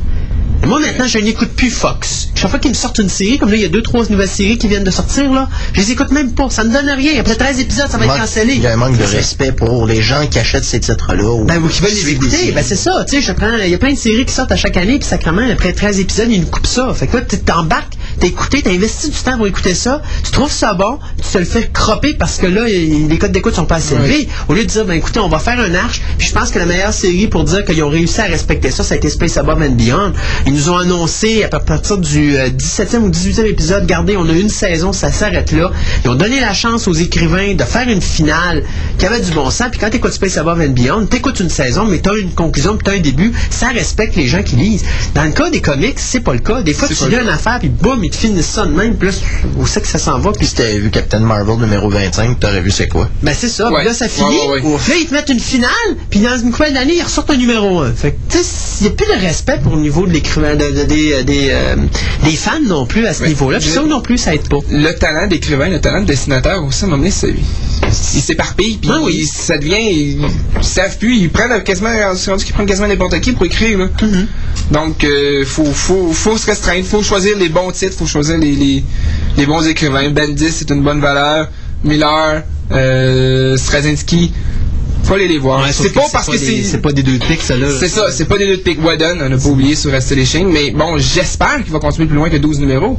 [0.65, 2.29] Moi, maintenant, je n'écoute plus Fox.
[2.35, 4.27] Chaque fois qu'ils me sortent une série, comme là, il y a deux, trois nouvelles
[4.29, 6.49] séries qui viennent de sortir, là, je les écoute même pas.
[6.49, 7.19] Ça ne donne rien.
[7.19, 8.53] Après 13 épisodes, ça va être cancellé.
[8.55, 11.23] Il y a un manque de respect pour les gens qui achètent ces titres-là.
[11.23, 13.69] ou Ben, ou qui veulent les écouter, ben c'est ça, tu sais, je prends, il
[13.69, 16.27] y a plein de séries qui sortent à chaque année, puis sacrément, après 13 épisodes,
[16.29, 16.93] ils nous coupent ça.
[16.93, 20.31] Fait que là, tu t'embarques, t'as écouté, t'as investi du temps pour écouter ça, tu
[20.31, 23.65] trouves ça bon, tu te le fais cropper parce que là, les codes d'écoute sont
[23.65, 24.27] pas assez élevés.
[24.47, 26.59] Au lieu de dire, ben écoutez, on va faire un arche, puis je pense que
[26.59, 29.37] la meilleure série pour dire qu'ils ont réussi à respecter ça, ça a été Space
[29.37, 30.13] Above and Beyond.
[30.45, 34.31] Ils nous ont annoncé à partir du euh, 17e ou 18e épisode, regardez, on a
[34.33, 35.71] une saison, ça s'arrête là.
[36.03, 38.63] Ils ont donné la chance aux écrivains de faire une finale
[38.97, 41.85] qui avait du bon sens, puis quand t'écoutes Space Above and Beyond, t'écoutes une saison,
[41.85, 44.83] mais t'as une conclusion, puis t'as un début, ça respecte les gens qui lisent.
[45.15, 46.61] Dans le cas des comics, c'est pas le cas.
[46.61, 49.09] Des fois, tu lis une affaire, puis boum, ils te finissent ça de même, puis
[49.09, 49.13] là,
[49.57, 52.61] où c'est que ça s'en va, puis si t'avais vu Captain Marvel numéro 25, t'aurais
[52.61, 53.09] vu c'est quoi?
[53.21, 53.79] ben c'est ça, Ouais.
[53.79, 54.37] puis là ça Ouais, finit.
[54.47, 54.77] ouais, ouais.
[54.89, 55.71] Là ils te mettent une finale,
[56.09, 57.91] puis dans une nouvelle d'année ils ressortent un numéro 1.
[57.93, 58.43] Fait que tu sais,
[58.81, 61.47] il n'y a plus de respect pour le niveau de l'écrivain, de- de- des, des,
[61.49, 61.75] euh,
[62.23, 63.59] des fans non plus à ce niveau-là.
[63.59, 64.57] Puis ça non plus ça aide pas.
[64.71, 67.33] le talent d'écrivain, le talent de dessinateur aussi, à un moment donné, c'est-
[68.15, 69.25] il s'éparpille, puis Ah oui.
[69.25, 70.21] ça devient, ils,
[70.57, 73.77] ils savent plus, ils prennent quasiment, c'est rendu qu'ils prennent quasiment n'importe qui pour écrire,
[73.77, 73.85] là.
[73.85, 74.25] Mm-hmm.
[74.71, 78.53] Donc, euh, faut, faut, faut se restreindre, faut choisir les bons titres, faut choisir les,
[78.55, 78.83] les,
[79.37, 80.09] les bons écrivains.
[80.09, 81.49] Bendis, c'est une bonne valeur.
[81.83, 84.31] Miller, euh, Straczynski,
[85.03, 85.67] faut aller les voir.
[85.71, 86.63] c'est pas parce que c'est...
[86.63, 87.67] c'est pas des deux pics ça là.
[87.77, 90.51] C'est ça, c'est pas des deux de Pick Wadden, on n'a pas oublié sur Astonishing,
[90.51, 92.97] mais bon, j'espère qu'il va continuer plus loin que 12 numéros.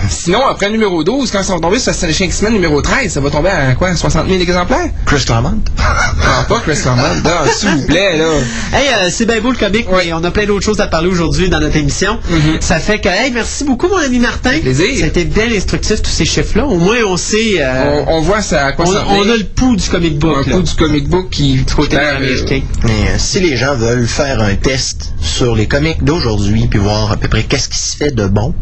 [0.08, 3.20] Sinon, après le numéro 12, quand ça va tomber sur Astonishing X-Men numéro 13, ça
[3.20, 4.88] va tomber à quoi, 60 000 exemplaires?
[5.06, 5.60] Chris Claremont?
[5.78, 8.24] Ah, pas Chris Claremont, non, s'il vous plaît, là.
[8.72, 10.04] Hey, euh, c'est bien beau le comic, Ouais.
[10.06, 12.18] mais on a plein d'autres choses à parler aujourd'hui dans notre émission.
[12.30, 12.60] Mhm.
[12.60, 14.58] Ça fait que, hey, merci beaucoup mon ami Martin.
[14.60, 14.86] plaisir.
[14.98, 16.64] Ça a été bien instructif tous ces chiffres-là.
[16.66, 19.36] Au moins on sait, euh, On, on voit ça à quoi on, ça on a
[19.36, 20.46] le pouls du comic book.
[20.46, 20.56] un là.
[20.56, 22.60] coup du comic book qui, du côté ben, américain.
[22.84, 27.12] Mais euh, si les gens veulent faire un test sur les comics d'aujourd'hui puis voir
[27.12, 28.54] à peu près qu'est-ce qui se fait de bon,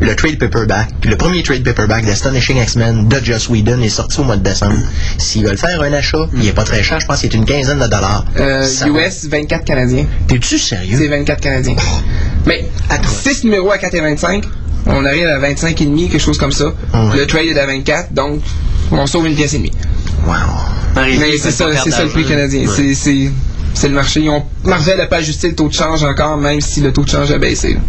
[0.00, 4.24] le trade paperback, le premier trade paperback d'Astonishing X-Men de Joss Whedon est sorti au
[4.24, 4.76] mois de décembre.
[5.18, 7.44] S'ils veulent faire un achat, il est pas très cher, je pense qu'il est une
[7.44, 8.24] quinzaine de dollars.
[8.40, 8.66] euh.
[8.86, 10.04] US 24 canadiens.
[10.26, 11.08] T'es-tu C'est sérieux?
[11.08, 11.76] 24 canadiens.
[12.46, 14.44] Mais, à 6 numéros à 4,25,
[14.86, 16.66] on arrive à 25 et demi, quelque chose comme ça.
[16.66, 17.16] Ouais.
[17.18, 18.40] Le trade est à 24, donc
[18.90, 19.72] on sauve une pièce et demie.
[20.26, 20.34] Wow.
[20.96, 22.64] Mais c'est ça, c'est ça le prix canadien.
[22.74, 23.30] C'est, c'est,
[23.74, 24.20] c'est le marché.
[24.22, 27.04] Ils ont, Marvel n'a pas ajusté le taux de change encore, même si le taux
[27.04, 27.74] de change a baissé.
[27.74, 27.80] là.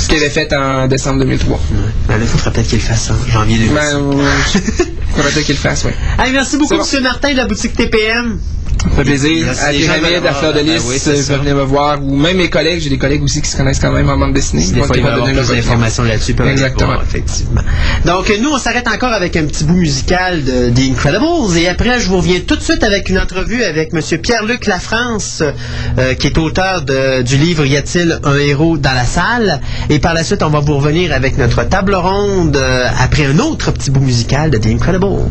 [0.00, 1.60] Ce qu'il avait fait en décembre 2003.
[2.08, 3.74] Ben là, il faudrait peut-être qu'il le fasse en janvier 2006.
[3.74, 4.28] Ben, euh,
[5.14, 5.92] faudrait peut-être qu'il le fasse, oui.
[6.18, 6.84] Hey, merci beaucoup, bon.
[6.84, 7.02] M.
[7.02, 8.40] Martin de la boutique TPM.
[8.96, 9.46] Fait plaisir.
[9.50, 12.02] À Pyramide, à Fleur de Lys, ben oui, euh, venez me voir.
[12.02, 14.32] Ou même mes collègues, j'ai des collègues aussi qui se connaissent quand même en bande
[14.32, 14.64] dessinée.
[14.66, 16.34] Des fois, qui il va vont donner plus d'informations là-dessus.
[16.46, 17.00] Exactement.
[17.02, 17.60] effectivement.
[18.04, 21.56] Donc, nous, on s'arrête encore avec un petit bout musical de The Incredibles.
[21.58, 24.00] Et après, je vous reviens tout de suite avec une entrevue avec M.
[24.18, 25.42] Pierre-Luc Lafrance,
[25.98, 29.60] euh, qui est auteur de- du livre Y a-t-il un héros dans la salle?
[29.90, 33.38] Et par la suite, on va vous revenir avec notre table ronde euh, après un
[33.38, 35.28] autre petit bout musical de The Incredibles.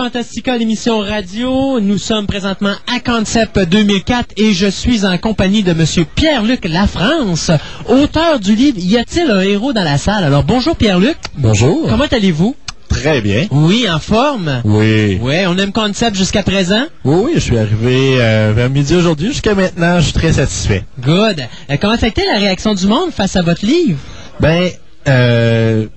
[0.00, 1.78] Fantastica, l'émission radio.
[1.78, 7.50] Nous sommes présentement à Concept 2004 et je suis en compagnie de Monsieur Pierre-Luc Lafrance,
[7.86, 10.24] auteur du livre Y a-t-il un héros dans la salle?
[10.24, 11.18] Alors bonjour Pierre-Luc.
[11.36, 11.86] Bonjour.
[11.86, 12.56] Comment allez-vous?
[12.88, 13.46] Très bien.
[13.50, 14.62] Oui, en forme?
[14.64, 15.18] Oui.
[15.20, 16.86] Ouais, on aime Concept jusqu'à présent?
[17.04, 19.28] Oui, oui, je suis arrivé euh, vers midi aujourd'hui.
[19.28, 20.82] Jusqu'à maintenant, je suis très satisfait.
[21.00, 21.42] Good.
[21.70, 23.98] Euh, comment a été la réaction du monde face à votre livre?
[24.40, 24.70] Ben,
[25.08, 25.88] euh,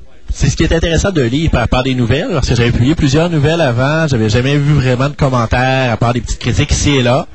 [0.53, 3.27] ce qui est intéressant de lire par, part des nouvelles, parce que j'avais publié plusieurs
[3.27, 7.01] nouvelles avant, j'avais jamais vu vraiment de commentaires, à part des petites critiques ici et
[7.01, 7.25] là.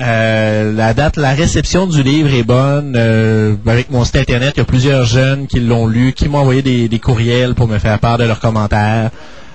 [0.00, 2.94] Euh, la date, la réception du livre est bonne.
[2.96, 6.38] Euh, avec mon site internet, il y a plusieurs jeunes qui l'ont lu, qui m'ont
[6.38, 9.12] envoyé des, courriels pour me faire part de leurs commentaires.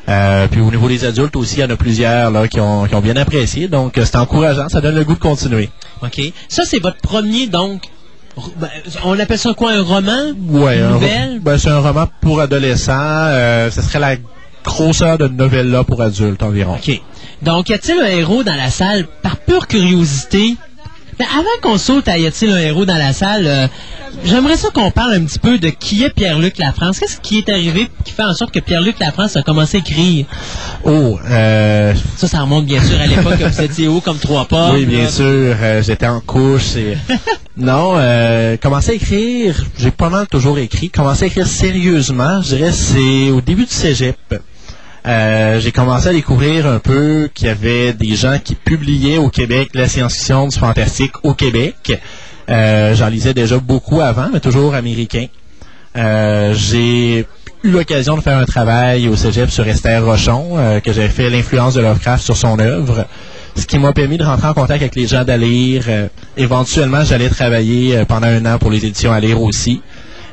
[0.07, 3.17] Euh, puis au niveau des adultes aussi, il y en a plusieurs qui ont bien
[3.17, 3.67] apprécié.
[3.67, 5.69] Donc c'est encourageant, ça donne le goût de continuer.
[6.01, 6.21] OK.
[6.47, 7.81] Ça, c'est votre premier, donc,
[8.57, 8.69] ben,
[9.03, 10.33] on appelle ça quoi, un roman?
[10.49, 11.39] Ouais, une un nouvelle?
[11.39, 12.93] Ben, c'est un roman pour adolescents.
[12.93, 14.15] Euh, ce serait la
[14.63, 16.75] grosseur de novelle-là pour adultes environ.
[16.75, 17.01] OK.
[17.41, 20.57] Donc, y a-t-il un héros dans la salle par pure curiosité?
[21.19, 23.67] Mais avant qu'on saute à y a-t-il un héros dans la salle, euh,
[24.23, 26.97] j'aimerais ça qu'on parle un petit peu de qui est Pierre-Luc Lafrance.
[26.97, 30.25] Qu'est-ce qui est arrivé qui fait en sorte que Pierre-Luc Lafrance a commencé à écrire?
[30.85, 31.93] Oh, euh...
[32.15, 34.71] Ça, ça remonte bien sûr à l'époque que vous étiez haut comme trois pas.
[34.71, 35.25] Oui, bien sûr.
[35.25, 36.77] Euh, J'étais en couche.
[36.77, 36.97] Et...
[37.57, 40.89] non, euh, commencer à écrire, j'ai pas mal toujours écrit.
[40.89, 44.15] Commencer à écrire sérieusement, je dirais, c'est au début du cégep.
[45.05, 49.30] Euh, j'ai commencé à découvrir un peu qu'il y avait des gens qui publiaient au
[49.30, 51.99] Québec la science-fiction du fantastique au Québec.
[52.49, 55.27] Euh, J'en lisais déjà beaucoup avant, mais toujours américain.
[55.95, 57.26] Euh, j'ai
[57.63, 61.76] eu l'occasion de faire un travail au Cégep sur Esther Rochon, que j'avais fait l'influence
[61.76, 63.05] de Lovecraft sur son œuvre,
[63.55, 65.84] ce qui m'a permis de rentrer en contact avec les gens d'Alire.
[65.88, 66.07] Euh,
[66.38, 69.81] éventuellement, j'allais travailler pendant un an pour les éditions Alire aussi.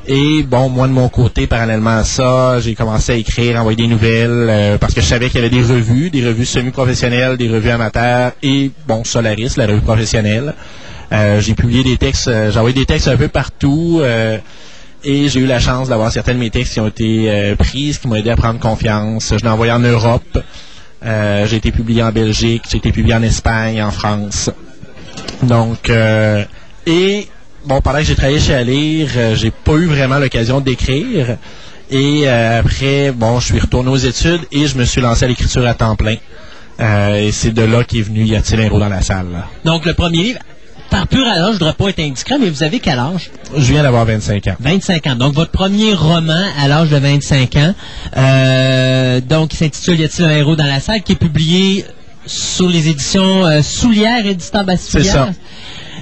[0.09, 3.75] Et bon, moi de mon côté, parallèlement à ça, j'ai commencé à écrire, à envoyer
[3.75, 7.35] des nouvelles, euh, parce que je savais qu'il y avait des revues, des revues semi-professionnelles,
[7.35, 10.53] des revues amateurs, et bon, Solaris, la revue professionnelle.
[11.11, 14.37] Euh, j'ai publié des textes, euh, j'ai envoyé des textes un peu partout, euh,
[15.03, 17.97] et j'ai eu la chance d'avoir certains de mes textes qui ont été euh, prises,
[17.97, 19.33] qui m'ont aidé à prendre confiance.
[19.37, 20.39] Je l'ai envoyé en Europe,
[21.03, 24.49] j'ai été publié en Belgique, j'ai été publié en Espagne, en France.
[25.43, 25.91] Donc,
[26.85, 27.27] et
[27.67, 31.37] bon, pendant que j'ai travaillé chez Alire, euh, j'ai pas eu vraiment l'occasion d'écrire.
[31.89, 35.27] Et euh, après, bon, je suis retourné aux études et je me suis lancé à
[35.27, 36.15] l'écriture à temps plein.
[36.79, 39.27] Euh, et c'est de là qu'est venu Y a-t-il un héros dans la salle?
[39.31, 39.47] là?
[39.65, 40.39] Donc, le premier livre,
[40.89, 43.31] par pur hasard, je ne dois pas être indiscret, mais vous avez quel âge?
[43.55, 44.55] Je viens d'avoir 25 ans.
[44.59, 45.15] 25 ans.
[45.15, 47.75] Donc, votre premier roman à l'âge de 25 ans,
[48.15, 51.85] euh, donc, il s'intitule Y a-t-il un héros dans la salle, qui est publié
[52.25, 55.03] sur les éditions euh, Soulière, éditeur Bastillard.
[55.03, 55.29] C'est ça.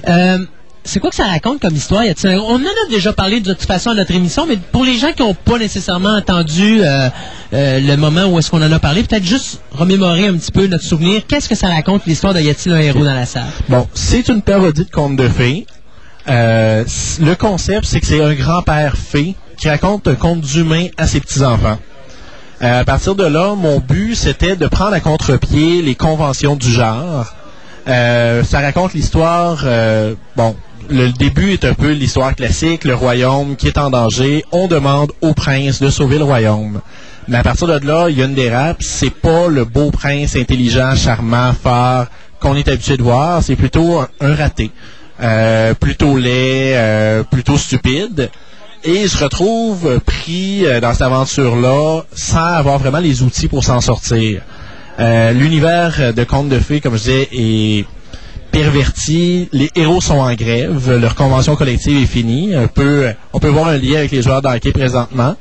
[0.08, 0.38] Euh,
[0.86, 2.04] c'est quoi que ça raconte comme histoire?
[2.24, 5.12] On en a déjà parlé de toute façon à notre émission, mais pour les gens
[5.12, 7.08] qui n'ont pas nécessairement entendu euh,
[7.52, 10.66] euh, le moment où est-ce qu'on en a parlé, peut-être juste remémorer un petit peu
[10.66, 11.22] notre souvenir.
[11.26, 13.46] Qu'est-ce que ça raconte l'histoire de Y a-t-il un héros dans la salle?
[13.68, 15.66] Bon, c'est une parodie de conte de fées.
[16.28, 16.84] Euh,
[17.20, 21.20] le concept, c'est que c'est un grand-père fée qui raconte un conte d'humain à ses
[21.20, 21.78] petits-enfants.
[22.60, 27.26] À partir de là, mon but, c'était de prendre à contre-pied les conventions du genre.
[27.86, 29.64] Ça raconte l'histoire,
[30.36, 30.56] bon,
[30.88, 35.12] le début est un peu l'histoire classique, le royaume qui est en danger, on demande
[35.20, 36.80] au prince de sauver le royaume.
[37.28, 40.94] Mais à partir de là, il y a une c'est pas le beau prince intelligent,
[40.94, 42.06] charmant, fort
[42.40, 44.70] qu'on est habitué de voir, c'est plutôt un, raté.
[45.22, 48.30] Euh, plutôt laid, euh, plutôt stupide.
[48.84, 53.64] Et il se retrouve pris euh, dans cette aventure-là sans avoir vraiment les outils pour
[53.64, 54.42] s'en sortir.
[54.98, 57.84] L'univers de Contes de Fées, comme je disais, est
[58.56, 59.48] perverti.
[59.52, 60.90] Les héros sont en grève.
[60.90, 62.54] Leur convention collective est finie.
[62.54, 65.36] Un peu, on peut voir un lien avec les joueurs d'hockey présentement.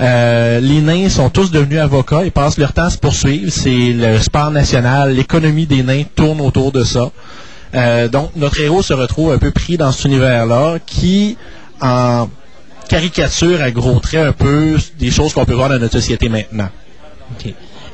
[0.00, 2.24] Euh, les nains sont tous devenus avocats.
[2.24, 3.50] Ils passent leur temps à se poursuivre.
[3.52, 5.14] C'est le sport national.
[5.14, 7.10] L'économie des nains tourne autour de ça.
[7.74, 11.36] Euh, donc, notre héros se retrouve un peu pris dans cet univers-là qui,
[11.80, 12.28] en
[12.88, 16.70] caricature à gros traits un peu des choses qu'on peut voir dans notre société maintenant.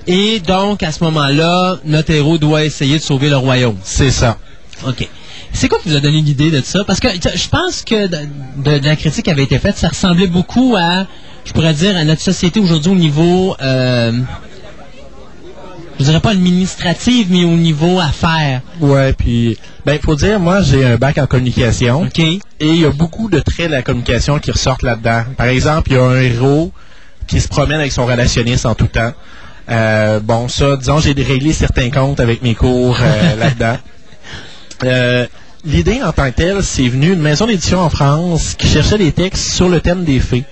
[0.07, 3.77] Et donc, à ce moment-là, notre héros doit essayer de sauver le royaume.
[3.83, 4.39] C'est ça.
[4.87, 5.09] OK.
[5.53, 6.85] C'est quoi qui vous a donné l'idée de ça?
[6.85, 8.19] Parce que je pense que de,
[8.57, 11.07] de- de la critique qui avait été faite, ça ressemblait beaucoup à,
[11.45, 14.13] je pourrais dire, à notre société aujourd'hui au niveau, euh,
[15.99, 18.63] je dirais pas administratif, mais au niveau affaires.
[18.81, 19.57] Ouais, puis
[19.87, 22.03] ben faut dire, moi j'ai un bac en communication.
[22.03, 22.19] OK.
[22.19, 25.23] Et il y a beaucoup de traits de la communication qui ressortent là-dedans.
[25.37, 26.73] Par exemple, il y a un héros
[27.27, 29.13] qui se promène avec son relationniste en tout temps.
[29.71, 33.79] Euh, bon, ça, disons, j'ai réglé certains comptes avec mes cours euh, là-dedans.
[34.85, 35.27] Euh,
[35.67, 39.13] L'idée en tant que telle, c'est venu d'une maison d'édition en France qui cherchait des
[39.13, 40.45] textes sur le thème des fées.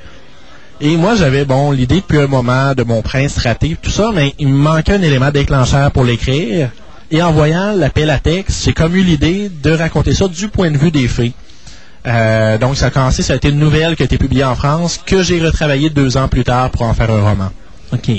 [0.80, 4.34] Et moi, j'avais, bon, l'idée depuis un moment de mon prince raté, tout ça, mais
[4.38, 6.70] il me manquait un élément déclencheur pour l'écrire.
[7.10, 10.70] Et en voyant l'appel à texte, j'ai comme eu l'idée de raconter ça du point
[10.70, 11.32] de vue des faits.
[12.06, 14.54] Euh, donc, ça a commencé, ça a été une nouvelle qui a été publiée en
[14.54, 17.50] France, que j'ai retravaillé deux ans plus tard pour en faire un roman.
[17.92, 18.10] OK.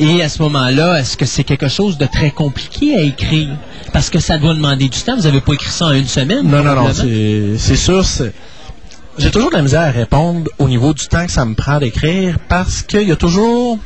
[0.00, 3.56] Et à ce moment-là, est-ce que c'est quelque chose de très compliqué à écrire?
[3.92, 5.16] Parce que ça doit demander du temps.
[5.16, 6.48] Vous n'avez pas écrit ça en une semaine?
[6.48, 8.04] Non, non, non, c'est sûr.
[9.18, 11.80] J'ai toujours de la misère à répondre au niveau du temps que ça me prend
[11.80, 13.78] d'écrire parce qu'il y a toujours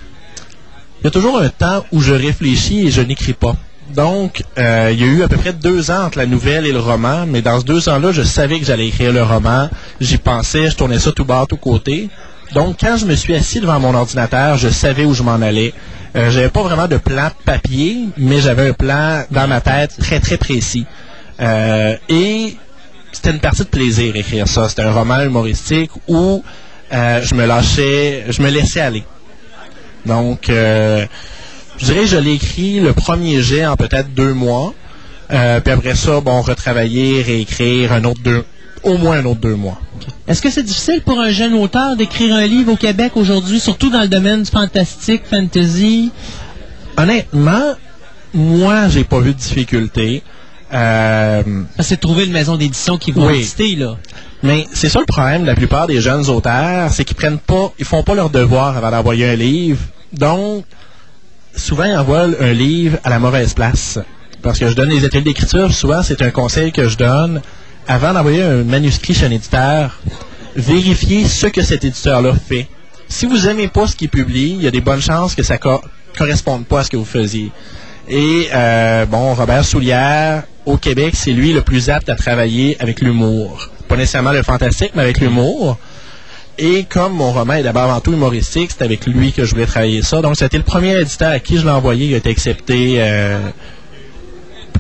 [1.01, 3.57] il y a toujours un temps où je réfléchis et je n'écris pas.
[3.93, 6.73] Donc, euh, il y a eu à peu près deux ans entre la nouvelle et
[6.73, 9.69] le roman, mais dans ces deux ans-là, je savais que j'allais écrire le roman.
[10.01, 12.09] J'y pensais, je tournais ça tout bas, tout côté.
[12.55, 15.75] Donc, quand je me suis assis devant mon ordinateur, je savais où je m'en allais.
[16.15, 20.21] Euh, j'avais pas vraiment de plan papier, mais j'avais un plan dans ma tête très,
[20.21, 20.85] très précis.
[21.41, 22.57] Euh, et
[23.13, 24.69] c'était une partie de plaisir écrire ça.
[24.69, 26.45] C'était un roman humoristique où
[26.93, 29.05] euh, je me lâchais, je me laissais aller.
[30.05, 31.07] Donc, je
[31.81, 34.75] dirais que je l'ai écrit le premier jet en peut-être deux mois.
[35.29, 38.45] Puis après ça, bon, retravailler, réécrire un autre deux,
[38.83, 39.79] au moins un autre deux mois.
[40.29, 43.91] Est-ce que c'est difficile pour un jeune auteur d'écrire un livre au Québec aujourd'hui, surtout
[43.91, 46.11] dans le domaine du fantastique, fantasy?
[46.97, 47.75] Honnêtement,
[48.35, 50.23] moi, j'ai pas vu de difficulté.
[50.73, 51.43] Euh,
[51.81, 53.39] c'est de trouver une maison d'édition qui va Oui.
[53.39, 53.97] exister, là.
[54.43, 57.73] Mais c'est ça le problème de la plupart des jeunes auteurs, c'est qu'ils prennent pas,
[57.79, 59.81] ils font pas leur devoir avant d'envoyer un livre.
[60.13, 60.65] Donc,
[61.55, 63.99] souvent ils envoient un livre à la mauvaise place.
[64.43, 67.41] Parce que je donne les ateliers d'écriture, souvent c'est un conseil que je donne.
[67.89, 69.99] Avant d'envoyer un manuscrit chez un éditeur,
[70.55, 72.69] vérifiez ce que cet éditeur-là fait.
[73.09, 75.59] Si vous aimez pas ce qu'il publie, il y a des bonnes chances que ça
[75.59, 75.83] co-
[76.17, 77.51] corresponde pas à ce que vous faisiez.
[78.09, 83.01] Et euh, bon, Robert Soulière, au Québec, c'est lui le plus apte à travailler avec
[83.01, 83.69] l'humour.
[83.89, 85.79] Pas nécessairement le fantastique, mais avec l'humour.
[86.59, 89.67] Et comme mon roman est d'abord avant tout humoristique, c'est avec lui que je voulais
[89.67, 90.21] travailler ça.
[90.23, 92.07] Donc, c'était le premier éditeur à qui je l'ai envoyé.
[92.07, 93.39] Il a été accepté euh,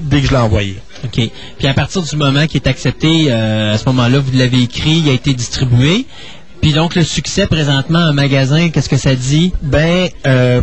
[0.00, 0.76] dès que je l'ai envoyé.
[1.04, 1.30] OK.
[1.58, 5.02] Puis à partir du moment qui est accepté, euh, à ce moment-là, vous l'avez écrit,
[5.04, 6.06] il a été distribué.
[6.60, 9.52] Puis donc, le succès présentement en magasin, qu'est-ce que ça dit?
[9.62, 10.62] Ben, euh,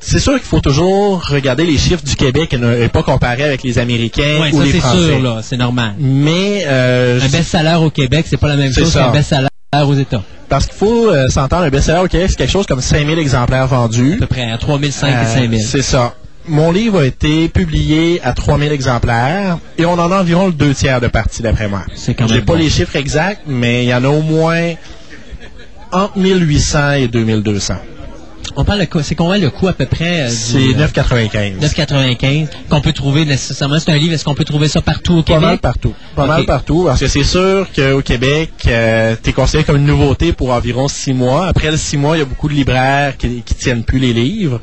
[0.00, 3.44] c'est sûr qu'il faut toujours regarder les chiffres du Québec et ne et pas comparer
[3.44, 4.98] avec les Américains Oui, ou ça les c'est Français.
[5.06, 5.40] sûr, là.
[5.42, 5.94] C'est normal.
[5.98, 9.48] Mais euh, Un best-seller au Québec, c'est pas la même C'est chose qu'un best-seller
[9.84, 10.22] aux États.
[10.48, 13.66] parce qu'il faut euh, s'entendre, un best-seller au Québec, c'est quelque chose comme 5000 exemplaires
[13.66, 14.14] vendus.
[14.14, 15.62] À peu près, à 3005 Euh, et 5000.
[15.62, 16.14] C'est ça.
[16.50, 20.74] Mon livre a été publié à 3000 exemplaires et on en a environ le deux
[20.74, 21.82] tiers de partie, d'après moi.
[21.94, 22.58] C'est quand J'ai même pas bon.
[22.58, 24.72] les chiffres exacts, mais il y en a au moins
[25.92, 27.74] entre 1800 et 2200.
[28.56, 29.04] On parle de quoi?
[29.04, 30.22] C'est combien le coût à peu près?
[30.22, 31.60] euh, C'est euh, 9,95.
[31.60, 33.78] 9,95 qu'on peut trouver nécessairement.
[33.78, 35.60] C'est un livre, est-ce qu'on peut trouver ça partout au Pas mal Québec?
[35.60, 35.94] partout.
[36.16, 36.82] Pas mal partout.
[36.86, 41.12] Parce que c'est sûr qu'au Québec, euh, t'es considéré comme une nouveauté pour environ six
[41.12, 41.46] mois.
[41.46, 44.12] Après les six mois, il y a beaucoup de libraires qui, qui tiennent plus les
[44.12, 44.60] livres.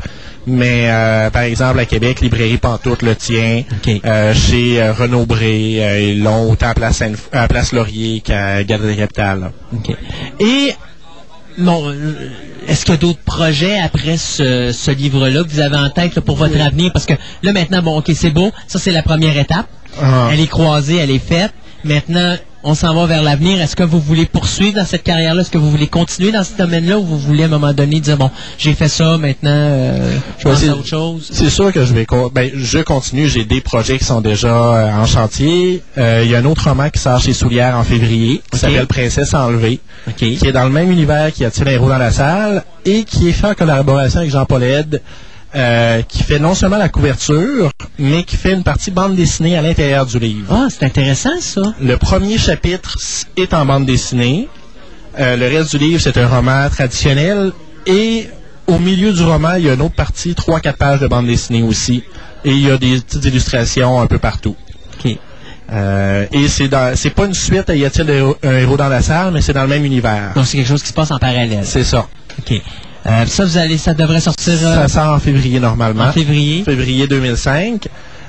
[0.49, 3.64] Mais euh, par exemple, à Québec, Librairie Pantoute le tient.
[4.06, 8.22] Euh, chez euh, Renaud Bré, euh, ils l'ont autant à Place, Sainte- à Place Laurier
[8.22, 9.52] qu'à Galerie Capitale.
[9.74, 9.94] OK.
[10.40, 10.74] Et,
[11.57, 11.94] bon,
[12.65, 16.15] est-ce qu'il y a d'autres projets après ce, ce livre-là que vous avez en tête
[16.15, 16.91] là, pour votre avenir?
[16.94, 17.14] Parce que
[17.44, 18.52] là, maintenant, bon, OK, c'est beau.
[18.68, 19.68] Ça, c'est la première étape.
[20.02, 20.30] Ah.
[20.32, 21.52] Elle est croisée, elle est faite.
[21.84, 23.62] Maintenant, on s'en va vers l'avenir.
[23.62, 25.42] Est-ce que vous voulez poursuivre dans cette carrière-là?
[25.42, 28.00] Est-ce que vous voulez continuer dans ce domaine-là ou vous voulez à un moment donné
[28.00, 31.30] dire, bon, j'ai fait ça, maintenant, euh, je pense à autre chose?
[31.32, 34.92] C'est sûr que je vais ben, je continue, j'ai des projets qui sont déjà euh,
[34.92, 35.82] en chantier.
[35.98, 38.88] Euh, Il y a un autre roman qui sort chez Soulière en février, qui s'appelle
[38.88, 39.80] Princesse enlevée,
[40.16, 43.34] qui est dans le même univers qui attire héros dans la salle et qui est
[43.34, 45.02] fait en collaboration avec Jean-Paul Ed,
[45.58, 49.62] euh, qui fait non seulement la couverture, mais qui fait une partie bande dessinée à
[49.64, 50.54] l'intérieur du livre.
[50.56, 51.74] Ah, c'est intéressant, ça.
[51.82, 52.98] Le premier chapitre
[53.36, 54.48] est en bande dessinée.
[55.20, 57.54] Euh, le reste du livre, c'est un roman traditionnel.
[57.88, 58.30] Et
[58.68, 61.64] au milieu du roman, il y a une autre partie, 3-4 pages de bande dessinée
[61.64, 62.04] aussi.
[62.46, 64.56] Et il y a des petites illustrations un peu partout.
[65.00, 65.18] OK.
[65.72, 68.10] Euh, et c'est dans, c'est pas une suite à Y a-t-il
[68.44, 70.34] un héros dans la salle, mais c'est dans le même univers.
[70.36, 71.62] Donc, c'est quelque chose qui se passe en parallèle.
[71.64, 72.08] C'est ça.
[72.40, 72.62] OK.
[73.08, 76.06] Euh, ça, vous allez, ça devrait sortir euh, Ça sort en février normalement.
[76.06, 76.64] en février.
[76.64, 77.88] février 2005.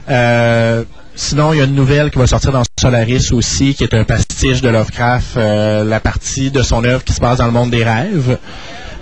[0.08, 0.84] Euh,
[1.16, 4.04] sinon, il y a une nouvelle qui va sortir dans Solaris aussi, qui est un
[4.04, 7.70] pastiche de Lovecraft, euh, la partie de son œuvre qui se passe dans le monde
[7.70, 8.38] des rêves.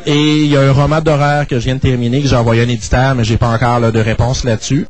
[0.07, 2.62] Et il y a un roman d'horreur que je viens de terminer, que j'ai envoyé
[2.62, 4.86] à un éditeur, mais j'ai pas encore là, de réponse là-dessus.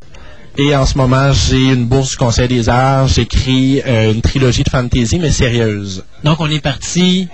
[0.59, 3.07] Et en ce moment, j'ai une bourse du Conseil des Arts.
[3.07, 6.03] J'écris euh, une trilogie de fantasy, mais sérieuse.
[6.23, 7.27] Donc, on est parti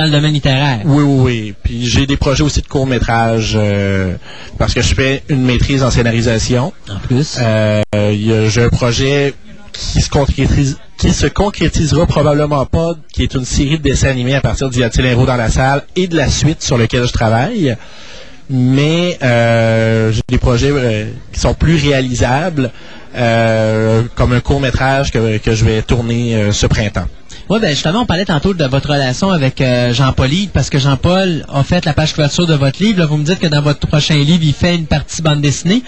[0.00, 0.80] dans le domaine littéraire.
[0.84, 1.54] Oui, oui, oui.
[1.62, 4.14] Puis j'ai des projets aussi de court-métrage, euh,
[4.58, 6.72] parce que je fais une maîtrise en scénarisation.
[6.88, 7.36] En plus.
[7.40, 9.34] Euh, y j'ai un projet
[9.72, 14.34] qui se concrétise qui se concrétisera probablement pas, qui est une série de dessins animés
[14.34, 17.12] à partir a-t-il un héros dans la salle et de la suite sur lequel je
[17.12, 17.76] travaille.
[18.50, 22.70] Mais euh, j'ai des projets euh, qui sont plus réalisables,
[23.16, 27.06] euh, comme un court métrage que, que je vais tourner ce printemps.
[27.50, 31.44] Oui, ben justement, on parlait tantôt de votre relation avec euh, Jean-Paul parce que Jean-Paul
[31.52, 33.00] a fait la page couverture de votre livre.
[33.00, 35.82] Là, vous me dites que dans votre prochain livre, il fait une partie bande dessinée.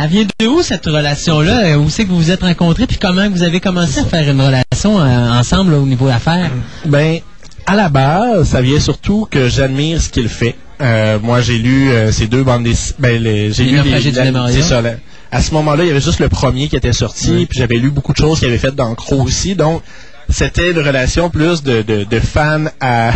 [0.00, 1.66] Elle vient de où cette relation-là?
[1.66, 2.86] Euh, Où c'est que vous vous êtes rencontrés?
[2.86, 6.50] Puis comment vous avez commencé à faire une relation euh, ensemble là, au niveau d'affaires?
[6.86, 7.18] Ben,
[7.66, 10.56] à la base, ça vient surtout que j'admire ce qu'il fait.
[10.80, 12.96] Euh, moi, j'ai lu euh, ces deux bandes dessinées.
[12.98, 14.92] Ben, les- j'ai Les lu du la- ça, là.
[15.30, 17.90] À ce moment-là, il y avait juste le premier qui était sorti, puis j'avais lu
[17.90, 19.54] beaucoup de choses qu'il avait faites dans Crow aussi.
[19.56, 19.82] Donc,
[20.34, 23.12] c'était une relation plus de, de, de fan à,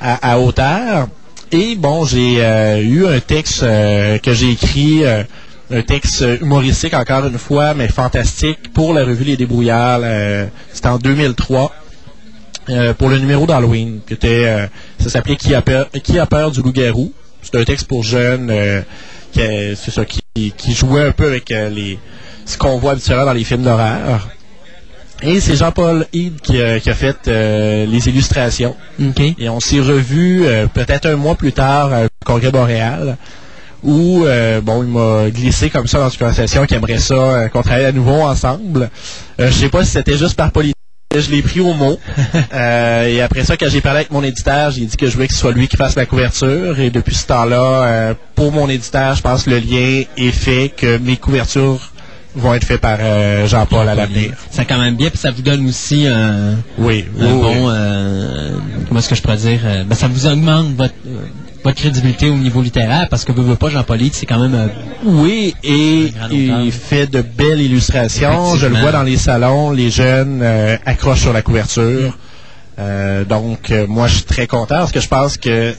[0.00, 1.06] à, à.
[1.52, 5.22] Et bon, j'ai euh, eu un texte euh, que j'ai écrit, euh,
[5.70, 10.00] un texte humoristique encore une fois, mais fantastique, pour la revue Les Débrouillards.
[10.72, 11.72] C'était en 2003.
[12.70, 14.68] euh, pour le numéro d'Halloween, qui était,
[14.98, 17.12] ça s'appelait qui a peur, qui a peur du loup-garou.
[17.40, 18.52] C'est un texte pour jeunes,
[19.32, 19.40] qui,
[19.76, 20.20] c'est ça, qui,
[20.56, 22.00] qui jouait un peu avec les,
[22.44, 24.28] ce qu'on voit habituellement dans les films d'horreur.
[25.22, 28.76] Et c'est Jean-Paul Hyde qui, a- qui a fait euh, les illustrations.
[29.02, 29.20] OK.
[29.38, 33.16] Et on s'est revus euh, peut-être un mois plus tard au Congrès Boréal,
[33.82, 37.48] où euh, bon, il m'a glissé comme ça dans une conversation qu'il aimerait ça euh,
[37.48, 38.90] qu'on travaille à nouveau ensemble.
[39.40, 40.74] Euh, je sais pas si c'était juste par politique.
[41.16, 41.98] Je l'ai pris au mot.
[42.54, 45.26] Euh, et après ça, quand j'ai parlé avec mon éditeur, j'ai dit que je voulais
[45.28, 46.78] que ce soit lui qui fasse la couverture.
[46.80, 50.72] Et depuis ce temps-là, euh, pour mon éditeur, je pense que le lien est fait,
[50.76, 51.92] que mes couvertures
[52.38, 54.32] vont être faites par euh, Jean-Paul à l'avenir.
[54.50, 57.32] Ça quand même bien, puis ça vous donne aussi un, Oui, un oui.
[57.40, 57.68] bon...
[57.70, 58.50] euh,
[58.86, 59.60] comment est-ce que je pourrais dire?
[59.64, 60.94] euh, ben, ça vous augmente votre,
[61.64, 64.70] votre crédibilité au niveau littéraire, parce que vous ne pas Jean-Paul c'est quand même...
[65.04, 68.54] Oui, et il fait de belles illustrations.
[68.56, 70.42] Je le vois dans les salons, les jeunes
[70.86, 72.16] accrochent sur la couverture.
[73.28, 75.74] Donc, moi, je suis très content parce que je pense que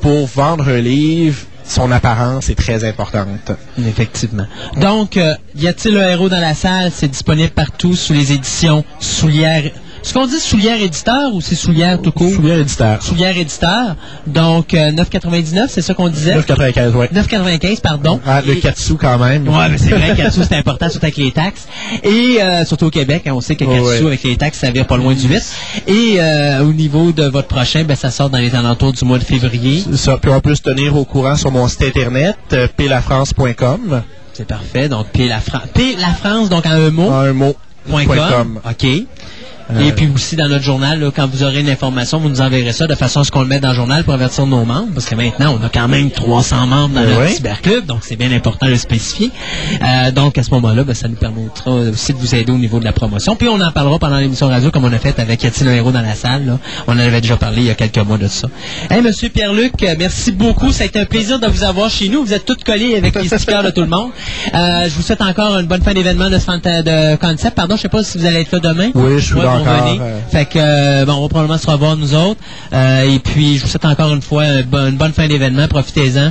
[0.00, 1.38] pour vendre un livre,
[1.68, 3.52] son apparence est très importante.
[3.78, 4.46] Effectivement.
[4.76, 6.90] Donc, euh, y a-t-il un héros dans la salle?
[6.92, 9.70] C'est disponible partout sous les éditions Soulière.
[10.02, 12.30] Est-ce qu'on dit Soulière éditeur ou c'est Soulière tout court?
[12.32, 13.02] Soulière éditeur.
[13.02, 13.96] Soulière éditeur.
[14.26, 16.34] Donc, euh, 9,99, c'est ça qu'on disait?
[16.34, 17.08] 9,95, ouais.
[17.12, 18.20] 9,95, pardon.
[18.26, 19.46] Ah, le Et- 4 sous quand même.
[19.48, 21.66] Ouais, mais c'est vrai qu'Atsu, c'est important, surtout avec les taxes.
[22.02, 23.98] Et euh, surtout au Québec, hein, on sait que Oh, 4 ouais.
[23.98, 25.42] sous avec les taxes, ça vire pas loin du 8.
[25.86, 29.18] Et euh, au niveau de votre prochain, ben, ça sort dans les alentours du mois
[29.18, 29.84] de février.
[29.94, 34.02] Ça, puis on peut se tenir au courant sur mon site internet, euh, plafrance.com.
[34.32, 34.88] C'est parfait.
[34.88, 37.08] Donc, P la, France, donc en un mot.
[37.08, 37.56] En un mot.
[37.90, 38.60] Com.
[38.68, 38.86] OK.
[39.80, 42.72] Et puis aussi dans notre journal, là, quand vous aurez une information, vous nous enverrez
[42.72, 44.88] ça de façon à ce qu'on le mette dans le journal pour avertir nos membres,
[44.94, 47.08] parce que maintenant, on a quand même 300 membres dans Oui.
[47.14, 49.30] notre cyberclub, donc c'est bien important de le spécifier.
[49.82, 52.78] Euh, donc à ce moment-là, ben, ça nous permettra aussi de vous aider au niveau
[52.80, 53.36] de la promotion.
[53.36, 55.72] Puis on en parlera pendant l'émission radio comme on a fait avec Y a-t-il un
[55.74, 56.46] héros dans la salle.
[56.46, 56.58] Là?
[56.86, 58.48] On en avait déjà parlé il y a quelques mois de ça.
[58.90, 60.72] Hey, Monsieur Pierre-Luc, euh, merci beaucoup.
[60.72, 62.24] Ça a été un plaisir de vous avoir chez nous.
[62.24, 64.10] Vous êtes tous collés avec les stickers de tout le monde.
[64.54, 67.54] Euh, je vous souhaite encore une bonne fin d'événement de, de concept.
[67.54, 68.90] Pardon, je sais pas si vous allez être là demain.
[68.94, 70.20] Oui, je suis Ouais, là euh.
[70.30, 72.40] Fait que, euh, bon, on va probablement se revoir nous autres.
[72.72, 75.68] Euh, et puis, je vous souhaite encore une fois une bonne, une bonne fin d'événement.
[75.68, 76.30] Profitez-en.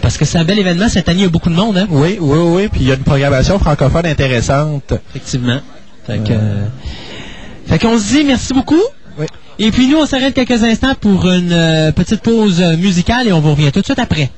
[0.00, 0.88] parce que c'est un bel événement.
[0.88, 1.86] Cette année, il y a beaucoup de monde, hein?
[1.90, 2.68] Oui, oui, oui.
[2.68, 4.92] Puis il y a une programmation francophone intéressante.
[5.10, 5.60] Effectivement.
[6.06, 6.34] Fait que,
[7.66, 8.82] fait qu'on se dit merci beaucoup.
[9.18, 9.26] Oui.
[9.58, 13.50] Et puis, nous, on s'arrête quelques instants pour une petite pause musicale et on vous
[13.50, 14.30] revient tout de suite après.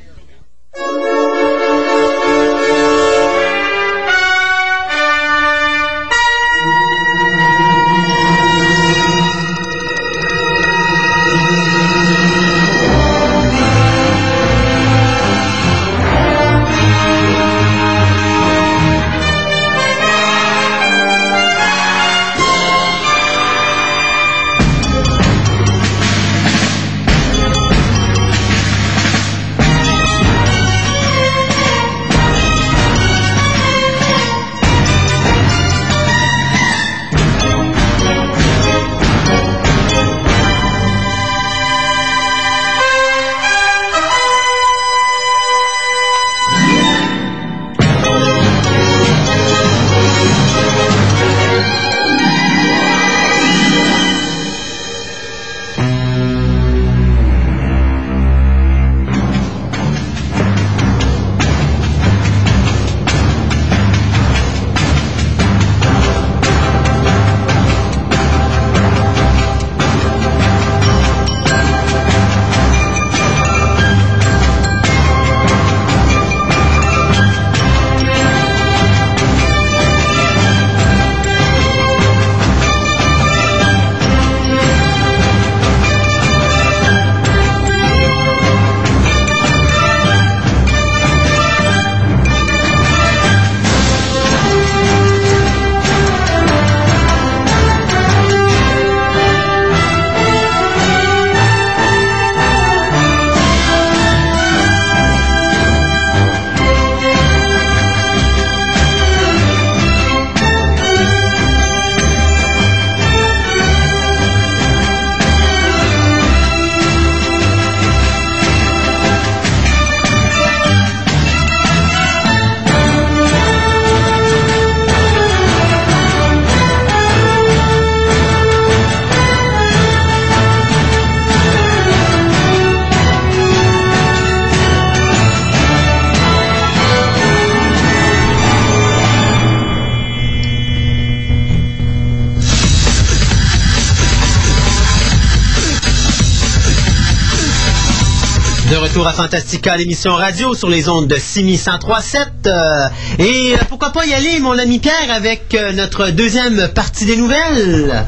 [148.92, 152.28] Retour à Fantastica, l'émission radio sur les ondes de 6137.
[152.44, 152.88] Euh,
[153.18, 157.16] et euh, pourquoi pas y aller, mon ami Pierre, avec euh, notre deuxième partie des
[157.16, 158.04] nouvelles.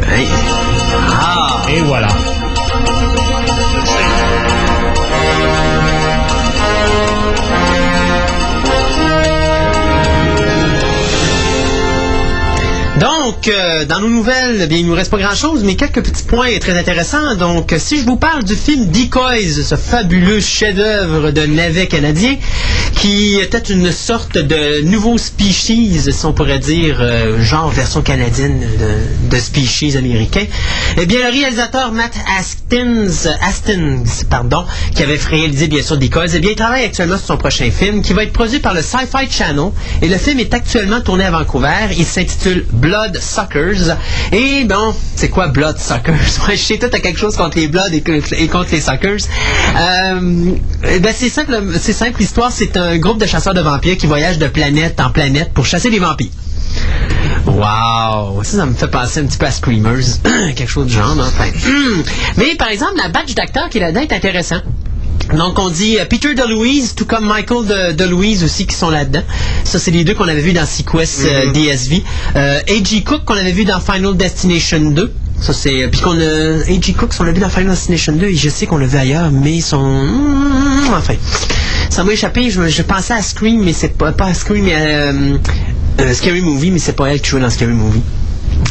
[0.00, 0.26] Hey.
[1.10, 1.62] Ah.
[1.70, 2.08] Et voilà.
[13.38, 16.58] Donc, euh, dans nos nouvelles, bien, il nous reste pas grand-chose, mais quelques petits points
[16.58, 17.36] très intéressants.
[17.36, 22.36] Donc, si je vous parle du film Decoys, ce fabuleux chef-d'œuvre de navet canadien,
[22.96, 28.58] qui était une sorte de nouveau species, si on pourrait dire, euh, genre version canadienne
[28.58, 30.46] de, de species américain,
[30.96, 34.64] eh bien, le réalisateur Matt Astins, Astins, pardon,
[34.96, 38.02] qui avait réalisé bien sûr Decoys, eh bien, il travaille actuellement sur son prochain film,
[38.02, 39.70] qui va être produit par le Sci-Fi Channel,
[40.02, 41.94] et le film est actuellement tourné à Vancouver.
[41.96, 43.96] Il s'intitule Blood Suckers.
[44.32, 46.14] Et bon, c'est quoi Blood Suckers?
[46.38, 49.28] Moi, je sais tout à quelque chose contre les Bloods et, contre les Suckers.
[49.76, 50.54] Euh,
[51.00, 52.50] ben, c'est simple, c'est simple l'histoire.
[52.50, 55.90] C'est un groupe de chasseurs de vampires qui voyagent de planète en planète pour chasser
[55.90, 56.30] les vampires.
[57.46, 58.42] Wow!
[58.42, 60.04] Ça, ça me fait penser un petit peu à Screamers.
[60.54, 61.16] quelque chose du genre?
[61.18, 61.50] Enfin.
[62.36, 64.60] Mais par exemple, la badge d'acteur qui est là-dedans est intéressant.
[65.36, 69.22] Donc, on dit euh, Peter DeLuise, tout comme Michael de, DeLuise aussi, qui sont là-dedans.
[69.64, 72.02] Ça, c'est les deux qu'on avait vus dans Sequest euh, DSV.
[72.36, 73.02] Euh, A.G.
[73.04, 75.12] Cook, qu'on avait vu dans Final Destination 2.
[75.40, 75.82] Ça, c'est...
[75.82, 76.62] euh, Puis qu'on a...
[76.66, 76.94] A.G.
[76.94, 79.30] Cook, on l'a vu dans Final Destination 2, et je sais qu'on l'a vu ailleurs,
[79.30, 79.76] mais ils sont...
[79.76, 81.14] hum, Enfin...
[81.90, 84.74] Ça m'a échappé, je, je pensais à Scream, mais c'est pas, pas à Scream, mais
[84.74, 85.36] à euh,
[86.00, 88.02] euh, Scary Movie, mais c'est pas elle qui joue dans Scary Movie.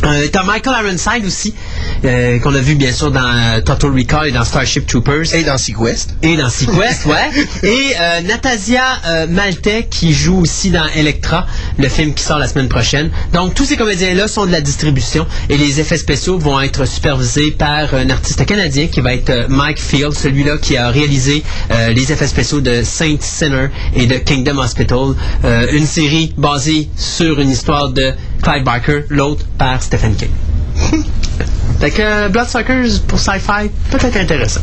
[0.04, 1.54] Euh, T'as Michael Ironside aussi,
[2.06, 5.34] euh, qu'on a vu bien sûr dans euh, Total Recall et dans Starship Troopers.
[5.34, 6.16] Et dans Sequest.
[6.22, 7.30] Et dans Sequest, ouais.
[7.64, 11.48] Et euh, Natasia Maltais qui joue aussi dans Electra,
[11.78, 13.10] le film qui sort la semaine prochaine.
[13.34, 17.52] Donc tous ces comédiens-là sont de la distribution et les effets spéciaux vont être supervisés
[17.52, 21.44] par un artiste canadien qui va être Mike Field, celui-là qui a réalisé
[21.94, 25.16] les effets spéciaux de Saint Sinner et de Kingdom Hospital,
[25.72, 30.32] une série basée sur une histoire de Clive Barker, l'autre par Stephen King.
[31.80, 34.62] Fait que euh, Bloodsuckers pour sci-fi, peut-être intéressant.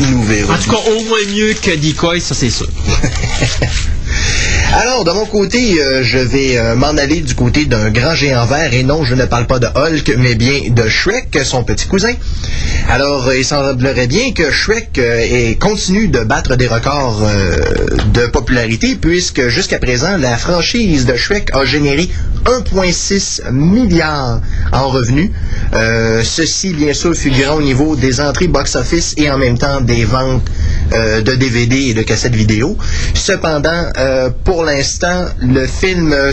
[0.00, 0.52] Nous verrons.
[0.52, 2.68] En tout cas, au moins mieux que Decoy, ça c'est sûr.
[4.70, 8.44] Alors, de mon côté, euh, je vais euh, m'en aller du côté d'un grand géant
[8.44, 11.86] vert, et non, je ne parle pas de Hulk, mais bien de Shrek, son petit
[11.86, 12.12] cousin.
[12.90, 15.00] Alors, euh, il semblerait bien que Shrek
[15.58, 17.22] continue de battre des records
[18.12, 22.08] de popularité, puisque jusqu'à présent, la franchise de Shrek a généré
[22.44, 24.40] 1,6 milliard
[24.72, 25.30] en revenus.
[26.22, 30.48] Ceci, bien sûr, figurant au niveau des entrées box-office et en même temps des ventes
[30.92, 32.76] de DVD et de cassettes vidéo.
[33.14, 36.32] Cependant, euh, pour l'instant, le film euh,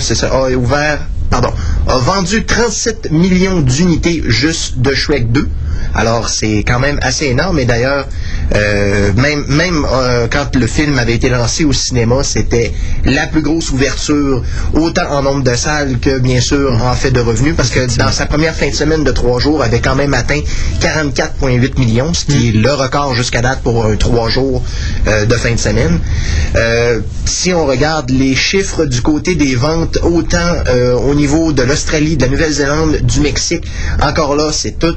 [1.88, 5.48] a vendu 37 millions d'unités juste de Shrek 2.
[5.94, 7.60] Alors, c'est quand même assez énorme.
[7.60, 8.08] Et d'ailleurs,
[8.54, 12.74] euh, même, euh, quand le film avait été lancé au cinéma, c'était
[13.06, 14.44] la plus grosse ouverture,
[14.74, 18.12] autant en nombre de salles que, bien sûr, en fait de revenus, parce que dans
[18.12, 20.42] sa première fin de semaine de trois jours, avait quand même atteint
[20.82, 24.62] 44,8 millions, ce qui est le record jusqu'à date pour un trois jours
[25.08, 26.00] euh, de fin de semaine.
[27.26, 30.54] Si on regarde les chiffres du côté des ventes, autant
[31.04, 33.66] au niveau de l'Australie, de la Nouvelle-Zélande, du Mexique,
[34.02, 34.96] encore là, c'est tout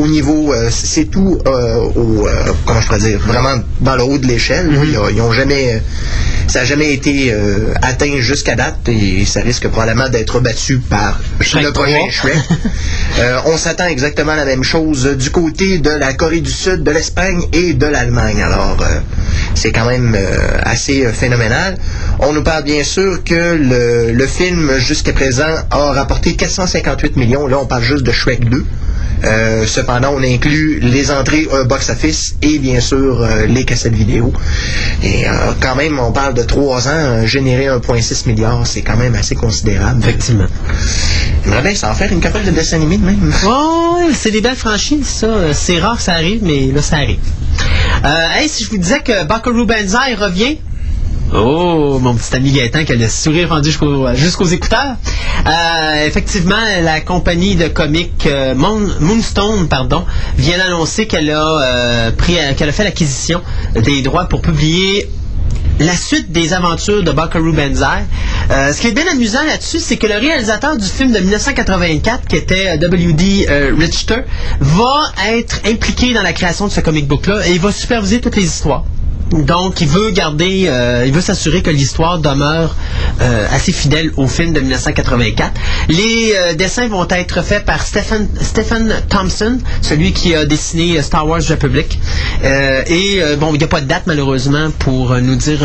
[0.00, 2.32] au niveau, euh, c'est tout euh, au, euh,
[2.64, 4.68] comment je pourrais dire, vraiment dans le haut de l'échelle.
[4.84, 5.82] Ils ont- Ils ont jamais,
[6.48, 7.34] ça n'a jamais été
[7.82, 12.10] atteint jusqu'à date et ça risque probablement d'être battu par Shrek le prochain 3.
[12.10, 12.34] Shrek.
[13.46, 16.90] On s'attend exactement à la même chose du côté de la Corée du Sud, de
[16.90, 18.42] l'Espagne et de l'Allemagne.
[18.42, 18.76] Alors,
[19.54, 20.16] c'est quand même
[20.62, 21.76] assez phénoménal.
[22.20, 27.46] On nous parle bien sûr que le, le film, jusqu'à présent, a rapporté 458 millions.
[27.46, 28.64] Là, on parle juste de Shrek 2.
[29.24, 34.32] Euh, cependant, on inclut les entrées box-office et bien sûr euh, les cassettes vidéo.
[35.02, 39.14] Et euh, quand même, on parle de trois ans, générer 1,6 milliard, c'est quand même
[39.14, 40.00] assez considérable.
[40.02, 40.46] Effectivement.
[41.44, 43.32] J'aimerais bien s'en faire une capable de dessin animé de même.
[43.44, 45.52] Ouais, c'est des belles franchises, ça.
[45.52, 47.18] C'est rare que ça arrive, mais là, ça arrive.
[48.04, 50.58] Euh, hey, si je vous disais que Buckaroo Banzai revient.
[51.32, 54.96] Oh, mon petit ami Gaëtan qui a le sourire rendu jusqu'au- jusqu'aux écouteurs.
[55.46, 60.04] Euh, effectivement, la compagnie de comics euh, Moon- Moonstone pardon,
[60.36, 62.10] vient d'annoncer qu'elle a, euh,
[62.56, 63.42] qu'elle a fait l'acquisition
[63.76, 65.08] des droits pour publier
[65.78, 68.04] la suite des aventures de Buckaroo Banzai.
[68.50, 72.36] Ce qui est bien amusant là-dessus, c'est que le réalisateur du film de 1984, qui
[72.36, 73.46] était W.D.
[73.78, 74.22] Richter,
[74.60, 78.36] va être impliqué dans la création de ce comic book-là et il va superviser toutes
[78.36, 78.84] les histoires.
[79.32, 82.74] Donc, il veut garder, euh, il veut s'assurer que l'histoire demeure
[83.20, 85.52] euh, assez fidèle au film de 1984.
[85.88, 91.28] Les euh, dessins vont être faits par Stephen, Stephen Thompson, celui qui a dessiné Star
[91.28, 92.00] Wars Republic.
[92.42, 95.60] Et bon, il n'y a pas de date malheureusement pour nous dire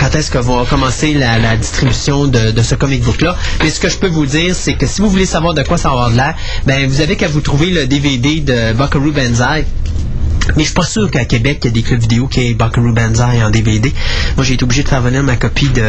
[0.00, 3.36] quand est-ce que va commencer la, distribution de, ce comic book-là.
[3.62, 5.76] Mais ce que je peux vous dire, c'est que si vous voulez savoir de quoi
[5.76, 6.34] ça va de l'air,
[6.66, 9.66] ben vous avez qu'à vous trouver le DVD de Buckaroo Banzai.
[10.56, 12.54] Mais je suis pas sûr qu'à Québec, il y a des clubs vidéo qui aient
[12.54, 13.92] Buckaroo Banzai en DVD.
[14.36, 15.82] Moi, j'ai été obligé de faire venir ma copie de,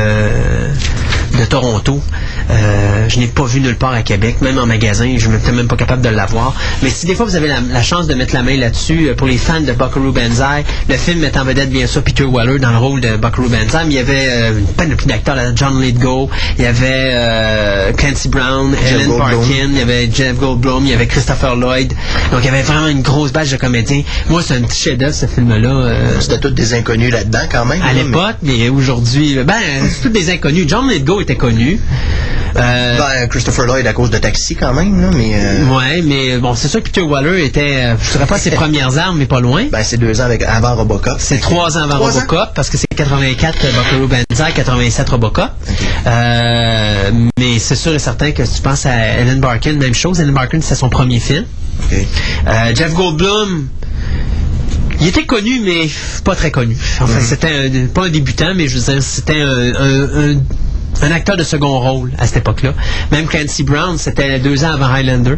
[1.40, 2.02] de Toronto.
[2.50, 5.68] Euh, je n'ai pas vu nulle part à Québec, même en magasin, je n'étais même
[5.68, 6.54] pas capable de l'avoir.
[6.82, 9.16] Mais si des fois vous avez la, la chance de mettre la main là-dessus, euh,
[9.16, 12.60] pour les fans de Buckaroo Banzai, le film met en vedette bien sûr Peter Weller
[12.60, 15.82] dans le rôle de Buckaroo Banzai, mais il y avait euh, une panoplie d'acteurs, John
[15.82, 19.18] Lithgow, il y avait euh, Clancy Brown, Ellen Goldblum.
[19.40, 21.94] Barkin, il y avait Jeff Goldblum, il y avait Christopher Lloyd.
[22.32, 24.04] Donc il y avait vraiment une grosse bâche de comédiens.
[24.30, 25.70] Moi, c'est un petit chef-d'œuvre ce film-là.
[25.70, 27.82] euh, C'était tous des inconnus là-dedans quand même.
[27.82, 29.56] à l'époque, mais aujourd'hui, ben,
[29.90, 30.66] c'est tous des inconnus.
[30.68, 31.80] John Lithgow était connu.
[32.56, 36.38] Euh, Ben, Christopher Lloyd à cause de Taxi quand même, là, mais euh, ouais, mais
[36.38, 39.26] bon, c'est sûr que Peter Waller était, euh, je dirais pas ses premières armes, mais
[39.26, 39.66] pas loin.
[39.72, 41.16] ben, c'est deux ans avec, avant Robocop.
[41.18, 42.22] C'est trois ans avant Trois ans?
[42.22, 45.50] Robocop, parce que c'est 84 Buckaroo Banzai, 87 Robocop.
[46.06, 50.20] Euh, mais c'est sûr et certain que si tu penses à Ellen Barkin, même chose.
[50.20, 51.46] Ellen Barkin, c'est son premier film.
[52.76, 53.68] Jeff Goldblum,
[55.02, 55.88] il était connu, mais
[56.24, 56.78] pas très connu.
[57.02, 60.42] Enfin, c'était un- pas un débutant, mais je veux dire, c'était un, un- un-
[61.02, 62.74] un acteur de second rôle à cette époque-là.
[63.12, 65.36] Même Clancy Brown, c'était deux ans avant Highlander.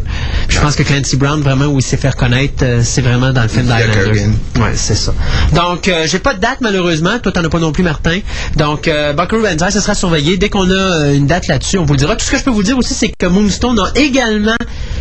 [0.49, 3.44] Je pense que Clancy Brown, vraiment, où il s'est fait reconnaître, euh, c'est vraiment dans
[3.44, 4.27] le film d'Highlander.
[4.60, 5.14] Ouais, c'est ça.
[5.53, 7.19] Donc, euh, j'ai pas de date, malheureusement.
[7.19, 8.19] Toi, t'en as pas non plus, Martin.
[8.56, 10.38] Donc, euh, Buckaroo Banzai, ce sera surveillé.
[10.38, 12.15] Dès qu'on a euh, une date là-dessus, on vous le dira.
[12.15, 14.56] Tout ce que je peux vous dire aussi, c'est que Moonstone a également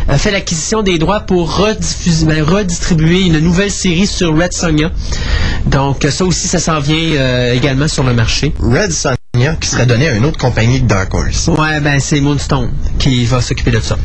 [0.08, 4.90] euh, fait l'acquisition des droits pour rediffuser, ben, redistribuer une nouvelle série sur Red Sonja.
[5.66, 8.52] Donc, euh, ça aussi, ça s'en vient euh, également sur le marché.
[8.60, 9.16] Red Sonja
[9.52, 11.48] qui serait donné à une autre compagnie de Dark Horse.
[11.48, 13.96] Ouais, ben, c'est Moonstone qui va s'occuper de ça.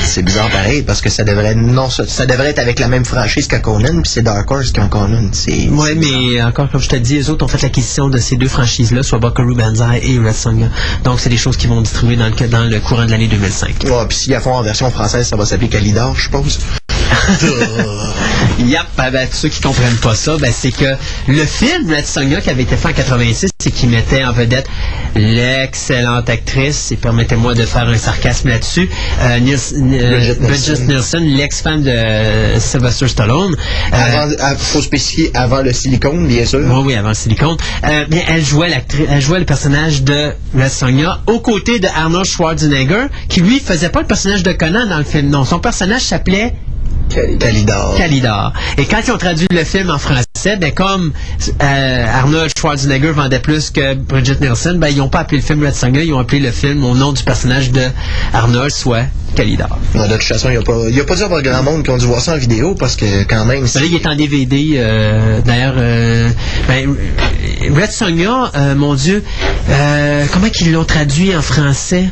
[0.00, 3.46] C'est bizarre pareil parce que ça devrait non ça, devrait être avec la même franchise
[3.46, 5.28] que Conan puis c'est Dark Horse qui ont Conan.
[5.32, 8.36] C'est Ouais, mais encore comme je te dis, les autres ont fait l'acquisition de ces
[8.36, 10.66] deux franchises-là, soit Buckaroo Banzai et Red Sonja.
[11.04, 13.84] Donc, c'est des choses qui vont distribuer dans le, dans le courant de l'année 2005.
[13.84, 16.58] Ouais, puis s'ils la font en version française, ça va s'appeler Calidor, je suppose.
[18.58, 20.84] Yep, ben, ben, ceux qui comprennent pas ça, ben, c'est que
[21.28, 24.66] le film Red Sonja qui avait été fait en 86, c'est qui mettait en vedette
[25.14, 28.88] l'excellente actrice, et permettez-moi de faire un sarcasme là-dessus,
[29.22, 31.24] euh, Nils- euh, Bridget Nielsen.
[31.24, 33.54] L'ex-femme de euh, Sylvester Stallone.
[33.54, 36.60] Euh, Avant, à- faut spécifier avant le silicone, bien sûr.
[36.62, 37.56] oui, oui, avant le silicone.
[37.84, 41.88] Euh, bien, elle jouait l'actrice, elle jouait le personnage de Red Sonja aux côtés de
[41.88, 45.30] Arnold Schwarzenegger, qui lui faisait pas le personnage de Conan dans le film.
[45.30, 46.54] Non, son personnage s'appelait
[47.38, 47.94] Calidor.
[47.96, 48.52] Calidor.
[48.78, 51.12] Et quand ils ont traduit le film en français, ben comme
[51.62, 55.64] euh, Arnold Schwarzenegger vendait plus que Bridget Nielsen, ben ils n'ont pas appelé le film
[55.64, 57.82] Red Sonja, ils ont appelé le film au nom du personnage de
[58.32, 59.04] Arnold, soit
[59.36, 59.78] Calidor.
[59.94, 61.82] Non, de toute façon, il n'y a, pas- y a pas dû avoir grand monde
[61.84, 63.60] qui ont dû voir ça en vidéo parce que quand même.
[63.64, 64.72] Ben là, il est en DVD.
[64.76, 66.28] euh, D'ailleurs, euh,
[66.68, 66.94] ben,
[67.74, 69.22] Red Sonja, mon Dieu,
[69.70, 72.04] euh, comment qu'ils l'ont traduit en français?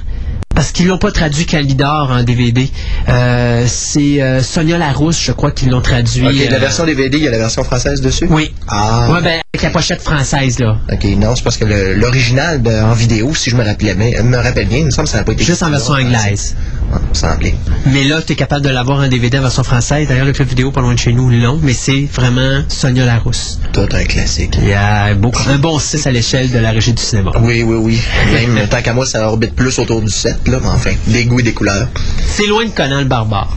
[0.60, 2.70] Parce qu'ils l'ont pas traduit Calidor en DVD.
[3.08, 6.26] Euh, c'est euh, Sonia Larousse, je crois, qu'ils l'ont traduit.
[6.26, 8.26] Ok, la euh, version DVD, il y a la version française dessus?
[8.28, 8.52] Oui.
[8.68, 9.08] Ah.
[9.10, 10.76] Ouais, ben, avec la pochette française, là.
[10.92, 14.68] Ok, non, c'est parce que l'original en vidéo, si je me rappelais bien, me rappelle
[14.68, 15.44] bien, il me semble que ça n'a pas été.
[15.44, 16.54] Juste en version anglaise.
[16.92, 17.54] Ouais, me semblait.
[17.86, 20.08] Mais là, tu es capable de l'avoir en DVD en version française.
[20.08, 23.60] D'ailleurs, le club vidéo pas loin de chez nous long, mais c'est vraiment Sonia Larousse.
[23.72, 24.58] Tout un classique.
[24.60, 27.32] Il y a beaucoup, un bon 6 à l'échelle de la régie du cinéma.
[27.40, 28.02] Oui, oui, oui.
[28.32, 31.40] Même tant qu'à moi, ça orbite plus autour du 7, là, mais enfin, des goûts
[31.40, 31.88] et des couleurs.
[32.26, 33.56] C'est loin de Conan le barbare.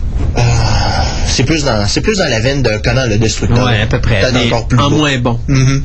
[1.28, 3.65] C'est plus dans, c'est plus dans la veine de Conan le Destructeur.
[3.65, 4.24] Ouais, à peu près.
[4.45, 4.98] Encore plus en beau.
[4.98, 5.40] moins bon.
[5.48, 5.84] Mhm.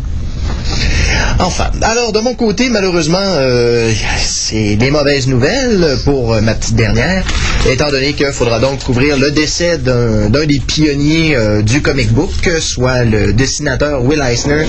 [1.40, 6.74] Enfin, alors de mon côté, malheureusement, euh, c'est des mauvaises nouvelles pour euh, ma petite
[6.74, 7.24] dernière,
[7.70, 12.50] étant donné qu'il faudra donc couvrir le décès d'un des pionniers euh, du comic book,
[12.60, 14.64] soit le dessinateur Will Eisner,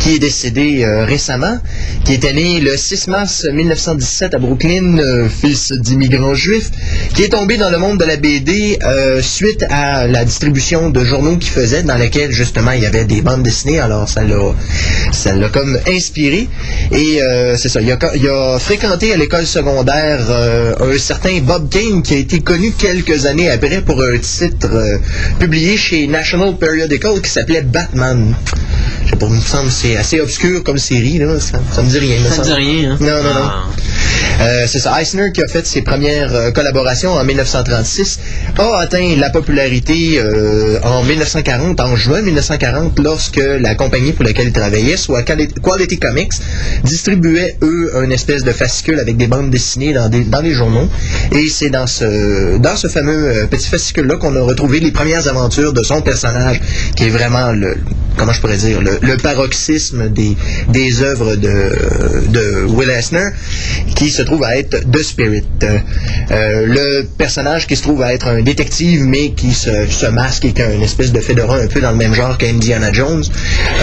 [0.00, 1.58] qui est décédé récemment,
[2.04, 6.70] qui était né le 6 mars 1917 à Brooklyn, fils d'immigrants juifs,
[7.14, 8.78] qui est tombé dans le monde de la BD
[9.20, 13.22] suite à la distribution de journaux qu'il faisait, dans lesquels justement il y avait des
[13.22, 14.36] bandes dessinées, alors ça l'a
[15.18, 16.48] ça l'a comme inspiré.
[16.92, 22.02] Et euh, c'est ça, il a, fréquenté à l'école secondaire euh, un certain Bob Kane
[22.02, 24.98] qui a été connu quelques années après pour un titre euh,
[25.40, 28.34] publié chez National Periodical qui s'appelait Batman.
[29.18, 31.38] Pas, il me semble que c'est assez obscur comme série, là.
[31.40, 32.18] Ça, ça me dit rien.
[32.30, 32.98] Ça me dit rien, hein?
[33.00, 33.40] Non, non, non.
[33.42, 33.64] Ah.
[34.40, 35.00] Euh, c'est ça.
[35.00, 38.20] Eisner, qui a fait ses premières euh, collaborations en 1936,
[38.58, 44.46] a atteint la popularité euh, en 1940, en juin 1940, lorsque la compagnie pour laquelle
[44.48, 46.32] il travaillait, soit Quali- Quality Comics,
[46.84, 50.88] distribuait, eux, une espèce de fascicule avec des bandes dessinées dans, des, dans les journaux.
[51.32, 55.72] Et c'est dans ce, dans ce fameux petit fascicule-là qu'on a retrouvé les premières aventures
[55.72, 56.60] de son personnage,
[56.94, 57.76] qui est vraiment le,
[58.16, 60.36] comment je pourrais dire, le, le paroxysme des,
[60.68, 63.30] des œuvres de, de Will Eisner,
[63.96, 65.44] qui se trouve à être The Spirit.
[66.30, 70.44] Euh, le personnage qui se trouve à être un détective, mais qui se, se masque
[70.44, 73.24] et qui a une espèce de fédéra un peu dans le même genre qu'Indiana Jones,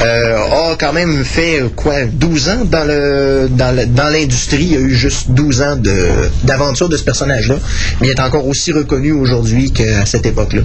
[0.04, 4.66] euh, a quand même fait, quoi, 12 ans dans le dans l'industrie.
[4.66, 5.78] Il y a eu juste 12 ans
[6.44, 7.58] d'aventure de, ce personnage-là,
[8.00, 10.62] mais il est encore aussi reconnu aujourd'hui qu'à cette époque-là.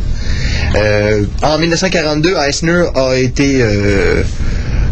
[0.77, 3.63] Euh, en 1942, Eisner a été...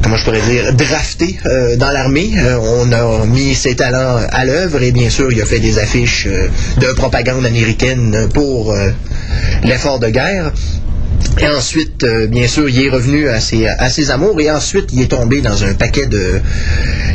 [0.02, 2.30] comment je pourrais dire, drafté euh, dans l'armée.
[2.36, 5.78] Euh, on a mis ses talents à l'œuvre et bien sûr, il a fait des
[5.78, 6.48] affiches euh,
[6.78, 8.74] de propagande américaine pour
[9.64, 10.52] l'effort de guerre.
[11.40, 15.11] Et ensuite, euh, bien sûr, il est revenu à ses, amours et ensuite, il est
[15.11, 16.40] tombé dans un paquet de...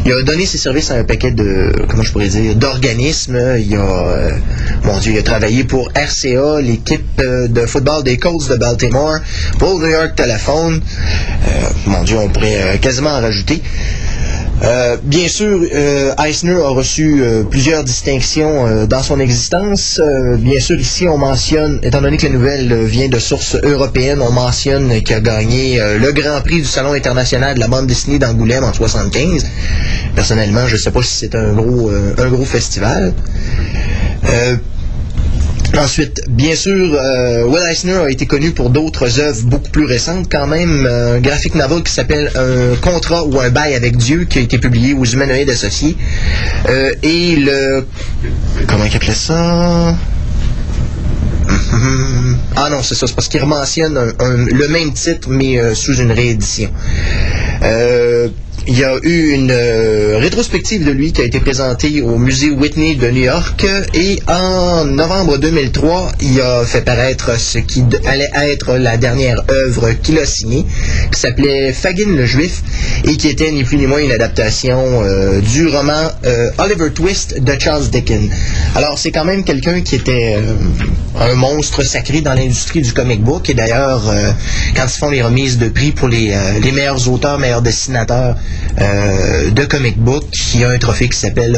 [0.06, 1.72] Il a donné ses services à un paquet de...
[1.90, 3.58] Comment je pourrais dire D'organismes.
[3.60, 3.80] Il a...
[3.80, 4.30] euh,
[4.86, 9.20] mon Dieu, il a travaillé pour RCA, l'équipe euh, de football des Colts de Baltimore,
[9.60, 10.82] pour New York Telephone.
[11.86, 13.62] Mon Dieu, on pourrait quasiment en rajouter.
[14.64, 20.00] Euh, bien sûr, euh, Eisner a reçu euh, plusieurs distinctions dans son existence.
[20.38, 24.32] Bien sûr, ici, on mentionne, étant donné que la nouvelle vient de sources européennes, on
[24.32, 28.64] mentionne qu'il a gagné le Grand Prix du Salon international de la bande dessinée d'Angoulême
[28.64, 29.46] en 75.
[30.16, 33.14] Personnellement, je ne sais pas si c'est un gros, un gros festival.
[35.76, 39.86] Euh, Ensuite, bien sûr, euh, Will Eisner a été connu pour d'autres œuvres beaucoup plus
[39.86, 40.86] récentes quand même.
[40.86, 44.58] Un graphic novel qui s'appelle Un contrat ou un bail avec Dieu qui a été
[44.58, 45.98] publié aux Humanoïdes Associés.
[46.70, 47.86] Euh, et le...
[48.68, 49.96] Comment il appelait ça?
[52.56, 56.12] Ah non, c'est ça, c'est parce qu'il mentionne le même titre, mais euh, sous une
[56.12, 56.70] réédition.
[57.64, 58.30] Euh,
[58.68, 62.50] il y a eu une euh, rétrospective de lui qui a été présentée au musée
[62.50, 68.30] Whitney de New York et en novembre 2003, il a fait paraître ce qui allait
[68.34, 70.66] être la dernière œuvre qu'il a signée,
[71.12, 72.64] qui s'appelait Fagin le Juif
[73.06, 77.42] et qui était ni plus ni moins une adaptation euh, du roman euh, Oliver Twist
[77.42, 78.30] de Charles Dickens.
[78.76, 80.38] Alors c'est quand même quelqu'un qui était
[81.20, 84.04] un monstre sacré dans l'industrie du comic book et d'ailleurs
[84.76, 86.34] quand ils font les remises de prix pour les
[86.74, 88.36] meilleurs auteurs, meilleurs dessinateurs
[88.82, 90.26] euh, de comic book,
[90.56, 91.52] y a un trophée qui s'appelle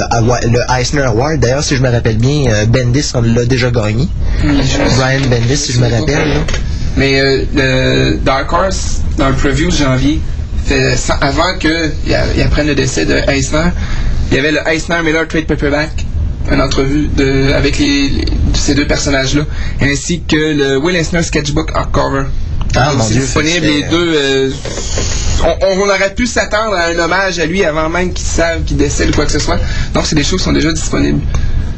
[0.44, 1.40] le Eisner Award.
[1.40, 4.08] D'ailleurs, si je me rappelle bien, euh, Bendis on l'a déjà gagné.
[4.98, 6.28] Brian Bendis, si je me rappelle.
[6.30, 6.36] là.
[6.98, 10.20] Mais euh, le Dark Horse, dans le preview de janvier,
[10.66, 13.70] fait, sans- avant qu'ils apprennent le décès de Eisner,
[14.32, 15.92] il y avait le Eisner Miller Trade Paperback,
[16.52, 19.44] une entrevue de, avec les, les- ces deux personnages-là,
[19.82, 22.24] ainsi que le Will Eisner Sketchbook Hardcover.
[22.76, 24.14] Ah, mon Dieu, disponible les deux.
[24.16, 24.50] euh,
[25.44, 28.78] on, on aurait pu s'attendre à un hommage à lui avant même qu'il savent qu'il
[28.78, 29.60] décède ou quoi que ce soit.
[29.94, 31.22] Donc, c'est des choses qui sont déjà disponibles.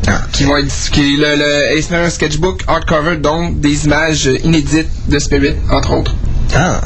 [0.07, 0.21] Ah.
[0.31, 5.55] Qui vont être qui, le, le Eisner Sketchbook Hardcover, donc des images inédites de Spirit,
[5.69, 6.15] entre autres.
[6.55, 6.79] Ah,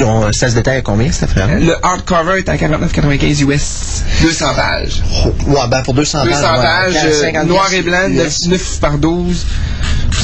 [0.00, 4.02] on- ça se détaille à combien, cette affaire Le hardcover est à 49,95 US.
[4.22, 5.02] 200 pages.
[5.46, 6.94] Ouais, ben pour 200 200 pages.
[6.94, 8.46] ouais, pages, euh, 50 noir et blanc, US.
[8.46, 9.46] 9, 9 par 12.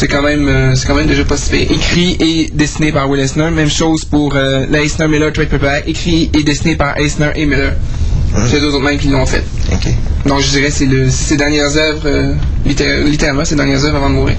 [0.01, 1.37] C'est quand même euh, c'est quand même déjà pas.
[1.53, 3.51] Écrit et dessiné par Will Eisner.
[3.51, 5.85] Même chose pour euh, la Eisner Miller Trade Paperback.
[5.87, 7.75] Écrit et dessiné par Eisner et Miller.
[8.49, 9.45] C'est eux autres mêmes qui l'ont fait.
[10.25, 12.33] Donc je dirais c'est le c'est ses dernières œuvres, euh,
[12.67, 14.37] littér- littéralement ses dernières œuvres avant de mourir.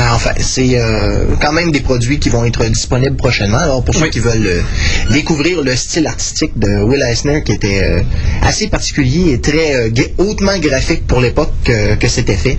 [0.00, 3.58] Ben, enfin, c'est euh, quand même des produits qui vont être disponibles prochainement.
[3.58, 4.62] Alors, pour ceux qui veulent euh,
[5.10, 8.00] découvrir le style artistique de Will Eisner, qui était euh,
[8.40, 12.56] assez particulier et très hautement graphique pour l'époque que, c'était fait,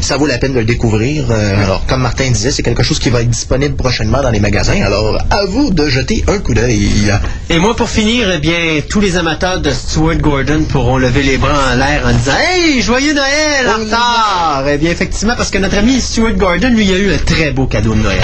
[0.00, 1.30] ça vaut la peine de le découvrir.
[1.30, 4.80] Alors, comme Martin disait, c'est quelque chose qui va être disponible prochainement dans les magasins.
[4.82, 7.12] Alors, à vous de jeter un coup d'œil.
[7.50, 11.36] Et moi, pour finir, eh bien, tous les amateurs de Stuart Gordon pourront lever les
[11.36, 14.64] bras en l'air en disant Hey, joyeux Noël en retard!
[14.66, 17.66] Eh bien, effectivement, parce que notre ami Stuart Gordon, lui, a eu un très beau
[17.66, 18.20] cadeau de Noël.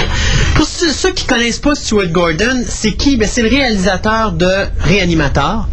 [0.55, 3.17] Pour ceux, ceux qui connaissent pas Stuart Gordon, c'est qui?
[3.17, 4.49] Ben, c'est le réalisateur de
[4.79, 5.67] Réanimateur.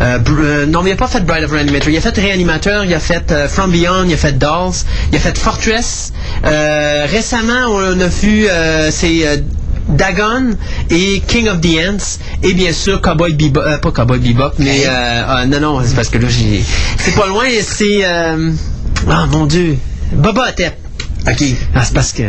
[0.00, 1.88] Euh, euh, non, mais il n'a pas fait Bride of Reanimator.
[1.88, 4.74] Il a fait Réanimateur, il a fait euh, From Beyond, il a fait Dolls,
[5.10, 6.12] il a fait Fortress.
[6.44, 8.46] Euh, récemment, on a vu,
[8.90, 9.42] c'est
[9.88, 10.50] Dagon
[10.90, 15.46] et King of the Ants et bien sûr Cowboy Bebop, pas Cowboy Bebop, mais ah,
[15.46, 16.62] non non c'est parce que là j'ai,
[16.98, 19.78] c'est pas loin, c'est ah mon dieu,
[20.12, 20.87] Boba Tep.
[21.26, 21.44] OK.
[21.74, 22.22] Ah, c'est parce que...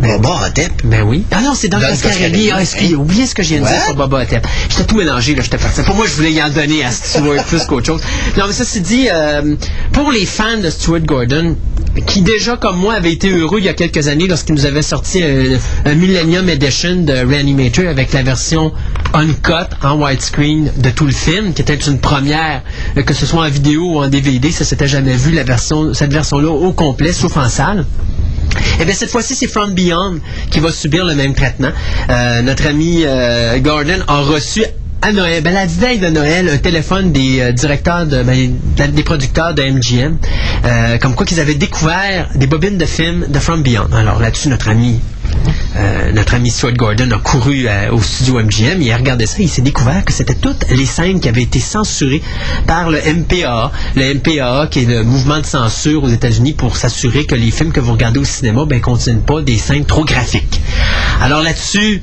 [0.00, 0.72] Ben, Boba Hotep.
[0.84, 1.24] ben oui.
[1.30, 2.50] Ah non, c'est dans Dans le Cascarelli.
[2.52, 2.98] Ah, excusez, hein?
[2.98, 4.46] oubliez ce que je viens de dire sur Boba Hotep.
[4.68, 5.82] J'étais tout mélangé, là, j'étais parti.
[5.82, 8.00] Pour moi, je voulais y en donner à Stewart plus qu'autre chose.
[8.38, 9.56] Non, mais ça, c'est dit, euh,
[9.92, 11.56] pour les fans de Stuart Gordon,
[12.06, 14.82] qui déjà, comme moi, avaient été heureux il y a quelques années lorsqu'il nous avait
[14.82, 18.72] sorti un, un Millennium Edition de Reanimator avec la version
[19.12, 22.62] uncut en widescreen de tout le film, qui était une première,
[22.96, 25.92] euh, que ce soit en vidéo ou en DVD, ça s'était jamais vu, la version,
[25.94, 27.84] cette version-là au complet, sauf en salle.
[28.80, 30.18] Eh bien, cette fois-ci, c'est From Beyond
[30.50, 31.70] qui va subir le même traitement.
[32.08, 34.64] Euh, notre ami euh, Gordon a reçu
[35.02, 39.02] à Noël, ben, la veille de Noël, un téléphone des euh, directeurs, ben, de- des
[39.02, 40.16] producteurs de MGM,
[41.00, 43.88] comme quoi qu'ils avaient découvert des bobines de films de From Beyond.
[43.94, 45.00] Alors là-dessus, notre ami
[45.76, 49.36] euh, notre ami Stuart Gordon a couru euh, au studio MGM, il a regardé ça,
[49.38, 52.22] il s'est découvert que c'était toutes les scènes qui avaient été censurées
[52.66, 53.72] par le MPAA.
[53.96, 57.72] Le MPAA, qui est le mouvement de censure aux États-Unis pour s'assurer que les films
[57.72, 60.60] que vous regardez au cinéma ben, contiennent pas des scènes trop graphiques.
[61.20, 62.02] Alors là-dessus,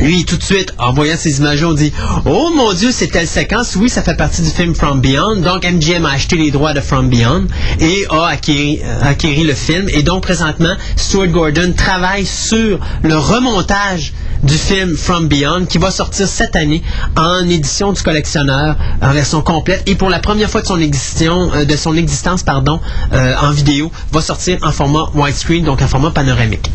[0.00, 1.92] lui, tout de suite, en voyant ces images, on dit
[2.24, 3.76] Oh mon Dieu, c'est telle séquence.
[3.76, 5.36] Oui, ça fait partie du film From Beyond.
[5.36, 7.46] Donc, MGM a acheté les droits de From Beyond
[7.78, 9.88] et a acquéri, euh, acquéri le film.
[9.90, 14.12] Et donc, présentement, Stuart Gordon travaille sur le remontage
[14.42, 16.82] du film From Beyond qui va sortir cette année
[17.16, 21.52] en édition du collectionneur en version complète et pour la première fois de son existence,
[21.52, 22.80] de son existence pardon,
[23.12, 26.70] euh, en vidéo, va sortir en format widescreen, donc en format panoramique.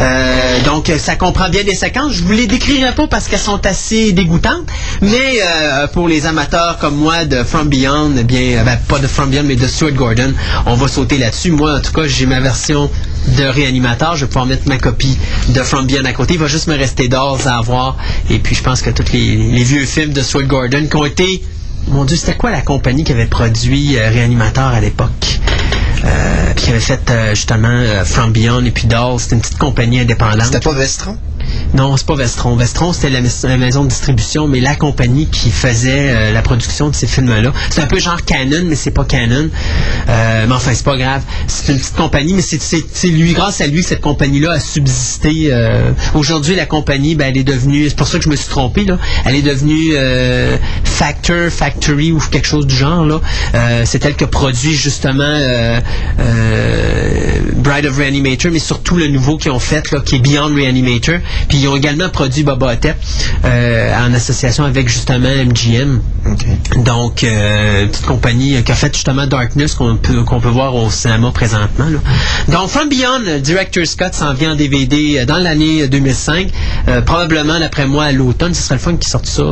[0.00, 2.12] Euh, donc, euh, ça comprend bien des séquences.
[2.12, 4.66] Je vous les décrirai pas parce qu'elles sont assez dégoûtantes,
[5.00, 8.98] mais euh, pour les amateurs comme moi de From Beyond, eh bien, euh, ben, pas
[8.98, 10.32] de From Beyond, mais de Stuart Gordon,
[10.66, 11.52] on va sauter là-dessus.
[11.52, 12.90] Moi, en tout cas, j'ai ma version
[13.28, 14.16] de réanimateur.
[14.16, 15.16] Je vais pouvoir mettre ma copie
[15.48, 16.34] de From Beyond à côté.
[16.34, 17.96] Il va juste me rester d'or à avoir.
[18.30, 21.42] Et puis, je pense que tous les, vieux films de Stuart Gordon qui ont été...
[21.88, 25.40] Mon Dieu, c'était quoi la compagnie qui avait produit euh, Réanimateur à l'époque?
[26.04, 29.18] Euh, qui avait fait euh, justement From Beyond et puis Dolls.
[29.18, 30.44] C'était une petite compagnie indépendante.
[30.44, 31.16] C'était pas Vestron?
[31.74, 32.56] Non, c'est pas Vestron.
[32.56, 36.94] Vestron, c'était la, maison de distribution, mais la compagnie qui faisait euh, la production de
[36.94, 37.52] ces films-là.
[37.70, 39.48] C'est un peu genre Canon, mais c'est pas Canon.
[40.08, 41.22] Euh, mais enfin, c'est pas grave.
[41.46, 45.48] C'est une petite compagnie, mais c'est- lui, grâce à lui, cette compagnie-là a subsisté.
[45.50, 48.48] euh, Aujourd'hui, la compagnie, ben, elle est devenue, c'est pour ça que je me suis
[48.48, 48.86] trompé.
[49.24, 49.92] Elle est devenue
[50.84, 53.20] Factor, Factory ou quelque chose du genre,
[53.84, 55.38] c'est elle qui produit justement
[57.56, 61.16] Bride of Reanimator, mais surtout le nouveau qu'ils ont fait, là, qui est Beyond Reanimator.
[61.48, 62.96] Puis ils ont également produit Boba Hotep
[63.44, 66.00] euh, en association avec justement MGM.
[66.84, 70.74] Donc, euh, une petite compagnie qui a fait justement Darkness qu'on peut, qu'on peut voir
[70.74, 71.86] au cinéma présentement.
[71.86, 71.98] là.
[72.48, 76.48] Donc, From Beyond, Director Scott s'en vient en DVD euh, dans l'année 2005.
[76.88, 78.54] Euh, probablement, d'après moi, à l'automne.
[78.54, 79.42] Ce serait le fun qu'ils sortent ça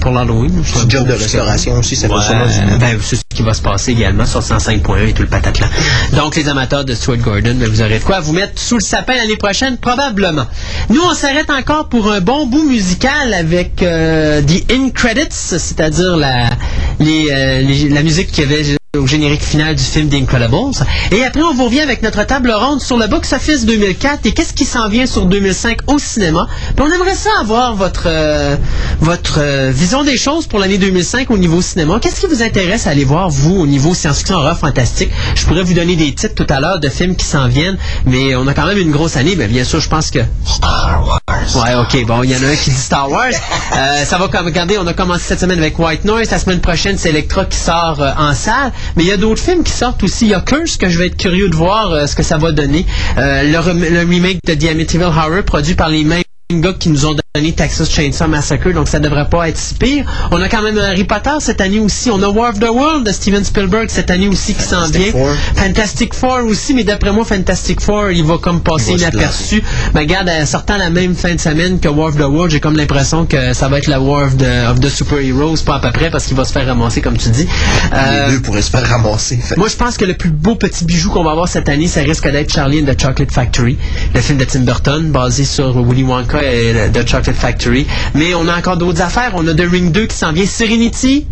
[0.00, 0.62] pour l'Halloween.
[0.62, 3.92] Petit job de restauration aussi, ça Ouais, fait ben, c'est ce qui va se passer
[3.92, 5.66] également sur 105.1 et tout le patatlan.
[6.14, 8.80] Donc, les amateurs de Stuart Gordon, ben, vous aurez de quoi vous mettre sous le
[8.82, 10.46] sapin l'année prochaine, probablement.
[10.90, 16.16] Nous, on s'arrête encore pour un bon bout musical avec euh, The In Credits, c'est-à-dire
[16.16, 20.72] la, euh, les- la musique qu'il y avait au générique final du film The Incredibles.
[21.12, 24.54] Et après, on vous revient avec notre table ronde sur le box-office 2004 et qu'est-ce
[24.54, 26.48] qui s'en vient sur 2005 au cinéma?
[26.74, 28.56] Puis on aimerait ça avoir votre, euh,
[29.00, 31.98] votre euh, vision des choses pour l'année 2005 au niveau cinéma.
[32.00, 35.10] Qu'est-ce qui vous intéresse à aller voir, vous, au niveau science-fiction, horreur, fantastique?
[35.34, 38.36] Je pourrais vous donner des titres tout à l'heure de films qui s'en viennent, mais
[38.36, 39.34] on a quand même une grosse année.
[39.36, 40.20] Mais bien sûr, je pense que...
[40.46, 41.20] Star Wars.
[41.56, 43.32] Ouais, ok, bon, il y en a un qui dit Star Wars.
[43.76, 46.30] Euh, ça va comme, regardez, on a commencé cette semaine avec White Noise.
[46.30, 48.72] La semaine prochaine, c'est Electra qui sort en salle.
[48.96, 50.26] Mais il y a d'autres films qui sortent aussi.
[50.26, 52.38] Il y a Curse que je vais être curieux de voir euh, ce que ça
[52.38, 52.86] va donner.
[53.18, 56.88] Euh, le, rem- le remake de The Amityville Horror produit par les mêmes gars qui
[56.88, 57.22] nous ont donné
[57.54, 60.04] Texas Chainsaw Massacre, donc ça devrait pas être si pire.
[60.30, 62.10] On a quand même Harry Potter cette année aussi.
[62.10, 65.10] On a War of the World de Steven Spielberg cette année aussi qui s'en vient.
[65.12, 65.28] Four.
[65.56, 69.62] Fantastic Four aussi, mais d'après moi, Fantastic Four, il va comme passer inaperçu.
[69.94, 72.60] Mais regarde, euh, sortant la même fin de semaine que War of the World, j'ai
[72.60, 75.76] comme l'impression que ça va être la War of the, of the Super Heroes, pas
[75.76, 77.46] à peu près, parce qu'il va se faire ramasser, comme tu dis.
[77.92, 79.36] Euh, Les deux pourraient se faire ramasser.
[79.36, 81.86] Fait- moi, je pense que le plus beau petit bijou qu'on va avoir cette année,
[81.86, 83.76] ça risque d'être Charlie and the Chocolate Factory,
[84.14, 87.86] le film de Tim Burton, basé sur Willy Wonka et The Chocolate Factory.
[88.14, 89.32] Mais on a encore d'autres affaires.
[89.34, 90.46] On a The Ring 2 qui s'en vient.
[90.46, 91.26] Serenity,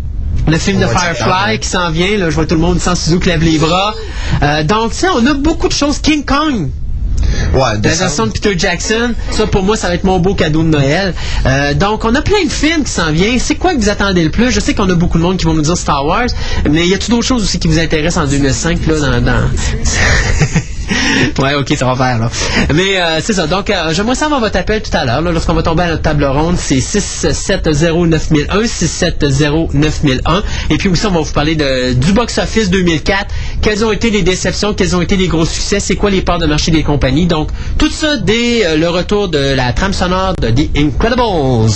[0.47, 2.17] le film de Firefly qui s'en vient.
[2.17, 3.93] Là, je vois tout le monde sans Suzuki lève les bras.
[4.41, 5.99] Euh, donc, tu sais, on a beaucoup de choses.
[5.99, 6.69] King Kong,
[7.53, 10.63] Ouais, la version de Peter Jackson, ça pour moi, ça va être mon beau cadeau
[10.63, 11.13] de Noël.
[11.45, 13.39] Euh, donc, on a plein de films qui s'en viennent.
[13.39, 14.51] C'est quoi que vous attendez le plus?
[14.51, 16.27] Je sais qu'on a beaucoup de monde qui vont nous dire Star Wars,
[16.69, 19.21] mais y a-t-il d'autres choses aussi qui vous intéressent en 2005 là, dans...
[19.21, 19.49] dans...
[21.39, 22.29] Ouais, ok, ça va faire, là.
[22.73, 23.47] Mais euh, c'est ça.
[23.47, 25.21] Donc, euh, j'aimerais savoir votre appel tout à l'heure.
[25.21, 30.41] Lorsqu'on va tomber à notre table ronde, c'est 670-9001, 670-9001.
[30.69, 33.27] Et puis aussi, on va vous parler de, du box-office 2004.
[33.61, 34.73] Quelles ont été les déceptions?
[34.73, 35.79] Quels ont été les gros succès?
[35.79, 37.27] C'est quoi les parts de marché des compagnies?
[37.27, 41.71] Donc, tout ça dès euh, le retour de la trame sonore de The Incredibles.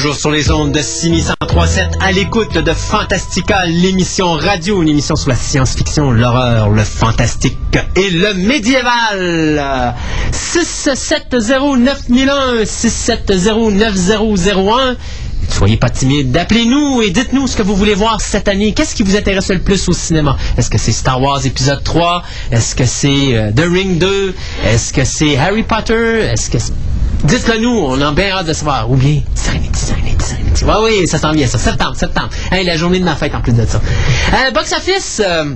[0.00, 5.28] Toujours sur les ondes de 6137 à l'écoute de Fantastica, l'émission radio, une émission sur
[5.28, 7.58] la science-fiction, l'horreur, le fantastique
[7.96, 9.94] et le médiéval.
[10.32, 14.96] 6709001, 6709001.
[15.50, 18.72] Soyez pas timide, appelez-nous et dites-nous ce que vous voulez voir cette année.
[18.72, 20.38] Qu'est-ce qui vous intéresse le plus au cinéma?
[20.56, 22.22] Est-ce que c'est Star Wars épisode 3?
[22.52, 24.34] Est-ce que c'est euh, The Ring 2?
[24.64, 26.20] Est-ce que c'est Harry Potter?
[26.32, 26.72] Est-ce que c'est...
[27.24, 28.90] Dites-le nous, on a bien hâte de savoir.
[28.90, 29.20] Ou bien.
[30.62, 31.58] Oui, oui, ça s'en vient, ça.
[31.58, 32.28] Septembre, septembre.
[32.50, 33.80] Hey, la journée de ma fête en plus de ça.
[34.34, 35.22] Euh, box Office...
[35.24, 35.54] euh,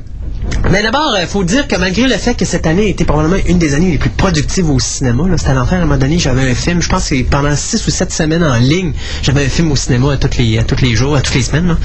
[0.70, 3.58] mais d'abord, il faut dire que malgré le fait que cette année était probablement une
[3.58, 6.50] des années les plus productives au cinéma, c'était à l'enfer à un moment donné, j'avais
[6.50, 8.92] un film, je pense que pendant six ou sept semaines en ligne,
[9.22, 11.42] j'avais un film au cinéma à tous les, à tous les jours, à toutes les
[11.42, 11.76] semaines.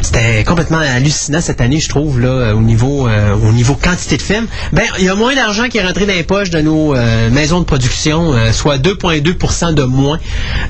[0.00, 4.22] C'était complètement hallucinant cette année, je trouve, là, au niveau, euh, au niveau quantité de
[4.22, 4.46] films.
[4.72, 7.30] Ben, il y a moins d'argent qui est rentré dans les poches de nos euh,
[7.30, 10.18] maisons de production, euh, soit 2,2% de moins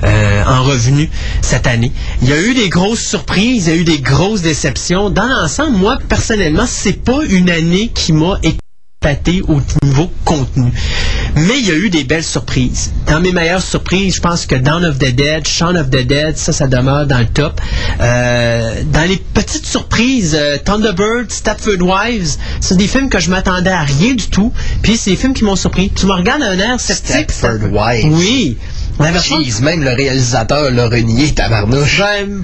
[0.03, 1.09] euh, en revenus
[1.41, 1.91] cette année.
[2.21, 5.09] Il y a eu des grosses surprises, il y a eu des grosses déceptions.
[5.09, 10.71] Dans l'ensemble, moi, personnellement, c'est pas une année qui m'a épaté au niveau contenu.
[11.35, 12.91] Mais il y a eu des belles surprises.
[13.07, 16.37] Dans mes meilleures surprises, je pense que Dawn of the Dead, Shaun of the Dead,
[16.37, 17.59] ça, ça demeure dans le top.
[17.99, 23.71] Euh, dans les petites surprises, euh, Thunderbird, Stepford Wives, c'est des films que je m'attendais
[23.71, 24.53] à rien du tout.
[24.81, 25.89] Puis c'est des films qui m'ont surpris.
[25.89, 27.31] Tu me regardes d'un air sceptique.
[27.31, 28.13] Stepford Wives.
[28.13, 28.57] Oui.
[28.99, 32.01] Même le réalisateur l'a renié, tabarnouche.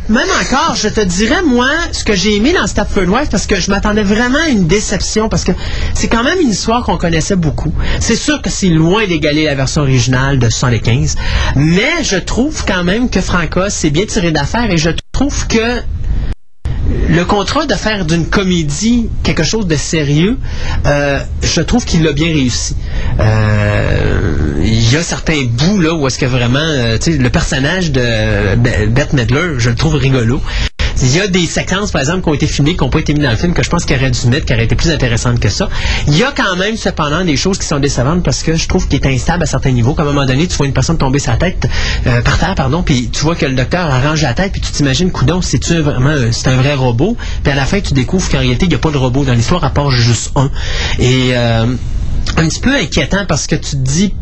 [0.09, 3.55] même encore, je te dirais, moi, ce que j'ai aimé dans Stepford Wives, parce que
[3.55, 5.51] je m'attendais vraiment à une déception, parce que
[5.93, 7.73] c'est quand même une histoire qu'on connaissait beaucoup.
[7.99, 11.15] C'est sûr que c'est loin d'égaler la version originale de 75,
[11.55, 15.81] mais je trouve quand même que Franca s'est bien tiré d'affaire, et je trouve que
[17.09, 20.37] le contrat de faire d'une comédie quelque chose de sérieux,
[20.85, 22.75] euh, je trouve qu'il l'a bien réussi.
[23.19, 27.29] Euh, Il y a certains bouts là où est-ce que vraiment, euh, tu sais, le
[27.29, 28.01] personnage de
[28.55, 30.41] Be- Bette Midler, je le trouve rigolo.
[31.01, 33.13] Il y a des séquences, par exemple, qui ont été filmées, qui n'ont pas été
[33.13, 34.91] mises dans le film, que je pense qu'il aurait dû mettre, qui auraient été plus
[34.91, 35.69] intéressantes que ça.
[36.07, 38.88] Il y a quand même, cependant, des choses qui sont décevantes parce que je trouve
[38.88, 39.93] qu'il est instable à certains niveaux.
[39.93, 41.67] Comme à un moment donné, tu vois une personne tomber sa tête,
[42.07, 44.71] euh, par terre, pardon, puis tu vois que le docteur arrange la tête, puis tu
[44.71, 47.15] t'imagines, coudon, c'est-tu vraiment, c'est un vrai robot?
[47.43, 49.34] Puis à la fin, tu découvres qu'en réalité, il n'y a pas de robot dans
[49.34, 50.51] l'histoire, à part juste un.
[50.99, 51.65] Et, euh,
[52.38, 54.13] un petit peu inquiétant parce que tu te dis,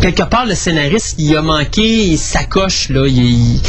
[0.00, 3.06] quelque part, le scénariste, il a manqué sa coche, là.
[3.06, 3.60] Il,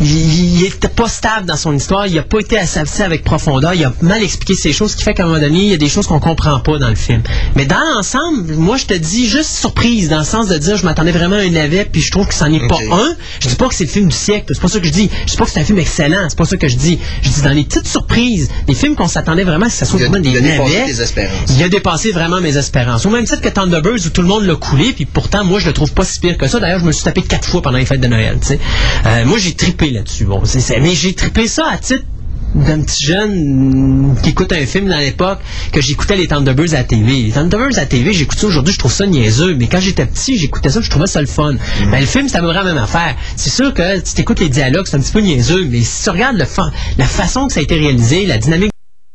[0.00, 3.24] il- il, était pas stable dans son histoire, il a pas été assez assez avec
[3.24, 5.68] profondeur, il a mal expliqué ces choses, ce qui fait qu'à un moment donné, il
[5.70, 7.22] y a des choses qu'on comprend pas dans le film.
[7.56, 10.84] Mais dans l'ensemble, moi je te dis juste surprise, dans le sens de dire je
[10.84, 12.68] m'attendais vraiment à un navet, puis je trouve que c'en est Ok.
[12.68, 13.16] pas un.
[13.40, 15.10] Je dis pas que c'est le film du siècle, c'est pas ça que je dis.
[15.26, 16.98] Je dis pas que c'est un film excellent, c'est pas ça que je dis.
[17.22, 20.04] Je dis dans les petites surprises, des films qu'on s'attendait vraiment que ça soit Il
[20.06, 20.78] a- vraiment des il a dépassé
[21.16, 21.30] navets.
[21.50, 23.06] Il a dépassé vraiment mes espérances.
[23.06, 25.66] Au même titre que Thunderbirds où tout le monde l'a coulé, puis pourtant moi je
[25.66, 26.58] le trouve pas si pire que ça.
[26.60, 28.38] D'ailleurs, je me suis tapé quatre fois pendant les fêtes de Noël.
[28.40, 28.58] tu sais.
[29.06, 30.24] Euh, moi j'ai trippé là-dessus.
[30.24, 32.04] Bon, c'est, mais j'ai trippé ça à titre
[32.54, 35.40] d'un petit jeune mm, qui écoute un film dans l'époque
[35.72, 37.22] que j'écoutais les Thunderbirds à la TV.
[37.24, 40.06] Les Thunderbirds à la TV, j'écoute ça aujourd'hui, je trouve ça niaiseux, mais quand j'étais
[40.06, 41.56] petit, j'écoutais ça, je trouvais ça le fun.
[41.90, 43.16] Ben, le film, c'est à peu près la même affaire.
[43.34, 46.10] C'est sûr que tu t'écoutes les dialogues, c'est un petit peu niaiseux, mais si tu
[46.10, 48.70] regardes le fa- la façon que ça a été réalisé, la dynamique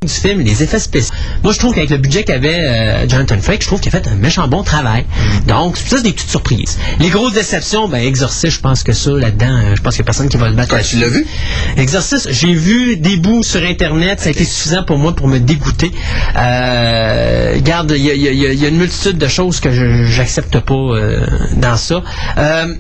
[0.06, 1.14] du film, les effets spéciaux.
[1.44, 4.08] Moi, je trouve qu'avec le budget qu'avait euh, Jonathan Frakes, je trouve qu'il a fait
[4.08, 5.06] un méchant bon travail.
[5.46, 6.78] Donc, ça, c'est des petites surprises.
[7.02, 10.06] Les grosses déceptions, ben, Exorcist, je pense que ça, là-dedans, euh, je pense qu'il n'y
[10.06, 10.74] a personne qui va le battre.
[10.74, 11.28] Ouais, tu l'as vu?
[11.76, 15.38] Exorcist, j'ai vu des bouts sur Internet, ça a été suffisant pour moi pour me
[15.38, 15.92] dégoûter.
[16.38, 20.74] Euh, regarde, il y y il y a une multitude de choses que j'accepte pas
[20.76, 21.28] euh,
[21.58, 22.04] dans ça.
[22.38, 22.74] Euh,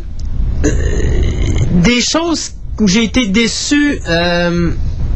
[0.65, 0.71] euh,
[1.71, 4.71] des choses où j'ai été déçu, euh,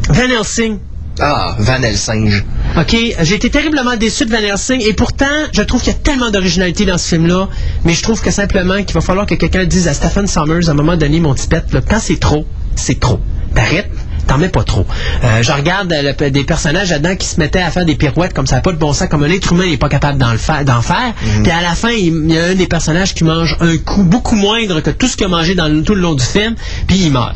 [0.09, 0.79] Van Helsing.
[1.19, 2.41] Ah, Van Helsing.
[2.79, 5.99] OK, j'ai été terriblement déçu de Van Helsing et pourtant, je trouve qu'il y a
[5.99, 7.49] tellement d'originalité dans ce film-là,
[7.83, 10.71] mais je trouve que simplement qu'il va falloir que quelqu'un dise à Stephen Sommers à
[10.71, 13.19] un moment donné, mon pet, là, quand c'est trop, c'est trop.
[13.53, 13.91] T'arrêtes,
[14.25, 14.87] t'en mets pas trop.
[15.23, 18.47] Euh, je regarde le- des personnages là-dedans qui se mettaient à faire des pirouettes comme
[18.47, 20.63] ça, pas de bon sens, comme un être humain n'est pas capable d'en le faire,
[20.81, 21.13] faire.
[21.43, 24.35] Puis à la fin, il y a un des personnages qui mange un coup beaucoup
[24.35, 26.55] moindre que tout ce qu'il a mangé dans le- tout le long du film,
[26.87, 27.35] puis il meurt.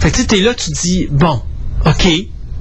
[0.00, 1.42] Fait que tu sais, t'es là, tu te dis, bon,
[1.84, 2.08] OK,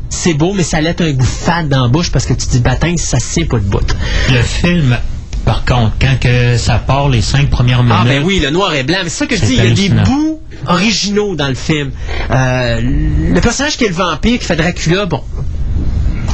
[0.09, 2.51] c'est beau, mais ça laisse un goût fade dans la bouche parce que tu te
[2.51, 3.95] dis, bâtin, ça se tient pas de bout.
[4.31, 4.97] Le film,
[5.45, 8.73] par contre, quand que ça part les cinq premières minutes, Ah ben oui, le noir
[8.73, 8.97] et blanc.
[9.03, 11.91] Mais c'est ça que je dis, il y a des bouts originaux dans le film.
[12.31, 15.21] Euh, le personnage qui est le vampire, qui fait Dracula, bon,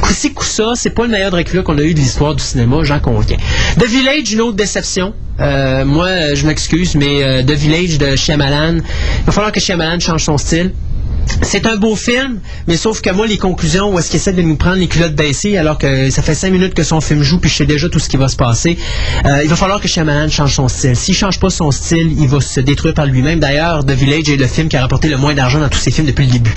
[0.00, 3.00] coup-ci, coup-ça, c'est pas le meilleur Dracula qu'on a eu de l'histoire du cinéma, j'en
[3.00, 3.36] conviens.
[3.78, 5.14] The Village, une autre déception.
[5.40, 9.98] Euh, moi, je m'excuse, mais euh, The Village de Shyamalan, il va falloir que Shyamalan
[10.00, 10.72] change son style.
[11.42, 14.42] C'est un beau film, mais sauf que moi, les conclusions, où est-ce qu'il essaie de
[14.42, 17.38] nous prendre les culottes baissées, alors que ça fait cinq minutes que son film joue,
[17.38, 18.76] puis je sais déjà tout ce qui va se passer.
[19.26, 20.96] Euh, il va falloir que Shyamalan change son style.
[20.96, 23.40] S'il change pas son style, il va se détruire par lui-même.
[23.40, 25.90] D'ailleurs, The Village est le film qui a rapporté le moins d'argent dans tous ses
[25.90, 26.54] films depuis le début.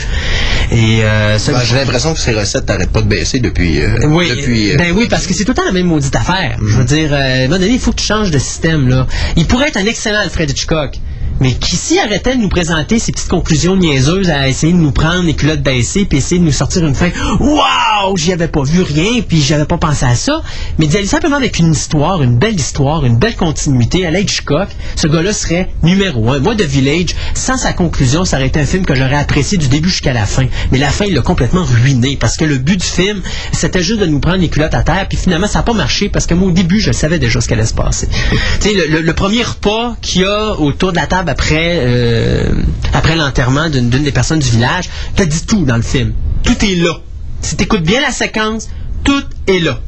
[0.72, 3.82] Et euh, Ben, J'ai l'impression que ces recettes n'arrêtent pas de baisser depuis.
[3.82, 6.58] euh, oui, depuis ben oui, parce que c'est tout le temps la même maudite affaire.
[6.66, 8.88] Je veux dire, euh, à un moment donné, il faut que tu changes de système.
[8.90, 9.08] Là.
[9.36, 10.98] Il pourrait être un excellent Alfred Hitchcock.
[11.40, 14.92] Mais qui s'y arrêtait de nous présenter ses petites conclusions niaiseuses à essayer de nous
[14.92, 17.10] prendre les culottes baissées puis essayer de nous sortir une fin?
[17.40, 20.42] Waouh, j'y avais pas vu rien puis j'avais pas pensé à ça.
[20.80, 24.70] Mais d'y aller simplement avec une histoire, une belle histoire, une belle continuité à Hitchcock,
[24.96, 26.40] ce gars-là serait numéro un.
[26.40, 29.68] Moi, The Village, sans sa conclusion, ça aurait été un film que j'aurais apprécié du
[29.68, 30.48] début jusqu'à la fin.
[30.72, 34.00] Mais la fin, il l'a complètement ruiné parce que le but du film, c'était juste
[34.00, 36.34] de nous prendre les culottes à terre puis finalement, ça n'a pas marché parce que
[36.34, 38.08] moi, au début, je savais déjà ce qui allait se passer.
[38.60, 41.80] tu sais, le, le- le premier repas qu'il y a autour de la table après,
[41.82, 42.50] euh,
[42.94, 46.14] après l'enterrement d'une des personnes du village, t'as dit tout dans le film.
[46.44, 47.00] Tout est là.
[47.42, 48.70] Si t'écoutes bien la séquence,
[49.04, 49.80] tout est là.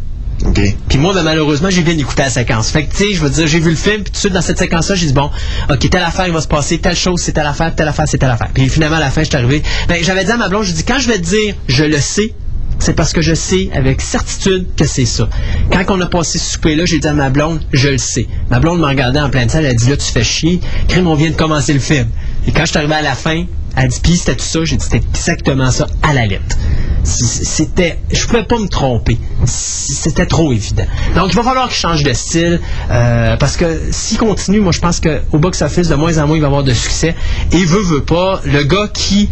[0.46, 0.62] OK.
[0.88, 2.70] Puis moi, ben, malheureusement, j'ai bien écouté la séquence.
[2.72, 4.34] Fait que, tu sais, je veux dire, j'ai vu le film, puis tout de suite,
[4.34, 5.30] dans cette séquence-là, j'ai dit, bon,
[5.70, 8.18] OK, telle affaire, il va se passer, telle chose, c'est telle affaire, telle affaire, c'est
[8.18, 8.50] telle affaire.
[8.54, 9.62] Puis finalement, à la fin, je suis arrivé.
[9.88, 12.00] Ben, j'avais dit à ma blonde, je dis, quand je vais te dire, je le
[12.00, 12.34] sais,
[12.80, 15.30] c'est parce que je sais avec certitude que c'est ça.
[15.72, 18.28] Quand on a passé ce souper-là, j'ai dit à ma blonde, je le sais.
[18.50, 20.60] Ma blonde m'a regardé en pleine salle, elle a dit, là, tu fais chier.
[20.88, 22.08] Crime, on vient de commencer le film.
[22.48, 23.46] Et quand je suis arrivé à la fin,
[23.76, 26.58] elle dit, puis c'était tout ça, j'ai dit, c'était exactement ça, à la lettre.
[27.04, 29.18] C'était, je pouvais pas me tromper.
[29.46, 30.84] C'était trop évident.
[31.16, 32.60] Donc, il va falloir qu'il change de style,
[32.92, 36.42] euh, parce que s'il continue, moi, je pense qu'au box-office, de moins en moins, il
[36.42, 37.16] va avoir de succès.
[37.52, 39.30] Et veut, veut pas, le gars qui,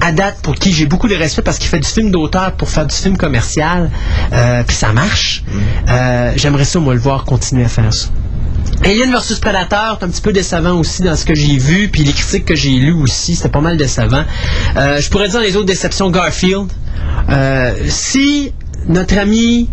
[0.00, 2.68] à date, pour qui j'ai beaucoup de respect, parce qu'il fait du film d'auteur pour
[2.68, 3.90] faire du film commercial,
[4.32, 5.44] euh, puis ça marche,
[5.88, 8.08] euh, j'aimerais ça, moi, le voir continuer à faire ça.
[8.84, 12.02] Alien vs Predator, c'est un petit peu décevant aussi dans ce que j'ai vu, puis
[12.02, 14.24] les critiques que j'ai lues aussi, c'était pas mal décevant.
[14.76, 16.68] Euh, je pourrais dire les autres déceptions Garfield.
[17.28, 18.52] Euh, si
[18.88, 19.68] notre ami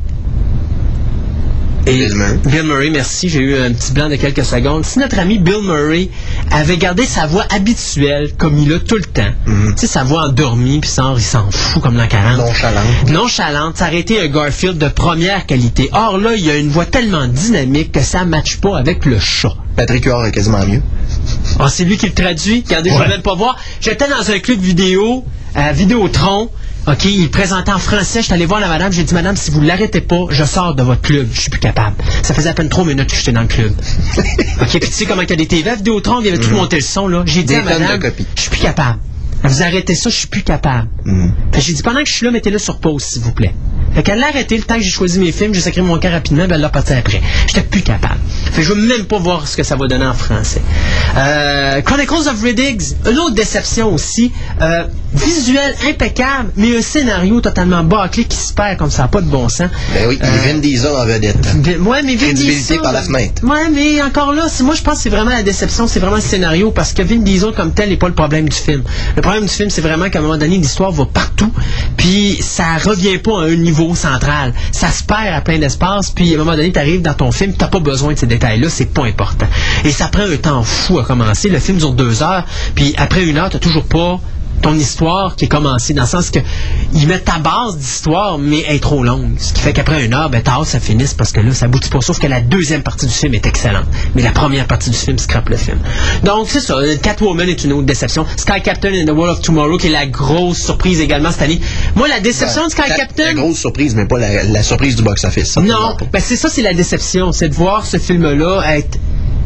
[1.88, 2.38] et Bill Murray.
[2.46, 4.86] Bill Murray, merci, j'ai eu un petit blanc de quelques secondes.
[4.86, 6.10] Si notre ami Bill Murray
[6.52, 10.28] avait gardé sa voix habituelle comme il a tout le temps, tu sais, sa voix
[10.28, 12.38] endormie, puis il s'en fout comme dans 40.
[12.38, 13.10] Nonchalante.
[13.10, 15.90] Nonchalante, ça aurait été un Garfield de première qualité.
[15.94, 19.06] Or là, il y a une voix tellement dynamique que ça ne matche pas avec
[19.06, 19.56] le chat.
[19.76, 20.82] Patrick Huard est quasiment mieux.
[21.60, 22.64] Ah, c'est lui qui le traduit.
[22.66, 23.58] Regardez, je ne même pas voir.
[23.80, 25.24] J'étais dans un club vidéo,
[25.56, 26.50] à Vidéotron.
[26.88, 28.20] OK, il présentait en français.
[28.20, 28.94] Je suis allé voir la madame.
[28.94, 31.28] J'ai dit, madame, si vous ne l'arrêtez pas, je sors de votre club.
[31.34, 31.98] Je suis plus capable.
[32.24, 33.74] Ça faisait à peine trois minutes que j'étais dans le club.
[34.62, 36.52] OK, puis tu sais comment il y a des TV Vidéotron, il y avait tout
[36.52, 37.24] monté le son, là.
[37.26, 38.00] J'ai dit à madame,
[38.36, 39.00] je suis plus capable.
[39.44, 40.88] Vous arrêtez ça, je suis plus capable.
[41.52, 43.54] Que j'ai dit, pendant que je suis là, mettez-le sur pause, s'il vous plaît.
[43.94, 46.12] Fait qu'elle l'a arrêté, le temps que j'ai choisi mes films, j'ai sacré mon cœur
[46.12, 47.22] rapidement, ben elle l'a parti après.
[47.48, 48.20] J'étais plus capable.
[48.52, 50.62] Fait que je veux même pas voir ce que ça va donner en français.
[51.18, 54.32] Euh, Chronicles of Riddick, une autre déception aussi.
[54.62, 54.84] Euh,
[55.18, 59.50] visuel impeccable, mais un scénario totalement bâclé qui se perd comme ça, pas de bon
[59.50, 59.70] sens.
[59.94, 61.38] Ben oui, Euh, il Vin Diesel en vedette.
[61.82, 63.44] Ouais, mais Vin Diesel- par la fenêtre.
[63.44, 66.22] Ouais, mais encore là, moi je pense que c'est vraiment la déception, c'est vraiment le
[66.22, 68.84] scénario, parce que Vin Diesel comme tel n'est pas le problème du film.
[69.16, 71.52] Le problème du film, c'est vraiment qu'à un moment donné, l'histoire va partout,
[71.96, 74.54] puis ça revient pas à un niveau central.
[74.72, 77.32] Ça se perd à plein d'espace, puis à un moment donné, tu arrives dans ton
[77.32, 79.48] film, t'as pas besoin de ces détails-là, c'est pas important.
[79.84, 81.50] Et ça prend un temps fou à commencer.
[81.50, 82.46] Le film dure deux heures,
[82.76, 84.20] puis après une heure, t'as toujours pas
[84.62, 86.40] ton histoire qui est commencée, dans le sens que
[86.94, 89.36] ils mettent ta base d'histoire, mais elle est trop longue.
[89.40, 91.66] Ce qui fait qu'après une heure, ben, t'as hâte ça finisse parce que là, ça
[91.66, 92.02] aboutit pas.
[92.02, 93.86] Sauf que la deuxième partie du film est excellente.
[94.16, 95.78] Mais la première partie du film scrape le film.
[96.24, 96.76] Donc, c'est ça.
[97.02, 98.26] Catwoman est une autre déception.
[98.36, 101.62] Sky Captain and the World of Tomorrow, qui est la grosse surprise également cette année.
[101.96, 103.24] Moi, la déception de Sky La- Captain.
[103.26, 105.58] La grosse surprise, mais pas la, la surprise du box-office.
[105.58, 107.32] Non, ben c'est ça, c'est la déception.
[107.32, 108.98] C'est de voir ce film-là être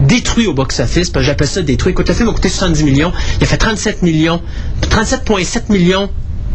[0.01, 1.11] détruit au box-office.
[1.19, 1.91] J'appelle ça détruit.
[1.91, 3.11] Écoute, le film a coûté 70 millions.
[3.39, 4.41] Il a fait 37 millions.
[4.81, 6.09] 37,7 millions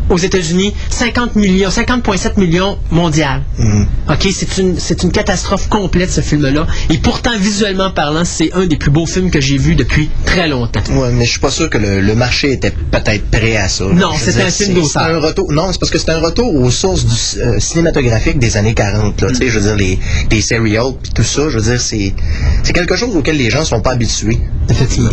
[0.08, 3.42] aux États-Unis, 50 millions, 50,7 millions mondial.
[4.08, 6.66] OK, c'est une, c'est une catastrophe complète, ce film-là.
[6.90, 10.48] Et pourtant, visuellement parlant, c'est un des plus beaux films que j'ai vus depuis très
[10.48, 10.80] longtemps.
[10.92, 13.84] Ouais, mais je suis pas sûr que le, le marché était peut-être prêt à ça.
[13.84, 14.88] Non, dire, un film c'est- d'auteur.
[14.90, 15.52] c'est un retour.
[15.52, 19.20] Non, c'est parce que c'est un retour aux sources du euh, cinématographique des années 40.
[19.20, 19.98] Là, Tu sais, je veux dire les,
[20.30, 21.48] les serials puis tout ça.
[21.48, 22.14] Je veux dire, c'est
[22.62, 24.38] c'est quelque chose auquel les gens sont pas habitués.
[24.68, 25.10] Effectivement.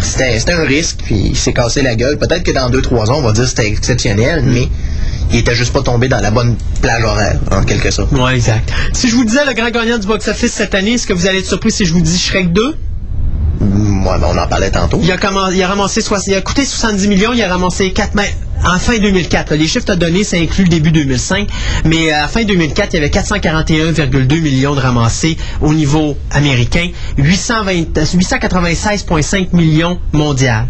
[0.00, 2.18] C'était un risque, puis il s'est cassé la gueule.
[2.18, 4.68] Peut-être que dans deux trois ans, on va dire que c'était exceptionnel, mais
[5.32, 8.12] il était juste pas tombé dans la bonne plage horaire, en quelque sorte.
[8.12, 8.70] Ouais, exact.
[8.92, 11.38] Si je vous disais le grand gagnant du box-office cette année, est-ce que vous allez
[11.38, 12.76] être surpris si je vous dis Shrek 2?
[13.60, 14.98] Moi, on en parlait tantôt.
[15.02, 15.16] Il a,
[15.52, 18.34] il a ramassé il a coûté 70 millions, il a ramassé 4 mais
[18.64, 19.50] en fin 2004.
[19.50, 19.56] là.
[19.56, 21.48] les chiffres que tu ça inclut le début 2005,
[21.84, 27.72] mais à fin 2004, il y avait 441,2 millions de ramassés au niveau américain, 820
[27.94, 30.66] 896,5 millions mondial.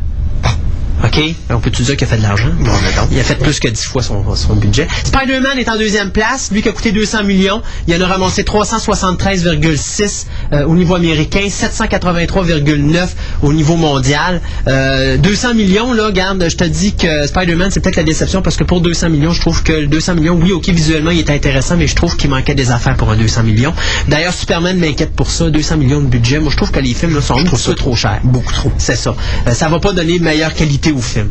[1.04, 1.20] OK?
[1.50, 2.48] On peut-tu dire qu'il a fait de l'argent?
[2.60, 2.70] Bon.
[3.10, 4.86] Il a fait plus que 10 fois son, son budget.
[5.04, 7.60] Spider-Man est en deuxième place, lui qui a coûté 200 millions.
[7.88, 13.08] Il en a ramassé 373,6 euh, au niveau américain, 783,9
[13.42, 14.40] au niveau mondial.
[14.68, 18.56] Euh, 200 millions, là, garde, je te dis que Spider-Man, c'est peut-être la déception parce
[18.56, 21.30] que pour 200 millions, je trouve que le 200 millions, oui, OK, visuellement, il est
[21.30, 23.74] intéressant, mais je trouve qu'il manquait des affaires pour un 200 millions.
[24.08, 26.38] D'ailleurs, Superman m'inquiète pour ça, 200 millions de budget.
[26.38, 28.20] Moi, je trouve que les films là, sont un petit peu trop chers.
[28.22, 28.70] Beaucoup trop.
[28.78, 29.16] C'est ça.
[29.48, 31.28] Euh, ça va pas donner meilleure qualité au film?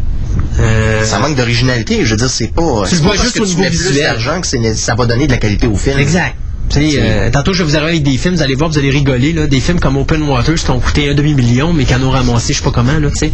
[0.59, 1.99] Euh, Ça manque d'originalité.
[2.03, 2.83] Je veux dire, c'est pas.
[2.87, 3.95] Tu le c'est vois juste que au niveau visuel.
[4.03, 5.97] d'argent que c'est- ça va donner de la qualité au film.
[5.99, 6.35] Exact.
[6.77, 9.33] Euh, tantôt, je vais vous arriver avec des films, vous allez voir, vous allez rigoler,
[9.33, 12.11] là, des films comme Open Waters qui ont coûté un demi-million, mais qui en ont
[12.11, 12.93] ramassé, je sais pas comment.
[13.13, 13.31] C'est,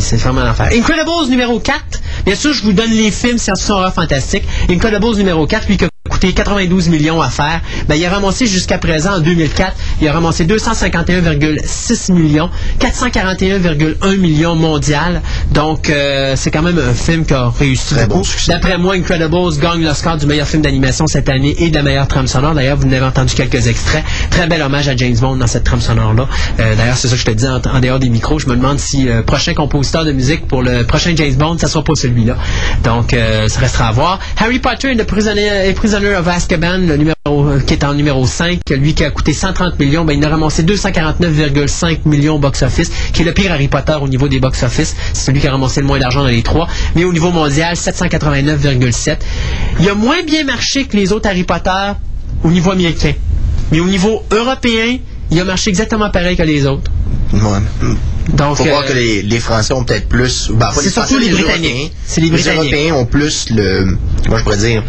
[0.00, 0.70] c'est vraiment l'enfer.
[0.74, 1.78] Incredibles numéro 4.
[2.26, 4.42] Bien sûr, je vous donne les films science-fiction horreur fantastique.
[4.68, 7.60] Incredibles numéro 4, lui, qui a coûté 92 millions à faire.
[7.88, 14.54] Ben, il a ramassé jusqu'à présent, en 2004, il a ramassé 251,6 millions, 441,1 millions
[14.54, 15.22] mondial.
[15.50, 18.22] Donc, euh, c'est quand même un film qui a réussi Très beaucoup.
[18.46, 22.06] D'après moi, Incredibles gagne l'Oscar du meilleur film d'animation cette année et de la meilleure
[22.06, 22.54] trame sonore.
[22.54, 24.04] D'ailleurs, vous en avez entendu quelques extraits.
[24.30, 26.28] Très bel hommage à James Bond dans cette trame sonore-là.
[26.60, 28.38] Euh, D'ailleurs, c'est ça que je te dis en, en dehors des micros.
[28.38, 31.66] Je me demande si euh, prochain compositeur de musique pour le prochain James Bond, ça
[31.66, 32.36] sera pas celui-là.
[32.84, 33.16] Donc,
[33.48, 34.20] ça restera à voir.
[34.36, 35.64] Harry Potter the Prisoner,
[35.94, 37.16] and Prisoner of Azkaban, le numéro
[37.48, 40.28] euh, qui est en numéro 5, lui qui a coûté 130 millions, ben, il a
[40.28, 44.94] ramassé 249,5 millions au box-office, qui est le pire Harry Potter au niveau des box-office.
[45.14, 46.68] C'est celui qui a ramassé le moins d'argent dans les trois.
[46.94, 49.16] Mais au niveau mondial, 789,7.
[49.80, 51.92] Il a moins bien marché que les autres Harry Potter
[52.42, 53.12] au niveau américain.
[53.72, 54.98] Mais au niveau européen,
[55.30, 56.90] il a marché exactement pareil que les autres.
[57.32, 57.40] Ouais.
[58.28, 60.50] Donc, Faut euh, voir que les, les Français ont peut-être plus.
[60.52, 61.92] ben, C'est surtout les Britanniques.
[62.04, 62.74] C'est les Britanniques.
[62.74, 63.96] Européens ont plus le.
[64.28, 64.82] Moi, je pourrais dire.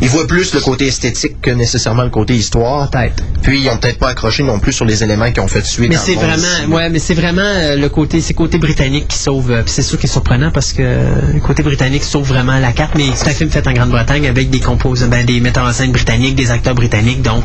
[0.00, 2.88] Ils voient plus le côté esthétique que nécessairement le côté histoire.
[2.90, 3.22] Peut-être.
[3.42, 5.88] Puis, ils ont peut-être pas accroché non plus sur les éléments qui ont fait suite
[5.90, 9.50] Mais c'est vraiment, ouais, mais c'est vraiment euh, le côté, c'est côté britannique qui sauve.
[9.50, 12.58] euh, puis c'est sûr qu'il est surprenant parce que euh, le côté britannique sauve vraiment
[12.58, 12.92] la carte.
[12.96, 15.90] Mais c'est un film fait en Grande-Bretagne avec des composants, ben, des metteurs en scène
[15.92, 17.22] britanniques, des acteurs britanniques.
[17.22, 17.44] Donc,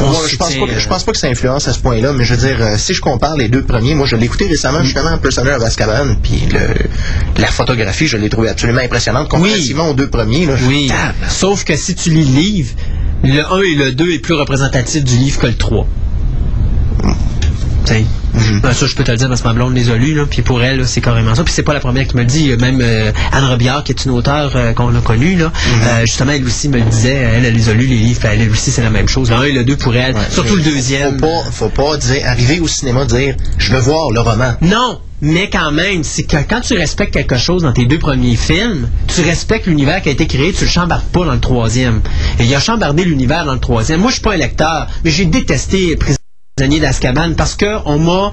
[0.00, 2.12] on Ouais, je pense pas que, je pense pas que ça influence à ce point-là,
[2.12, 4.46] mais je veux dire, euh, si je compare les deux premiers, moi je l'ai écouté
[4.46, 9.88] récemment justement, Prisoner of Azkaban, puis le- la photographie, je l'ai trouvé absolument impressionnante comparativement
[9.90, 10.46] aux deux premiers.
[10.46, 10.90] Là, Oui.
[11.28, 12.74] Sauf que si tu lis le livre,
[13.24, 15.86] le 1 et le 2 est plus représentatif du livre que le 3.
[17.84, 18.04] Tu sais?
[18.62, 20.24] Ben, ça, je peux te le dire parce que ma blonde les a lus, là,
[20.28, 21.44] puis pour elle, c'est carrément ça.
[21.44, 22.50] Puis c'est pas la première qui me le dit.
[22.52, 25.52] A Même euh, Anne Robillard, qui est une auteure euh, qu'on a connue, là,
[25.84, 27.14] euh, justement, elle aussi me le disait.
[27.14, 28.20] Elle, elle les a lus, les livres.
[28.24, 29.30] Elle, elle aussi, c'est la même chose.
[29.30, 30.14] Le 1 et le 2 pour elle.
[30.14, 31.18] Ouais, surtout le deuxième.
[31.18, 34.54] Faut pas, faut pas dire, arriver au cinéma dire, je veux voir le roman.
[34.62, 38.34] Non, mais quand même, c'est que quand tu respectes quelque chose dans tes deux premiers
[38.34, 42.02] films, tu respectes l'univers qui a été créé, tu le chambardes pas dans le troisième.
[42.40, 44.00] Et il a chambardé l'univers dans le troisième.
[44.00, 45.96] Moi, je suis pas un lecteur, mais j'ai détesté
[46.54, 48.30] Prisonnier d'Azkaban parce que on m'a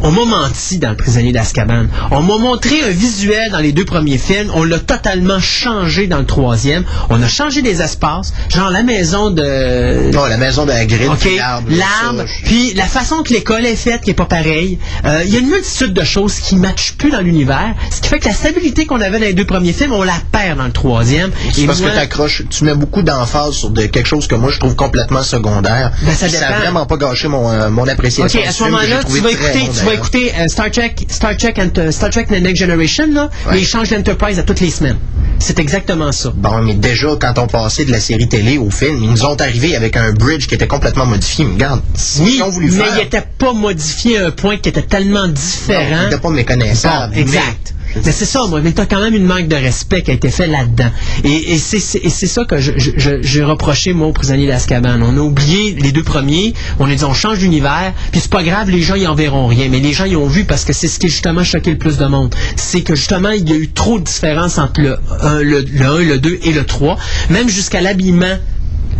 [0.00, 1.86] on m'a menti dans le prisonnier d'Azkaban.
[2.12, 4.48] On m'a montré un visuel dans les deux premiers films.
[4.54, 6.84] On l'a totalement changé dans le troisième.
[7.10, 8.32] On a changé des espaces.
[8.48, 10.12] Genre la maison de...
[10.12, 12.24] Non, la maison de Hagrid, OK, puis l'arbre.
[12.44, 14.78] puis la façon que l'école est faite qui est pas pareille.
[15.04, 18.00] Euh, Il y a une multitude de choses qui ne matchent plus dans l'univers, ce
[18.00, 20.58] qui fait que la stabilité qu'on avait dans les deux premiers films, on la perd
[20.58, 21.32] dans le troisième.
[21.52, 24.52] C'est parce moi- que t'accroches, tu mets beaucoup d'emphase sur de, quelque chose que moi
[24.52, 25.90] je trouve complètement secondaire.
[26.02, 26.60] Ben, ça Puis ça a dépend.
[26.60, 28.40] vraiment pas gâché mon, euh, mon appréciation.
[28.40, 29.92] OK, à ce moment-là, tu vas écouter, bon, tu vas d'ailleurs.
[29.94, 33.52] écouter euh, Star Trek, Star Trek, and, euh, Star Trek The Next Generation, là, Ouais.
[33.54, 34.98] mais ils changent l'Enterprise à toutes les semaines.
[35.40, 36.32] C'est exactement ça.
[36.34, 39.36] Bon, mais déjà, quand on passait de la série télé au film, ils nous ont
[39.36, 41.44] arrivé avec un bridge qui était complètement modifié.
[41.44, 41.80] Mais regarde,
[42.20, 44.82] Oui, qu'ils ont voulu mais faire, il n'était pas modifié à un point qui était
[44.82, 45.96] tellement non, différent.
[46.00, 47.14] il n'était pas méconnaissable.
[47.14, 47.74] Bon, exact.
[47.74, 48.60] Mais c'est ça, moi.
[48.60, 50.90] Mais t'as quand même une manque de respect qui a été fait là-dedans.
[51.24, 51.78] Et, c'est
[52.26, 55.00] ça que j'ai reproché, moi, aux prisonniers d'Azkaban.
[55.02, 56.54] On a oublié les deux premiers.
[56.78, 57.92] On a dit, on change d'univers.
[58.12, 59.68] Puis c'est pas grave, les gens, ils en verront rien.
[59.70, 61.98] Mais les gens, ils ont vu parce que c'est ce qui justement choqué le plus
[61.98, 62.34] de monde.
[62.56, 65.86] C'est que justement, il y a eu trop de différence entre le 1, le, le
[65.86, 66.96] 1, le 2 et le 3.
[67.30, 68.36] Même jusqu'à l'habillement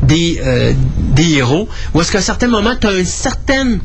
[0.02, 0.72] des, euh,
[1.14, 1.68] des héros.
[1.94, 3.80] Où est-ce qu'à un certain moment, tu as une certaine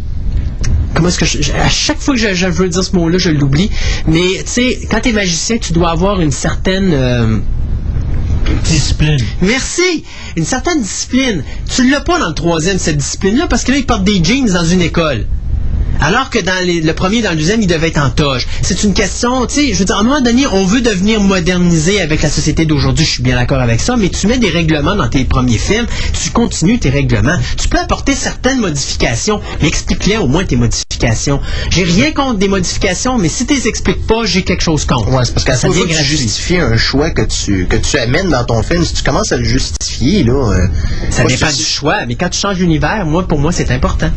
[0.94, 3.30] comment est-ce que je, à chaque fois que je, je veux dire ce mot-là, je
[3.30, 3.70] l'oublie.
[4.08, 7.40] Mais tu sais, quand tu es magicien, tu dois avoir une certaine euh,
[8.66, 9.18] Discipline.
[9.42, 10.04] Merci!
[10.36, 11.44] Une certaine discipline.
[11.74, 14.46] Tu l'as pas dans le troisième, cette discipline-là, parce que là, ils portent des jeans
[14.48, 15.26] dans une école.
[16.06, 18.46] Alors que dans les- le premier dans le deuxième, il devait être en toge.
[18.62, 21.22] C'est une question, tu sais, je veux dire, à un moment donné, on veut devenir
[21.22, 24.50] modernisé avec la société d'aujourd'hui, je suis bien d'accord avec ça, mais tu mets des
[24.50, 25.86] règlements dans tes premiers films,
[26.22, 27.38] tu continues tes règlements.
[27.58, 31.40] Tu peux apporter certaines modifications, mais explique-les au moins tes modifications.
[31.70, 35.10] J'ai rien contre des modifications, mais si tu les expliques pas, j'ai quelque chose contre.
[35.10, 37.98] Ouais, c'est parce qu'à Ça devient que tu justifies un choix que tu, que tu
[37.98, 40.34] amènes dans ton film, si tu commences à le justifier, là.
[40.34, 40.68] euh,
[41.12, 44.10] Ça dépend du choix, mais quand tu changes d'univers, moi, pour moi, c'est important.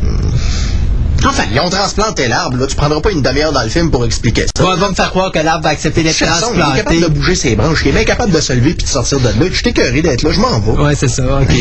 [1.25, 1.43] Enfin.
[1.51, 2.67] Ils ont transplanté l'arbre, là.
[2.67, 4.63] Tu prendras pas une demi-heure dans le film pour expliquer ça.
[4.65, 7.01] On va me faire croire que l'arbre va accepter d'être façon, il est capable transplanté.
[7.01, 7.81] de bouger ses branches.
[7.85, 9.33] Il est bien capable de se lever puis de sortir de là.
[9.49, 10.31] Je suis écœuré d'être là.
[10.31, 10.81] Je m'en vais.
[10.83, 11.51] Ouais, c'est ça, ok.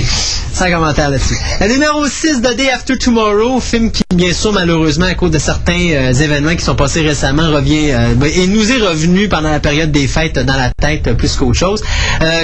[0.52, 1.36] Sans commentaire là-dessus.
[1.60, 5.38] Le numéro 6 de Day After Tomorrow, film qui, bien sûr, malheureusement, à cause de
[5.38, 9.50] certains euh, événements qui sont passés récemment, revient euh, ben, et nous est revenu pendant
[9.50, 11.82] la période des fêtes dans la tête euh, plus qu'autre chose.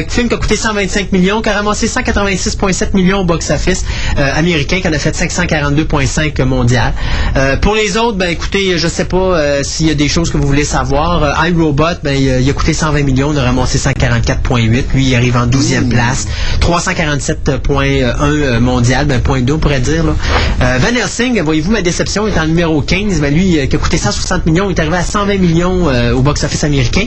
[0.09, 3.85] Film qui a coûté 125 millions, qui a ramassé 186,7 millions au box-office
[4.17, 6.93] américain, qui en a fait 542,5 mondial.
[7.37, 10.31] Euh, pour les autres, ben écoutez, je sais pas euh, s'il y a des choses
[10.31, 11.23] que vous voulez savoir.
[11.23, 14.85] Euh, iRobot, ben il a, il a coûté 120 millions, on a ramassé 144,8.
[14.95, 16.27] Lui, il arrive en 12e place.
[16.61, 20.05] 347,1 euh, mondial, ben point 2, on pourrait dire.
[20.05, 20.15] Là.
[20.63, 23.21] Euh, Van Helsing, voyez-vous ma déception, est en numéro 15.
[23.21, 26.23] Ben lui, qui a coûté 160 millions, il est arrivé à 120 millions euh, au
[26.23, 27.07] box-office américain.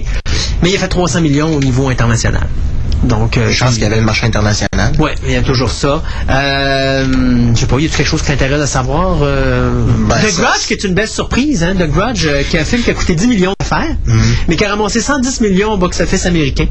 [0.61, 2.47] Mais il a fait 300 millions au niveau international.
[3.03, 4.93] Donc, euh, Je pense qu'il y avait le marché international.
[4.99, 6.01] oui, il y a toujours ça.
[6.29, 7.05] Euh,
[7.53, 9.17] je sais pas, y a quelque chose qui t'intéresse à savoir?
[9.21, 9.69] Euh,
[10.09, 11.75] Ben, The ça, Grudge, qui est une belle surprise, hein?
[11.77, 13.95] The Grudge, euh, qui est un film qui a coûté 10 millions à faire,
[14.47, 16.65] mais qui a ramassé 110 millions au box-office américain.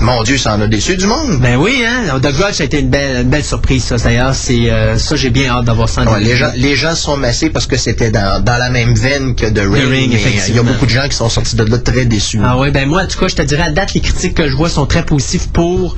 [0.00, 1.40] Mon Dieu, ça en a déçu du monde.
[1.40, 2.18] Ben oui, hein?
[2.20, 3.96] The Grudge, ça a été une belle, une belle surprise, ça.
[3.96, 6.02] D'ailleurs, c'est, euh, ça, j'ai bien hâte d'avoir ça.
[6.02, 8.94] en Ouais, les, gens, les gens sont massés parce que c'était dans, dans la même
[8.94, 9.90] veine que The Ring.
[9.90, 12.04] Ring, mais, euh, Il y a beaucoup de gens qui sont sortis de là très
[12.04, 12.40] déçus.
[12.44, 14.48] Ah ouais, ben moi, en tout cas, je te dirais, à date, les critiques que
[14.48, 15.96] je vois sont très positives pour,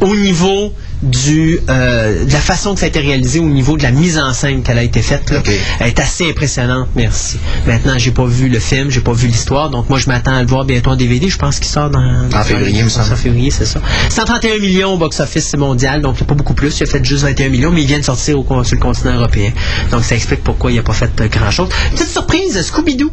[0.00, 0.72] au niveau
[1.04, 4.18] du, euh, de la façon que ça a été réalisé, au niveau de la mise
[4.18, 5.30] en scène qu'elle a été faite.
[5.30, 5.42] Là.
[5.80, 7.38] Elle est assez impressionnante, merci.
[7.66, 10.40] Maintenant, j'ai pas vu le film, j'ai pas vu l'histoire, donc moi, je m'attends à
[10.40, 11.28] le voir bientôt en DVD.
[11.28, 12.28] Je pense qu'il sort dans...
[12.34, 13.12] En février, il me semble.
[13.12, 13.80] En février, c'est ça.
[14.08, 16.78] 131 millions au box-office mondial, donc il n'y a pas beaucoup plus.
[16.80, 19.14] Il a fait juste 21 millions, mais il vient de sortir au, sur le continent
[19.14, 19.52] européen.
[19.90, 21.68] Donc ça explique pourquoi il n'a pas fait euh, grand-chose.
[21.92, 23.10] Petite surprise, Scooby-Doo.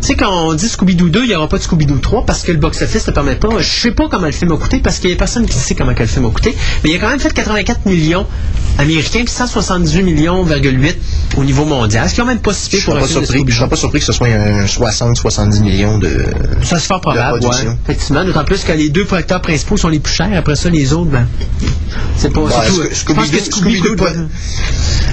[0.00, 2.42] Tu sais, quand on dit Scooby-Doo 2, il n'y aura pas de Scooby-Doo 3 parce
[2.42, 3.48] que le box-office ne permet pas.
[3.58, 5.74] Je sais pas comment le film a coûté parce qu'il n'y a personne qui sait
[5.74, 8.26] comment que le film a coûté, mais il a quand même fait 84 millions
[8.78, 10.46] américains puis 178 millions,
[11.36, 12.08] au niveau mondial.
[12.08, 13.44] Ce qui est quand même pas si pire ne pour un pas film de surpris-
[13.48, 16.24] je serais pas surpris que ce soit un 60-70 millions de.
[16.62, 17.54] Ça se fait probable, ouais.
[17.84, 20.30] Effectivement, d'autant plus que les deux acteurs principaux sont les plus chers.
[20.36, 21.26] Après ça, les autres, ben,
[22.16, 22.40] c'est pas...
[22.50, 24.12] Surtout, Sco- je pense que Scooby-Doo- pas-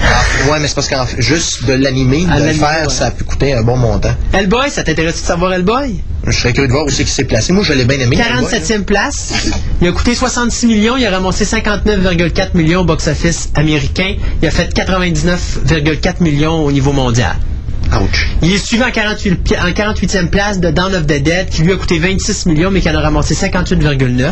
[0.02, 2.92] Ah, ouais, mais c'est parce qu'en fait, juste de l'animer, de le faire, ouais.
[2.94, 4.14] ça a pu coûter un bon montant.
[4.32, 6.02] Hellboy, ça t'intéresse de savoir Hellboy?
[6.26, 7.52] Je serais curieux de voir où c'est qu'il s'est placé.
[7.52, 8.16] Moi, je l'ai bien aimé.
[8.16, 9.32] 47e place.
[9.80, 10.96] Il a coûté 66 millions.
[10.96, 14.14] Il a ramassé 59,4 millions au box-office américain.
[14.42, 17.36] Il a fait 99,4 millions au niveau mondial.
[17.92, 18.28] Ouch.
[18.42, 21.62] Il est suivi en, 48, pi- en 48e place de Dawn of the Dead, qui
[21.62, 24.30] lui a coûté 26 millions, mais qui en a ramassé 58,9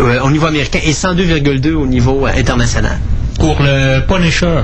[0.00, 2.98] euh, au niveau américain et 102,2 au niveau euh, international.
[3.38, 4.62] Pour le Punisher.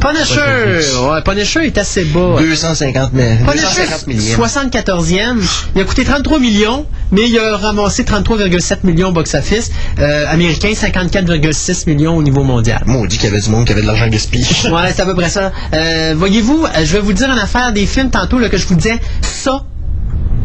[0.00, 0.80] Punisher!
[1.10, 2.36] Ouais, Punisher est assez bas.
[2.38, 4.38] 250, mais, Punisher, 250 millions.
[4.38, 5.36] 74e.
[5.74, 9.70] Il a coûté 33 millions, mais il a ramassé 33,7 millions au box-office.
[9.98, 12.82] Euh, américain, 54,6 millions au niveau mondial.
[12.86, 14.46] Maudit qu'il y avait du monde qui avait de l'argent gaspillé.
[14.70, 15.52] Ouais, c'est à peu près ça.
[15.72, 18.66] Euh, Voyez-vous, euh, je vais vous dire une affaire des films tantôt là, que je
[18.66, 18.98] vous disais.
[19.22, 19.64] Ça,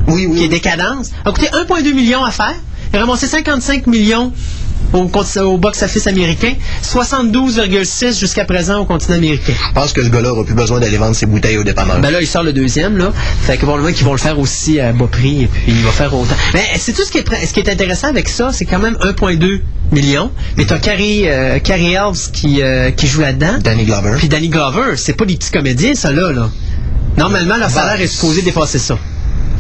[0.08, 0.48] Oui, qui est.
[0.48, 2.56] Décadence, a coûté 1,2 million à faire.
[2.94, 4.32] Il a ramassé 55 millions
[4.94, 6.54] au, box-office américain,
[6.84, 9.54] 72,6 jusqu'à présent au continent américain.
[9.68, 12.00] Je pense que ce gars-là aura plus besoin d'aller vendre ses bouteilles au dépanneur.
[12.00, 13.12] Ben là, il sort le deuxième, là.
[13.42, 15.92] Fait que probablement qu'ils vont le faire aussi à bas prix, et puis il va
[15.92, 16.36] faire autant.
[16.54, 18.96] Mais c'est tout ce qui est, ce qui est intéressant avec ça, c'est quand même
[18.96, 19.62] 1,2
[19.92, 20.32] million.
[20.58, 23.60] Mais t'as Carrie, euh, Carrie Elves qui, euh, qui joue là-dedans.
[23.62, 24.16] Danny Glover.
[24.18, 26.50] Puis Danny Glover, c'est pas des petits comédiens, ça, là, là.
[27.18, 28.98] Normalement, leur salaire est supposé dépasser ça.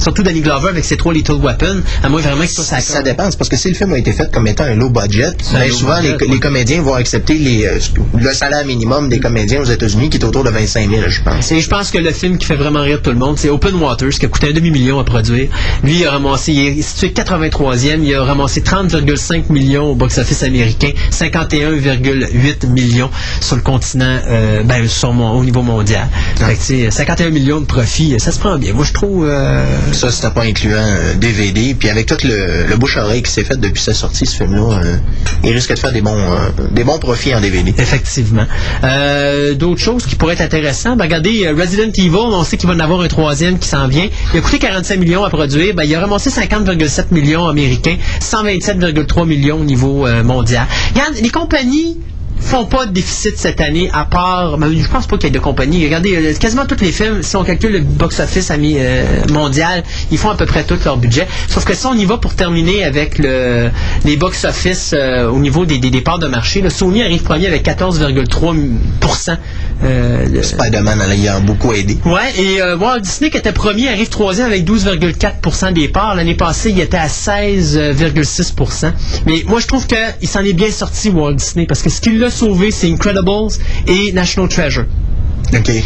[0.02, 3.02] Surtout Danny Glover avec ses trois Little Weapons, à moins vraiment que ça, ça Ça
[3.02, 5.68] dépend, parce que si le film a été fait comme étant un low budget, ben
[5.68, 6.34] low souvent budget, les, ouais.
[6.34, 7.80] les comédiens vont accepter les, euh,
[8.18, 11.52] le salaire minimum des comédiens aux États-Unis qui est autour de 25 000, je pense.
[11.52, 13.76] Et je pense que le film qui fait vraiment rire tout le monde, c'est Open
[13.76, 15.50] Waters, qui a coûté un demi-million à produire.
[15.84, 20.44] Lui, il a ramassé, il est situé 83e, il a ramassé 30,5 millions au box-office
[20.44, 26.08] américain, 51,8 millions sur le continent, euh, ben, sur mon- au niveau mondial.
[26.38, 28.74] Fait que, tu sais, 51 millions de profit, ça se prend bien.
[28.74, 29.26] Moi, je trouve...
[29.28, 31.76] euh, Ça, c'était pas incluant euh, DVD.
[31.76, 34.96] Puis avec tout le, le bouche-oreille qui s'est fait depuis sa sortie, ce film-là, euh,
[35.44, 37.74] il risque de faire des bons, euh, des bons profits en DVD.
[37.78, 38.46] Effectivement.
[38.84, 40.98] Euh, D'autres choses qui pourraient être intéressantes?
[40.98, 43.88] Ben, regardez, euh, Resident Evil, on sait qu'il va en avoir un troisième qui s'en
[43.88, 44.08] vient.
[44.34, 45.76] Il a coûté 45 millions à produire.
[45.76, 50.66] Ben, il a ramassé 50,7 millions américains, 127,3 millions au niveau euh, mondial.
[50.94, 51.98] Regarde, les compagnies
[52.42, 55.32] font pas de déficit cette année, à part, ben, je pense pas qu'il y ait
[55.32, 55.84] de compagnie.
[55.86, 60.30] Regardez, euh, quasiment tous les films, si on calcule le box-office euh, mondial, ils font
[60.30, 61.28] à peu près tout leur budget.
[61.48, 63.70] Sauf que si on y va pour terminer avec le,
[64.06, 67.64] les box-office euh, au niveau des, des départs de marché, le Sony arrive premier avec
[67.66, 69.38] 14,3%.
[69.84, 71.98] Euh, de- Spider-Man, a beaucoup aidé.
[72.06, 76.16] Ouais, et euh, Walt Disney qui était premier arrive troisième avec 12,4% des parts.
[76.16, 78.92] L'année passée, il était à 16,6%.
[79.26, 82.12] Mais moi, je trouve qu'il s'en est bien sorti, Walt Disney, parce que ce qui
[82.18, 84.86] l'a sauvé, c'est Incredibles et National Treasure.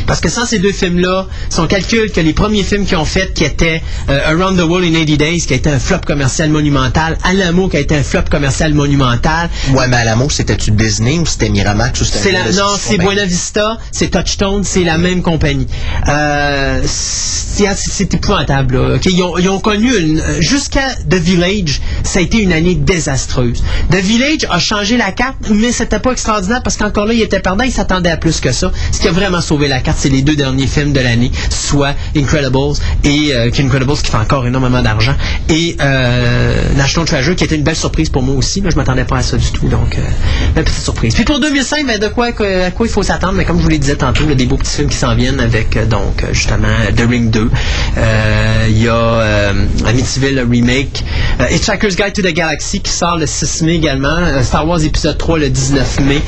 [0.08, 3.06] Parce que sans ces deux films-là, si on calcule que les premiers films qu'ils ont
[3.06, 6.02] fait, qui étaient euh, Around the World in 80 Days, qui a été un flop
[6.06, 11.20] commercial monumental, Alamo, qui a été un flop commercial monumental, Ouais, mais Alamo, c'était-tu Disney
[11.20, 15.22] ou c'était Miramax ou c'était la, non, c'est Buena Vista, c'est Touchstone, c'est la même
[15.22, 15.68] compagnie.
[16.08, 18.76] Euh, c'est épouvantable.
[18.76, 18.98] là?
[19.06, 23.64] Ils, ont, ils ont connu une jusqu'à The Village, ça a été une année désastreuse.
[23.92, 27.40] The Village a changé la carte, mais c'était pas extraordinaire parce qu'encore là, il était
[27.40, 28.72] perdant, il s'attendait à plus que ça.
[28.92, 31.96] Ce qui a vraiment sauvé la carte, c'est les deux derniers films de l'année, soit
[32.16, 35.16] Incredibles et euh, Incredibles qui fait encore énormément d'argent
[35.50, 38.62] et euh, National Treasure qui était une belle surprise pour moi aussi.
[38.62, 41.14] Là, je m'attendais pas à ça du tout, donc euh, petite surprise.
[41.14, 43.70] Puis pour 2005, ben, de quoi à quoi il faut s'attendre, mais comme je vous
[43.70, 45.86] l'ai dit tantôt, il y a des beaux petits films qui s'en viennent avec euh,
[45.86, 47.50] donc euh, justement The Ring 2.
[47.98, 49.54] Euh, Il y a
[49.86, 51.04] Amityville le remake,
[51.52, 55.40] Hitchhiker's Guide to the Galaxy qui sort le 6 mai également, Star Wars épisode 3
[55.40, 56.22] le 19 mai.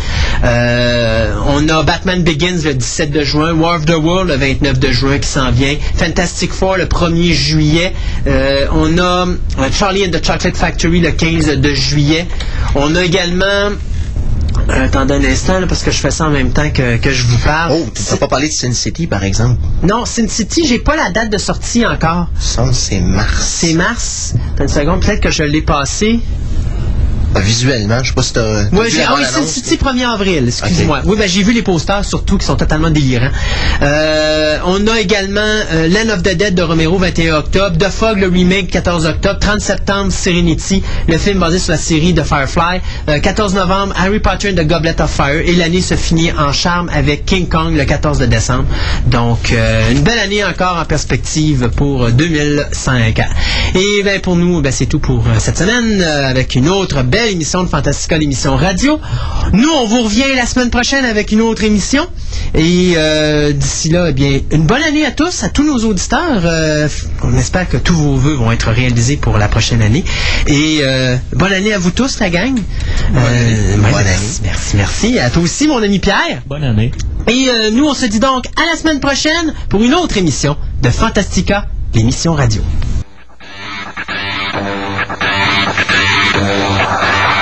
[1.48, 4.92] On a Batman Begins le 17 de juin, War of the World le 29 de
[4.92, 7.94] juin qui s'en vient, Fantastic Four le 1er juillet.
[8.27, 12.27] Euh, on a euh, Charlie and the Chocolate Factory le 15 de juillet.
[12.76, 13.72] On a également
[14.69, 17.11] euh, attendez un instant, là, parce que je fais ça en même temps que, que
[17.11, 17.74] je vous parle.
[17.74, 19.60] Oh, tu n'as pas parlé de Sin City, par exemple?
[19.84, 22.27] Non, Sin City, j'ai pas la date de sortie encore.
[22.38, 23.58] Ça, c'est mars.
[23.61, 24.34] C'est mars.
[24.53, 26.19] Attends une seconde, peut-être que je l'ai passé.
[27.36, 28.66] Ah, Visuellement, je sais pas si t'as...
[28.66, 29.24] t'as Oui, ah oui?
[29.48, 31.02] City 1er avril, excusez-moi.
[31.06, 33.30] Oui, ben j'ai vu les posters surtout qui sont totalement délirants.
[33.82, 38.18] Euh, on a également euh, Land of the Dead de Romero 21 octobre, The Fog
[38.20, 42.82] le remake 14 octobre, 30 septembre Serenity, le film basé sur la série de Firefly,
[43.10, 46.52] Euh, 14 novembre Harry Potter and the Goblet of Fire et l'année se finit en
[46.52, 48.66] charme avec King Kong le 14 de décembre.
[49.06, 53.22] Donc euh, une belle année encore en perspective pour euh, 2005.
[53.76, 57.04] Et ben pour nous, ben, c'est tout pour euh, cette semaine euh, avec une autre
[57.04, 59.00] belle émission de Fantastica, l'émission radio.
[59.54, 62.06] Nous, on vous revient la semaine prochaine avec une autre émission.
[62.56, 66.42] Et euh, d'ici là, eh bien, une bonne année à tous, à tous nos auditeurs.
[66.46, 66.88] Euh,
[67.24, 70.04] on espère que tous vos vœux vont être réalisés pour la prochaine année.
[70.48, 72.56] Et euh, bonne année à vous tous, la gang.
[73.12, 73.56] Bonne année.
[73.76, 74.18] Bonne merci, année.
[74.44, 75.20] merci, merci.
[75.20, 76.42] À toi aussi, mon ami Pierre.
[76.48, 76.92] Bonne année.
[77.28, 80.90] Et nous, on se dit donc à la semaine prochaine pour une autre émission de
[80.90, 82.62] Fantastica, l'émission radio.
[85.80, 87.36] Thank you.